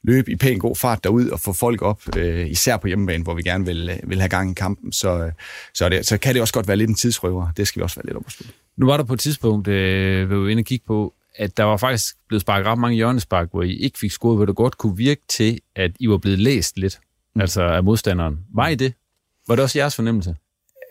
løbe 0.03 0.31
i 0.31 0.35
pæn 0.35 0.59
god 0.59 0.75
fart 0.75 1.03
derud 1.03 1.29
og 1.29 1.39
få 1.39 1.53
folk 1.53 1.81
op, 1.81 2.01
især 2.47 2.77
på 2.77 2.87
hjemmebane, 2.87 3.23
hvor 3.23 3.33
vi 3.33 3.41
gerne 3.41 3.65
vil, 3.65 3.99
vil 4.03 4.19
have 4.19 4.29
gang 4.29 4.51
i 4.51 4.53
kampen. 4.53 4.91
Så, 4.91 5.31
så, 5.73 5.89
det, 5.89 6.05
så 6.05 6.17
kan 6.17 6.33
det 6.33 6.41
også 6.41 6.53
godt 6.53 6.67
være 6.67 6.77
lidt 6.77 6.89
en 6.89 6.95
tidsrøver. 6.95 7.51
Det 7.57 7.67
skal 7.67 7.79
vi 7.79 7.83
også 7.83 7.95
være 7.95 8.05
lidt 8.05 8.17
op 8.17 8.23
på. 8.23 8.31
Nu 8.77 8.85
var 8.85 8.97
der 8.97 9.03
på 9.03 9.13
et 9.13 9.19
tidspunkt, 9.19 9.67
øh, 9.67 10.29
vi 10.29 10.35
var 10.35 10.47
inde 10.47 10.61
og 10.61 10.65
kigge 10.65 10.85
på, 10.87 11.13
at 11.37 11.57
der 11.57 11.63
var 11.63 11.77
faktisk 11.77 12.15
blevet 12.27 12.41
sparket 12.41 12.67
ret 12.67 12.79
mange 12.79 12.95
hjørnespark, 12.95 13.47
hvor 13.51 13.63
I 13.63 13.75
ikke 13.75 13.99
fik 13.99 14.11
scoret, 14.11 14.37
hvor 14.37 14.45
det 14.45 14.55
godt 14.55 14.77
kunne 14.77 14.97
virke 14.97 15.21
til, 15.29 15.59
at 15.75 15.91
I 15.99 16.09
var 16.09 16.17
blevet 16.17 16.39
læst 16.39 16.77
lidt, 16.77 16.99
mm. 17.35 17.41
altså 17.41 17.61
af 17.61 17.83
modstanderen. 17.83 18.39
Var 18.55 18.67
I 18.67 18.75
det? 18.75 18.93
Var 19.47 19.55
det 19.55 19.63
også 19.63 19.79
jeres 19.79 19.95
fornemmelse? 19.95 20.35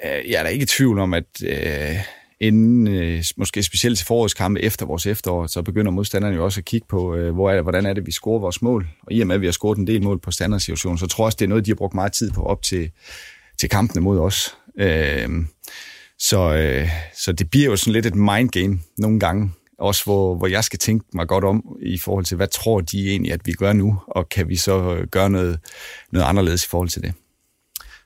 Jeg 0.04 0.38
er 0.38 0.42
da 0.42 0.48
ikke 0.48 0.62
i 0.62 0.66
tvivl 0.66 0.98
om, 0.98 1.14
at 1.14 1.24
øh, 1.46 1.96
inden, 2.40 2.88
øh, 2.88 3.24
måske 3.36 3.62
specielt 3.62 3.98
til 3.98 4.06
forårskampe 4.06 4.62
efter 4.62 4.86
vores 4.86 5.06
efterår, 5.06 5.46
så 5.46 5.62
begynder 5.62 5.90
modstanderne 5.90 6.36
jo 6.36 6.44
også 6.44 6.60
at 6.60 6.64
kigge 6.64 6.86
på, 6.88 7.14
øh, 7.14 7.34
hvor 7.34 7.50
er 7.50 7.54
det, 7.54 7.62
hvordan 7.62 7.86
er 7.86 7.92
det, 7.92 8.06
vi 8.06 8.12
scorer 8.12 8.40
vores 8.40 8.62
mål. 8.62 8.88
Og 9.02 9.12
i 9.12 9.20
og 9.20 9.26
med, 9.26 9.34
at 9.34 9.40
vi 9.40 9.46
har 9.46 9.52
scoret 9.52 9.78
en 9.78 9.86
del 9.86 10.02
mål 10.02 10.20
på 10.20 10.30
standardsituationen, 10.30 10.98
så 10.98 11.06
tror 11.06 11.24
jeg 11.24 11.26
også, 11.26 11.36
det 11.36 11.44
er 11.44 11.48
noget, 11.48 11.66
de 11.66 11.70
har 11.70 11.76
brugt 11.76 11.94
meget 11.94 12.12
tid 12.12 12.30
på 12.30 12.42
op 12.42 12.62
til, 12.62 12.90
til 13.58 13.68
kampene 13.68 14.00
mod 14.00 14.18
os. 14.18 14.56
Øh, 14.78 15.28
så, 16.18 16.54
øh, 16.54 16.88
så 17.16 17.32
det 17.32 17.50
bliver 17.50 17.66
jo 17.66 17.76
sådan 17.76 17.92
lidt 17.92 18.06
et 18.06 18.14
mind 18.14 18.50
game 18.50 18.78
nogle 18.98 19.20
gange, 19.20 19.50
også 19.78 20.04
hvor, 20.04 20.34
hvor 20.34 20.46
jeg 20.46 20.64
skal 20.64 20.78
tænke 20.78 21.06
mig 21.12 21.28
godt 21.28 21.44
om 21.44 21.76
i 21.82 21.98
forhold 21.98 22.24
til, 22.24 22.36
hvad 22.36 22.48
tror 22.48 22.80
de 22.80 23.10
egentlig, 23.10 23.32
at 23.32 23.40
vi 23.44 23.52
gør 23.52 23.72
nu, 23.72 24.00
og 24.06 24.28
kan 24.28 24.48
vi 24.48 24.56
så 24.56 24.94
øh, 24.94 25.06
gøre 25.06 25.30
noget, 25.30 25.58
noget 26.12 26.26
anderledes 26.26 26.64
i 26.64 26.68
forhold 26.68 26.88
til 26.88 27.02
det. 27.02 27.14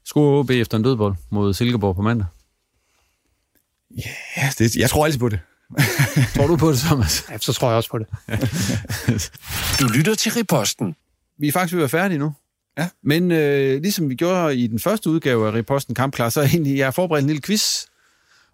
Skulle 0.04 0.38
OB 0.38 0.50
efter 0.50 0.76
en 0.76 0.84
dødbold 0.84 1.14
mod 1.30 1.54
Silkeborg 1.54 1.96
på 1.96 2.02
mandag? 2.02 2.26
Ja, 4.36 4.50
det, 4.58 4.76
jeg 4.76 4.90
tror 4.90 5.04
altid 5.04 5.20
på 5.20 5.28
det. 5.28 5.40
tror 6.36 6.46
du 6.46 6.56
på 6.56 6.70
det, 6.70 6.78
Thomas? 6.78 7.24
Ja, 7.30 7.38
så 7.38 7.52
tror 7.52 7.68
jeg 7.68 7.76
også 7.76 7.90
på 7.90 7.98
det. 7.98 8.06
du 9.80 9.86
lytter 9.86 10.14
til 10.14 10.32
Riposten. 10.32 10.94
Vi 11.38 11.48
er 11.48 11.52
faktisk 11.52 11.74
ved 11.74 11.82
at 11.82 11.92
være 11.92 12.02
færdige 12.02 12.18
nu. 12.18 12.32
Ja. 12.78 12.88
Men 13.02 13.30
øh, 13.30 13.82
ligesom 13.82 14.08
vi 14.08 14.14
gjorde 14.14 14.56
i 14.56 14.66
den 14.66 14.78
første 14.78 15.10
udgave 15.10 15.48
af 15.48 15.52
Riposten 15.52 15.94
Kampklar, 15.94 16.28
så 16.28 16.40
er 16.40 16.44
jeg 16.44 16.50
egentlig, 16.50 16.78
jeg 16.78 16.86
har 16.86 16.90
forberedt 16.90 17.22
en 17.22 17.26
lille 17.26 17.42
quiz 17.42 17.84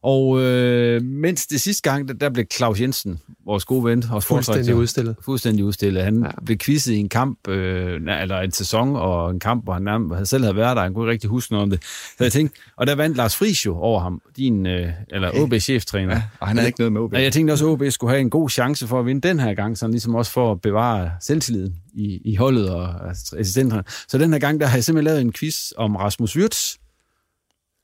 Og 0.06 0.42
øh, 0.42 1.02
mens 1.02 1.46
det 1.46 1.60
sidste 1.60 1.90
gang, 1.90 2.08
der, 2.08 2.14
der 2.14 2.30
blev 2.30 2.44
Claus 2.52 2.80
Jensen, 2.80 3.20
vores 3.46 3.64
gode 3.64 3.84
ven, 3.84 4.04
og 4.10 4.22
Fuldstændig 4.22 4.74
udstillet. 4.74 5.16
fuldstændig 5.24 5.64
udstillet. 5.64 6.04
Han 6.04 6.22
ja. 6.22 6.30
blev 6.44 6.58
quizzet 6.58 6.92
i 6.92 6.96
en 6.96 7.08
kamp, 7.08 7.48
øh, 7.48 7.94
eller 7.94 8.40
en 8.40 8.52
sæson, 8.52 8.96
og 8.96 9.30
en 9.30 9.40
kamp, 9.40 9.64
hvor 9.64 9.72
han 9.72 9.82
nærmest 9.82 10.30
selv 10.30 10.44
havde 10.44 10.56
været 10.56 10.76
der. 10.76 10.82
Han 10.82 10.94
kunne 10.94 11.04
ikke 11.04 11.12
rigtig 11.12 11.30
huske 11.30 11.52
noget 11.52 11.62
om 11.62 11.70
det. 11.70 11.82
Så 12.18 12.24
jeg 12.24 12.32
tænkte, 12.32 12.58
og 12.76 12.86
der 12.86 12.94
vandt 12.94 13.16
Lars 13.16 13.36
Friis 13.36 13.66
jo 13.66 13.76
over 13.76 14.00
ham, 14.00 14.22
din, 14.36 14.66
øh, 14.66 14.88
eller 15.10 15.28
okay. 15.28 15.40
OB-cheftræner. 15.40 16.14
Ja, 16.14 16.22
og 16.40 16.48
han 16.48 16.56
havde 16.56 16.68
ikke 16.68 16.80
noget 16.80 16.92
med 16.92 17.00
OB. 17.00 17.12
Og 17.12 17.22
jeg 17.22 17.32
tænkte 17.32 17.52
også, 17.52 17.66
at 17.66 17.70
OB 17.70 17.82
skulle 17.90 18.10
have 18.10 18.20
en 18.20 18.30
god 18.30 18.50
chance 18.50 18.86
for 18.86 19.00
at 19.00 19.06
vinde 19.06 19.28
den 19.28 19.40
her 19.40 19.54
gang, 19.54 19.78
sådan 19.78 19.90
ligesom 19.90 20.14
også 20.14 20.32
for 20.32 20.52
at 20.52 20.60
bevare 20.60 21.10
selvtilliden 21.20 21.74
i, 21.94 22.20
i 22.24 22.34
holdet 22.34 22.70
og 22.70 23.08
assistenterne. 23.10 23.82
Så 24.08 24.18
den 24.18 24.32
her 24.32 24.38
gang, 24.40 24.60
der 24.60 24.66
har 24.66 24.76
jeg 24.76 24.84
simpelthen 24.84 25.04
lavet 25.04 25.20
en 25.20 25.32
quiz 25.32 25.72
om 25.76 25.96
Rasmus 25.96 26.36
Wirtz. 26.36 26.74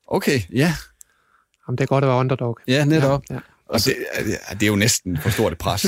Okay. 0.09 0.41
Ja. 0.53 0.75
Jamen, 1.73 1.79
det 1.79 1.85
er 1.85 1.89
godt 1.89 2.05
at 2.05 2.09
være 2.09 2.19
underdog. 2.19 2.59
Ja, 2.69 2.85
netop. 2.85 3.23
Ja. 3.31 3.35
Ja. 3.35 3.41
Og 3.69 3.81
det, 3.85 3.95
det 4.51 4.63
er 4.63 4.67
jo 4.67 4.77
næsten 4.77 5.19
for 5.19 5.31
stort 5.31 5.53
et 5.53 5.59
pres. 5.59 5.81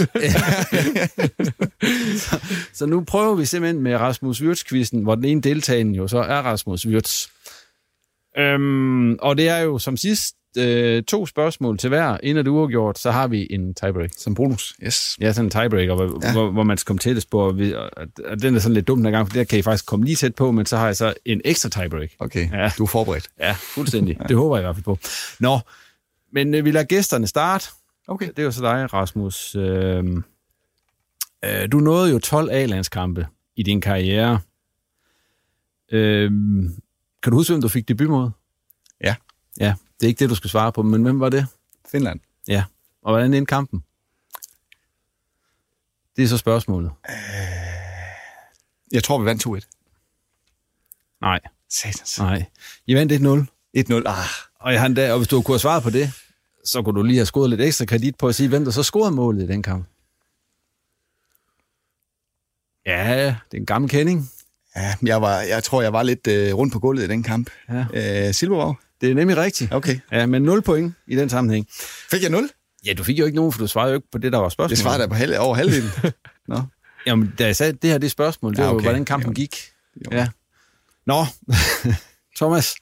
så, 2.24 2.40
så 2.72 2.86
nu 2.86 3.00
prøver 3.00 3.34
vi 3.34 3.44
simpelthen 3.44 3.82
med 3.82 3.96
Rasmus 3.96 4.40
Wirtz-quizzen, 4.42 5.02
hvor 5.02 5.14
den 5.14 5.24
ene 5.24 5.40
deltagende 5.40 5.96
jo 5.96 6.08
så 6.08 6.18
er 6.18 6.42
Rasmus 6.42 6.86
Wirtz. 6.86 7.26
Øhm, 8.38 9.14
og 9.14 9.36
det 9.36 9.48
er 9.48 9.58
jo 9.58 9.78
som 9.78 9.96
sidst 9.96 10.34
øh, 10.58 11.02
to 11.02 11.26
spørgsmål 11.26 11.78
til 11.78 11.88
hver. 11.88 12.18
Inden 12.22 12.44
du 12.44 12.60
har 12.60 12.66
gjort, 12.66 12.98
så 12.98 13.10
har 13.10 13.28
vi 13.28 13.46
en 13.50 13.74
tiebreak. 13.74 14.10
Som 14.16 14.34
bonus, 14.34 14.74
yes. 14.82 15.16
Ja, 15.20 15.32
sådan 15.32 15.46
en 15.46 15.50
tiebreaker, 15.50 15.94
hvor, 15.94 16.20
ja. 16.22 16.32
hvor, 16.32 16.50
hvor 16.50 16.62
man 16.62 16.78
skal 16.78 16.86
komme 16.86 16.98
tættest 16.98 17.30
på. 17.30 17.40
Og, 17.40 17.58
vi, 17.58 17.74
og, 17.74 17.90
og 18.24 18.42
den 18.42 18.54
er 18.54 18.58
sådan 18.58 18.74
lidt 18.74 18.88
dum 18.88 19.02
den 19.02 19.12
gang, 19.12 19.28
for 19.28 19.34
der 19.34 19.44
kan 19.44 19.58
I 19.58 19.62
faktisk 19.62 19.86
komme 19.86 20.04
lige 20.04 20.16
tæt 20.16 20.34
på, 20.34 20.52
men 20.52 20.66
så 20.66 20.76
har 20.76 20.86
jeg 20.86 20.96
så 20.96 21.14
en 21.24 21.40
ekstra 21.44 21.68
tiebreak. 21.68 22.10
Okay, 22.18 22.50
ja. 22.52 22.70
du 22.78 22.82
er 22.82 22.88
forberedt. 22.88 23.28
Ja, 23.40 23.52
fuldstændig. 23.52 24.16
ja. 24.20 24.24
Det 24.24 24.36
håber 24.36 24.56
jeg 24.56 24.62
i 24.62 24.66
hvert 24.66 24.76
fald 24.76 24.84
på. 24.84 24.98
Nå, 25.40 25.58
men 26.32 26.54
øh, 26.54 26.64
vi 26.64 26.70
lader 26.70 26.86
gæsterne 26.86 27.26
starte. 27.26 27.66
Okay. 28.08 28.28
Det 28.28 28.38
er 28.38 28.42
jo 28.42 28.50
så 28.50 28.62
dig, 28.62 28.94
Rasmus. 28.94 29.54
Øh, 29.54 30.04
øh, 31.44 31.72
du 31.72 31.78
nåede 31.78 32.10
jo 32.10 32.18
12 32.18 32.50
A-landskampe 32.50 33.26
i 33.56 33.62
din 33.62 33.80
karriere. 33.80 34.40
Øh, 35.92 36.30
kan 37.24 37.30
du 37.30 37.36
huske, 37.36 37.52
hvem 37.52 37.62
du 37.62 37.68
fik 37.68 37.88
debut 37.88 38.10
mod? 38.10 38.30
Ja. 39.00 39.16
Ja, 39.60 39.74
det 40.00 40.06
er 40.06 40.08
ikke 40.08 40.18
det, 40.18 40.30
du 40.30 40.34
skal 40.34 40.50
svare 40.50 40.72
på, 40.72 40.82
men 40.82 41.02
hvem 41.02 41.20
var 41.20 41.28
det? 41.28 41.46
Finland. 41.88 42.20
Ja, 42.48 42.64
og 43.02 43.12
hvordan 43.12 43.34
endte 43.34 43.46
kampen? 43.46 43.84
Det 46.16 46.24
er 46.24 46.28
så 46.28 46.38
spørgsmålet. 46.38 46.90
Øh, 47.10 47.16
jeg 48.92 49.04
tror, 49.04 49.18
vi 49.18 49.24
vandt 49.24 49.46
2-1. 49.46 51.18
Nej. 51.20 51.40
Satans. 51.70 52.18
Nej. 52.18 52.44
I 52.86 52.94
vandt 52.94 53.12
1-0. 53.12 53.92
1-0, 53.92 54.02
ah. 54.06 54.24
Og, 54.60 54.72
jeg, 54.72 54.80
han, 54.80 54.98
og 54.98 55.16
hvis 55.16 55.28
du 55.28 55.42
kunne 55.42 55.54
have 55.54 55.60
svaret 55.60 55.82
på 55.82 55.90
det, 55.90 56.12
så 56.64 56.82
kunne 56.82 56.98
du 56.98 57.02
lige 57.02 57.18
have 57.18 57.26
scoret 57.26 57.50
lidt 57.50 57.60
ekstra 57.60 57.84
kredit 57.84 58.16
på 58.16 58.28
at 58.28 58.34
sige, 58.34 58.48
hvem 58.48 58.64
der 58.64 58.70
så 58.70 58.82
scorede 58.82 59.14
målet 59.14 59.42
i 59.42 59.46
den 59.46 59.62
kamp. 59.62 59.86
Ja, 62.86 63.26
det 63.26 63.56
er 63.56 63.60
en 63.60 63.66
gammel 63.66 63.90
kending. 63.90 64.30
Ja, 64.76 64.94
jeg, 65.02 65.22
var, 65.22 65.40
jeg 65.40 65.64
tror, 65.64 65.82
jeg 65.82 65.92
var 65.92 66.02
lidt 66.02 66.26
øh, 66.26 66.54
rundt 66.54 66.72
på 66.72 66.78
gulvet 66.78 67.04
i 67.04 67.08
den 67.08 67.22
kamp. 67.22 67.50
Ja. 67.68 68.26
Øh, 68.28 68.34
Silberborg. 68.34 68.78
Det 69.00 69.10
er 69.10 69.14
nemlig 69.14 69.36
rigtigt. 69.36 69.72
Okay. 69.72 69.98
Ja, 70.12 70.26
men 70.26 70.42
0 70.42 70.62
point 70.62 70.94
i 71.06 71.16
den 71.16 71.28
sammenhæng. 71.28 71.66
Fik 72.10 72.22
jeg 72.22 72.30
0? 72.30 72.48
Ja, 72.86 72.92
du 72.92 73.04
fik 73.04 73.18
jo 73.18 73.24
ikke 73.24 73.36
nogen, 73.36 73.52
for 73.52 73.58
du 73.58 73.66
svarede 73.66 73.90
jo 73.90 73.96
ikke 73.96 74.10
på 74.12 74.18
det, 74.18 74.32
der 74.32 74.38
var 74.38 74.48
spørgsmålet. 74.48 74.70
Det 74.70 74.78
svarede 74.78 75.00
jeg 75.00 75.08
på 75.08 75.14
halv, 75.14 75.34
over 75.38 75.54
halvdelen. 75.54 75.90
Nå. 76.48 76.62
Jamen, 77.06 77.32
da 77.38 77.46
jeg 77.46 77.56
sagde, 77.56 77.72
det 77.72 77.90
her 77.90 77.98
det 77.98 78.10
spørgsmål, 78.10 78.52
det 78.52 78.58
ja, 78.58 78.64
okay. 78.64 78.74
var 78.74 78.74
jo, 78.74 78.82
hvordan 78.82 79.04
kampen 79.04 79.30
jo. 79.30 79.34
gik. 79.34 79.56
Jo. 80.06 80.16
Ja. 80.16 80.28
Nå, 81.06 81.24
Thomas, 82.38 82.74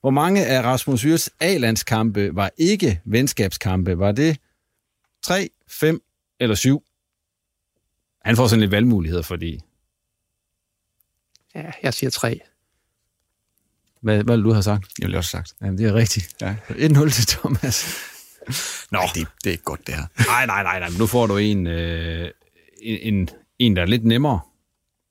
hvor 0.00 0.10
mange 0.10 0.46
af 0.46 0.62
Rasmus 0.62 1.02
Yrs 1.02 1.30
A-landskampe 1.40 2.30
var 2.36 2.50
ikke 2.56 3.00
venskabskampe? 3.04 3.98
Var 3.98 4.12
det 4.12 4.38
3, 5.22 5.48
5 5.68 6.02
eller 6.40 6.54
7? 6.54 6.82
Han 8.24 8.36
får 8.36 8.46
sådan 8.46 8.60
lidt 8.60 8.70
valgmuligheder, 8.70 9.22
fordi... 9.22 9.60
Ja, 11.54 11.70
jeg 11.82 11.94
siger 11.94 12.10
3. 12.10 12.40
Hvad, 14.00 14.24
hvad 14.24 14.36
vil 14.36 14.44
du 14.44 14.52
have 14.52 14.62
sagt? 14.62 14.84
Jeg 14.98 15.06
ville 15.06 15.18
også 15.18 15.30
sagt. 15.30 15.54
Jamen, 15.60 15.78
det 15.78 15.86
er 15.86 15.94
rigtigt. 15.94 16.34
Ja. 16.40 16.54
1-0 16.88 17.10
til 17.10 17.26
Thomas. 17.26 17.86
Nå. 18.90 18.98
Ej, 18.98 19.06
det, 19.14 19.26
det 19.44 19.50
er 19.50 19.52
ikke 19.52 19.64
godt, 19.64 19.86
det 19.86 19.94
her. 19.94 20.06
Nej, 20.26 20.46
nej, 20.46 20.62
nej, 20.62 20.78
nej. 20.78 20.88
Men 20.88 20.98
nu 20.98 21.06
får 21.06 21.26
du 21.26 21.36
en, 21.36 21.66
øh, 21.66 22.30
en, 22.82 23.14
en, 23.14 23.28
en, 23.58 23.76
der 23.76 23.82
er 23.82 23.86
lidt 23.86 24.04
nemmere. 24.04 24.40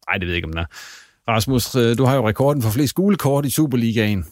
Nej, 0.10 0.17
det 0.17 0.27
ved 0.27 0.34
jeg 0.34 0.36
ikke, 0.36 0.45
om 0.45 0.51
den 0.51 0.60
er. 0.60 0.65
Rasmus, 1.27 1.75
øh, 1.75 1.97
du 1.97 2.06
har 2.06 2.15
jo 2.15 2.27
rekorden 2.27 2.62
for 2.63 2.69
flest 2.69 2.89
skolekort 2.89 3.45
i 3.45 3.49
Superligaen. 3.49 4.25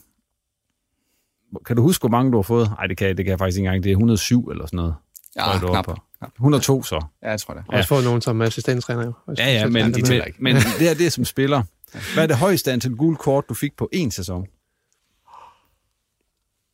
Kan 1.66 1.76
du 1.76 1.82
huske, 1.82 2.02
hvor 2.02 2.10
mange 2.10 2.32
du 2.32 2.38
har 2.38 2.42
fået? 2.42 2.70
Nej, 2.70 2.88
det 2.88 2.98
kan, 2.98 3.18
det 3.18 3.26
kan 3.26 3.30
jeg 3.30 3.40
faktisk 3.40 3.58
ikke 3.58 3.68
engang. 3.68 3.84
Det 3.84 3.90
er 3.90 3.94
107 3.94 4.50
eller 4.50 4.66
sådan 4.66 4.78
noget. 4.78 4.96
Ja, 5.36 5.60
knap. 5.60 5.86
På. 5.86 5.96
102 6.36 6.84
så. 6.84 7.06
Ja, 7.24 7.30
jeg 7.30 7.40
tror 7.40 7.54
det. 7.54 7.64
Og 7.68 7.74
også 7.74 7.88
fået 7.88 8.04
nogen 8.04 8.22
som 8.22 8.42
assistenttræner 8.42 9.06
jo. 9.06 9.14
Ja, 9.38 9.54
ja, 9.54 9.68
men, 9.68 9.94
de 9.94 10.02
men, 10.02 10.22
men 10.40 10.56
det 10.80 10.90
er 10.90 10.94
det 10.94 11.14
som 11.14 11.26
spiller. 11.26 11.64
Hvad 12.14 12.24
er 12.24 12.28
det 12.28 12.38
højeste 12.38 12.72
antal 12.72 12.96
gule 12.96 13.18
kort, 13.18 13.50
du 13.50 13.54
fik 13.54 13.78
på 13.78 13.90
én 13.96 14.10
sæson? 14.10 14.48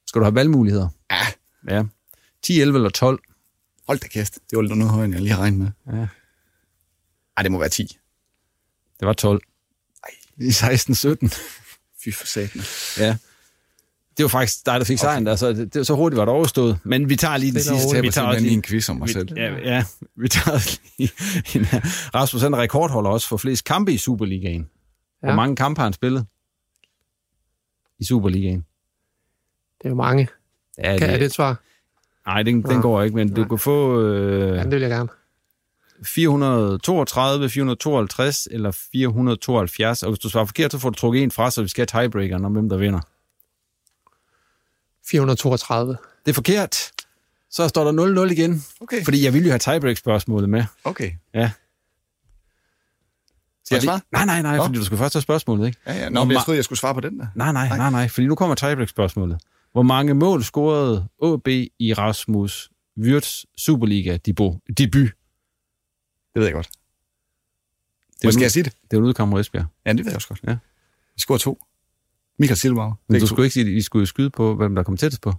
Skal 0.08 0.20
du 0.20 0.26
have 0.26 0.36
valgmuligheder? 0.36 0.90
Ja. 1.12 1.76
Ja. 1.76 1.84
10, 2.42 2.62
11 2.62 2.78
eller 2.78 2.90
12? 2.90 3.20
Hold 3.88 4.00
da 4.00 4.08
kæft. 4.08 4.34
Det 4.34 4.56
var 4.56 4.62
lidt 4.62 4.78
noget 4.78 4.92
højere, 4.92 5.06
end 5.06 5.14
jeg 5.14 5.22
lige 5.22 5.34
har 5.34 5.42
regnet 5.42 5.60
med. 5.60 5.98
Ja. 6.00 6.08
Ej, 7.38 7.44
det 7.44 7.52
må 7.52 7.60
være 7.60 7.70
10. 7.70 7.98
Det 9.00 9.08
var 9.08 9.14
12. 9.14 9.42
Ej. 10.04 10.10
I 10.38 10.50
16-17. 10.50 11.38
Fy 12.04 12.10
for 12.14 12.26
satan. 12.26 12.62
Ja. 12.98 13.18
Det 14.18 14.24
var 14.24 14.30
faktisk 14.30 14.66
dig, 14.66 14.80
der 14.80 14.86
fik 14.86 15.00
sejren 15.00 15.24
okay. 15.24 15.30
der, 15.30 15.36
så, 15.36 15.54
det, 15.54 15.74
det, 15.74 15.88
så 15.88 15.96
hurtigt 15.96 16.18
var 16.18 16.26
det 16.26 16.34
overstået. 16.34 16.80
Men 16.84 17.10
vi 17.10 17.16
tager 17.16 17.38
lige 17.38 17.52
den 17.52 17.62
sidste. 17.62 18.02
Vi 18.02 18.10
tager 18.10 18.40
lige 18.40 18.54
en 18.54 18.62
quiz 18.62 18.90
om 18.90 18.96
mig 18.96 19.08
vi, 19.08 19.14
selv. 19.14 19.30
Ja, 19.38 19.54
ja, 19.54 19.84
vi 20.22 20.28
tager 20.28 20.80
lige 20.98 21.12
en, 21.56 21.66
Rasmus 22.16 22.42
han 22.42 22.54
er 22.54 22.58
rekordholder 22.58 23.10
også 23.10 23.28
for 23.28 23.38
flest 23.38 23.64
kampe 23.64 23.94
i 23.94 23.98
Superligaen. 23.98 24.70
Ja. 25.26 25.30
Hvor 25.32 25.36
mange 25.36 25.56
kampe 25.56 25.80
har 25.80 25.86
han 25.86 25.94
spillet 25.94 26.26
i 28.00 28.06
Superligaen? 28.06 28.66
Det 29.78 29.86
er 29.86 29.90
jo 29.90 29.96
mange. 29.96 30.28
Ja, 30.78 30.98
kan, 30.98 31.00
det, 31.00 31.14
er 31.14 31.18
det 31.18 31.26
et 31.26 31.34
svar? 31.34 31.62
Nej, 32.26 32.44
den, 32.44 32.64
den 32.64 32.82
går 32.82 33.02
ikke, 33.02 33.16
men 33.16 33.28
Nej. 33.28 33.36
du 33.36 33.46
kan 33.48 33.60
få... 33.60 34.02
Øh, 34.02 34.58
ja, 34.58 34.64
det 34.64 34.72
vil 34.72 34.82
jeg 34.82 34.90
gerne. 34.90 35.10
432, 36.06 37.50
452 37.50 38.48
eller 38.52 38.72
472, 38.92 40.04
og 40.04 40.10
hvis 40.10 40.20
du 40.20 40.30
svarer 40.30 40.46
forkert, 40.46 40.72
så 40.72 40.80
får 40.80 40.90
du 40.90 40.96
trukket 40.96 41.24
en 41.24 41.32
fra, 41.32 41.52
så 41.52 41.62
vi 41.62 41.68
skal 41.68 41.88
have 41.92 42.04
tiebreaker 42.04 42.46
om 42.46 42.52
hvem 42.52 42.70
der 42.70 42.78
vinder. 42.78 43.00
432. 45.08 45.98
Det 46.26 46.32
er 46.32 46.34
forkert. 46.34 46.92
Så 47.50 47.68
står 47.68 47.92
der 47.92 48.26
0-0 48.26 48.32
igen. 48.32 48.64
Okay. 48.82 49.04
Fordi 49.04 49.24
jeg 49.24 49.34
ville 49.34 49.46
jo 49.46 49.52
have 49.52 49.60
tiebreak-spørgsmålet 49.60 50.50
med. 50.50 50.64
Okay. 50.84 51.12
Ja. 51.34 51.52
Skal 53.66 53.76
jeg 53.76 53.82
svare? 53.84 54.00
Nej, 54.12 54.26
nej, 54.26 54.42
nej, 54.42 54.58
Nå. 54.58 54.64
fordi 54.64 54.78
du 54.80 54.86
skal 54.86 54.98
først 54.98 55.14
have 55.14 55.22
spørgsmålet, 55.22 55.68
ikke? 55.68 55.80
Ja, 55.88 55.94
ja. 55.94 56.10
Nå, 56.10 56.24
men 56.24 56.32
jeg 56.32 56.42
troede, 56.42 56.58
jeg 56.58 56.66
skulle 56.66 56.80
svare 56.80 56.94
på 56.94 57.00
den 57.00 57.20
der. 57.20 57.28
Nej, 57.36 57.52
nej, 57.52 57.78
nej, 57.78 57.90
nej, 57.92 58.08
fordi 58.08 58.28
nu 58.28 58.36
kommer 58.36 58.56
tiebreak-spørgsmålet. 58.56 59.42
Hvor 59.72 59.82
mange 59.82 60.14
mål 60.14 60.44
scorede 60.44 61.08
AB 61.24 61.48
i 61.80 61.94
Rasmus 61.94 62.70
Wirtz 63.02 63.44
Superliga-debut? 63.58 64.56
Debut? 64.78 65.10
Det 66.34 66.40
ved 66.40 66.44
jeg 66.44 66.54
godt. 66.54 66.70
Det 68.22 68.34
skal 68.34 68.42
jeg 68.42 68.52
sige 68.52 68.64
det? 68.64 68.74
Det 68.92 68.98
var 68.98 69.04
en 69.04 69.08
udkamp 69.08 69.30
mod 69.30 69.42
Esbjerg. 69.42 69.66
Ja, 69.86 69.94
det 69.94 70.00
ved 70.00 70.06
jeg 70.06 70.16
også 70.16 70.28
godt. 70.28 70.40
Ja. 70.48 70.52
Vi 71.16 71.20
scorede 71.20 71.44
to. 71.44 71.60
Michael 72.40 72.58
Silberg. 72.58 72.96
Men 73.10 73.22
du 73.22 73.28
skulle 73.28 73.46
ikke 73.46 73.54
sige, 73.54 73.66
at 73.66 73.72
I 73.72 73.82
skulle 73.82 74.08
skyde 74.08 74.30
på, 74.30 74.56
hvem 74.56 74.76
der 74.76 74.84
kom 74.84 74.98
tættest 74.98 75.22
på? 75.22 75.34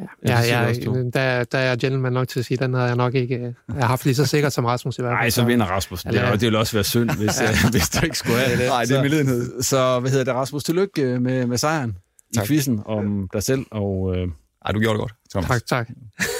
Ja, 0.00 0.40
ja, 0.40 0.62
ja 0.62 0.72
der, 1.14 1.44
der 1.44 1.58
er 1.58 1.68
jeg 1.68 1.78
gentleman 1.78 2.12
nok 2.12 2.28
til 2.28 2.38
at 2.38 2.46
sige, 2.46 2.58
den 2.58 2.74
havde 2.74 2.86
jeg 2.86 2.96
nok 2.96 3.14
ikke 3.14 3.54
jeg 3.68 3.76
har 3.76 3.86
haft 3.86 4.04
lige 4.04 4.14
så 4.14 4.26
sikkert 4.26 4.52
som 4.52 4.64
Rasmus 4.64 4.98
i 4.98 5.02
hvert 5.02 5.10
fald. 5.10 5.18
Nej, 5.18 5.30
så 5.30 5.44
vinder 5.44 5.66
Rasmus. 5.66 6.02
Det, 6.02 6.12
det 6.14 6.40
ville 6.40 6.58
også 6.58 6.72
være 6.72 6.84
synd, 6.84 7.10
hvis, 7.10 7.40
ja. 7.40 7.50
hvis 7.70 7.88
du 7.88 8.04
ikke 8.04 8.18
skulle 8.18 8.38
have 8.38 8.58
det. 8.58 8.68
Nej, 8.68 8.84
det 8.84 8.96
er 8.96 9.02
medlidenhed. 9.02 9.62
Så, 9.62 9.68
så 9.68 10.00
hvad 10.00 10.10
hedder 10.10 10.24
det, 10.24 10.34
Rasmus, 10.34 10.64
tillykke 10.64 11.20
med, 11.20 11.46
med 11.46 11.58
sejren 11.58 11.96
tak. 12.34 12.44
i 12.44 12.46
quizzen 12.46 12.82
om 12.86 13.28
dig 13.32 13.42
selv. 13.42 13.66
Og, 13.70 14.16
øh... 14.16 14.28
Ej, 14.64 14.72
du 14.72 14.80
gjorde 14.80 14.98
det 14.98 15.00
godt, 15.00 15.14
Thomas. 15.30 15.48
Tak, 15.48 15.66
tak. 15.66 15.88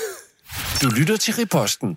Du 0.83 0.89
lytter 0.89 1.17
til 1.17 1.35
Riposten. 1.35 1.97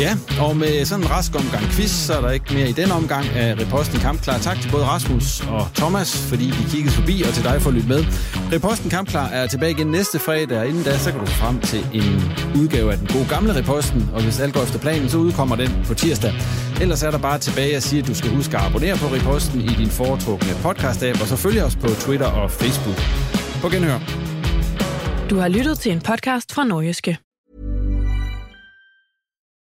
Ja, 0.00 0.16
og 0.40 0.56
med 0.56 0.84
sådan 0.84 1.04
en 1.04 1.10
rask 1.10 1.34
omgang 1.34 1.64
quiz, 1.64 1.90
så 1.90 2.14
er 2.14 2.20
der 2.20 2.30
ikke 2.30 2.54
mere 2.54 2.68
i 2.68 2.72
den 2.72 2.90
omgang 2.90 3.28
af 3.28 3.54
Reposten 3.60 4.00
Kampklar. 4.00 4.38
Tak 4.38 4.60
til 4.60 4.70
både 4.70 4.84
Rasmus 4.84 5.40
og 5.40 5.68
Thomas, 5.74 6.26
fordi 6.28 6.48
I 6.48 6.64
kiggede 6.70 6.94
forbi, 6.94 7.22
og 7.22 7.34
til 7.34 7.44
dig 7.44 7.62
for 7.62 7.70
at 7.70 7.74
lytte 7.74 7.88
med. 7.88 8.04
Reposten 8.52 8.90
Kampklar 8.90 9.28
er 9.28 9.46
tilbage 9.46 9.70
igen 9.70 9.86
næste 9.86 10.18
fredag, 10.18 10.58
og 10.58 10.66
inden 10.66 10.84
da, 10.84 10.98
så 10.98 11.10
kan 11.10 11.20
du 11.20 11.26
frem 11.26 11.60
til 11.60 11.86
en 11.92 12.32
udgave 12.60 12.92
af 12.92 12.98
den 12.98 13.06
gode 13.06 13.26
gamle 13.28 13.54
Reposten, 13.56 14.10
og 14.14 14.22
hvis 14.22 14.40
alt 14.40 14.54
går 14.54 14.62
efter 14.62 14.78
planen, 14.78 15.08
så 15.08 15.18
udkommer 15.18 15.56
den 15.56 15.84
på 15.86 15.94
tirsdag. 15.94 16.32
Ellers 16.80 17.02
er 17.02 17.10
der 17.10 17.18
bare 17.18 17.38
tilbage 17.38 17.76
at 17.76 17.82
sige, 17.82 18.02
at 18.02 18.08
du 18.08 18.14
skal 18.14 18.30
huske 18.36 18.56
at 18.56 18.62
abonnere 18.62 18.96
på 18.96 19.06
Reposten 19.06 19.60
i 19.60 19.68
din 19.68 19.88
foretrukne 19.88 20.52
podcast-app, 20.52 21.22
og 21.22 21.28
så 21.28 21.36
følg 21.36 21.62
os 21.62 21.76
på 21.76 21.88
Twitter 21.88 22.26
og 22.26 22.50
Facebook. 22.50 22.96
På 23.62 23.68
genhør. 23.68 23.98
Du 25.30 25.36
har 25.36 25.48
lyttet 25.48 25.78
til 25.78 25.92
en 25.92 26.00
podcast 26.00 26.54
fra 26.54 26.64
Nordjyske. 26.64 27.18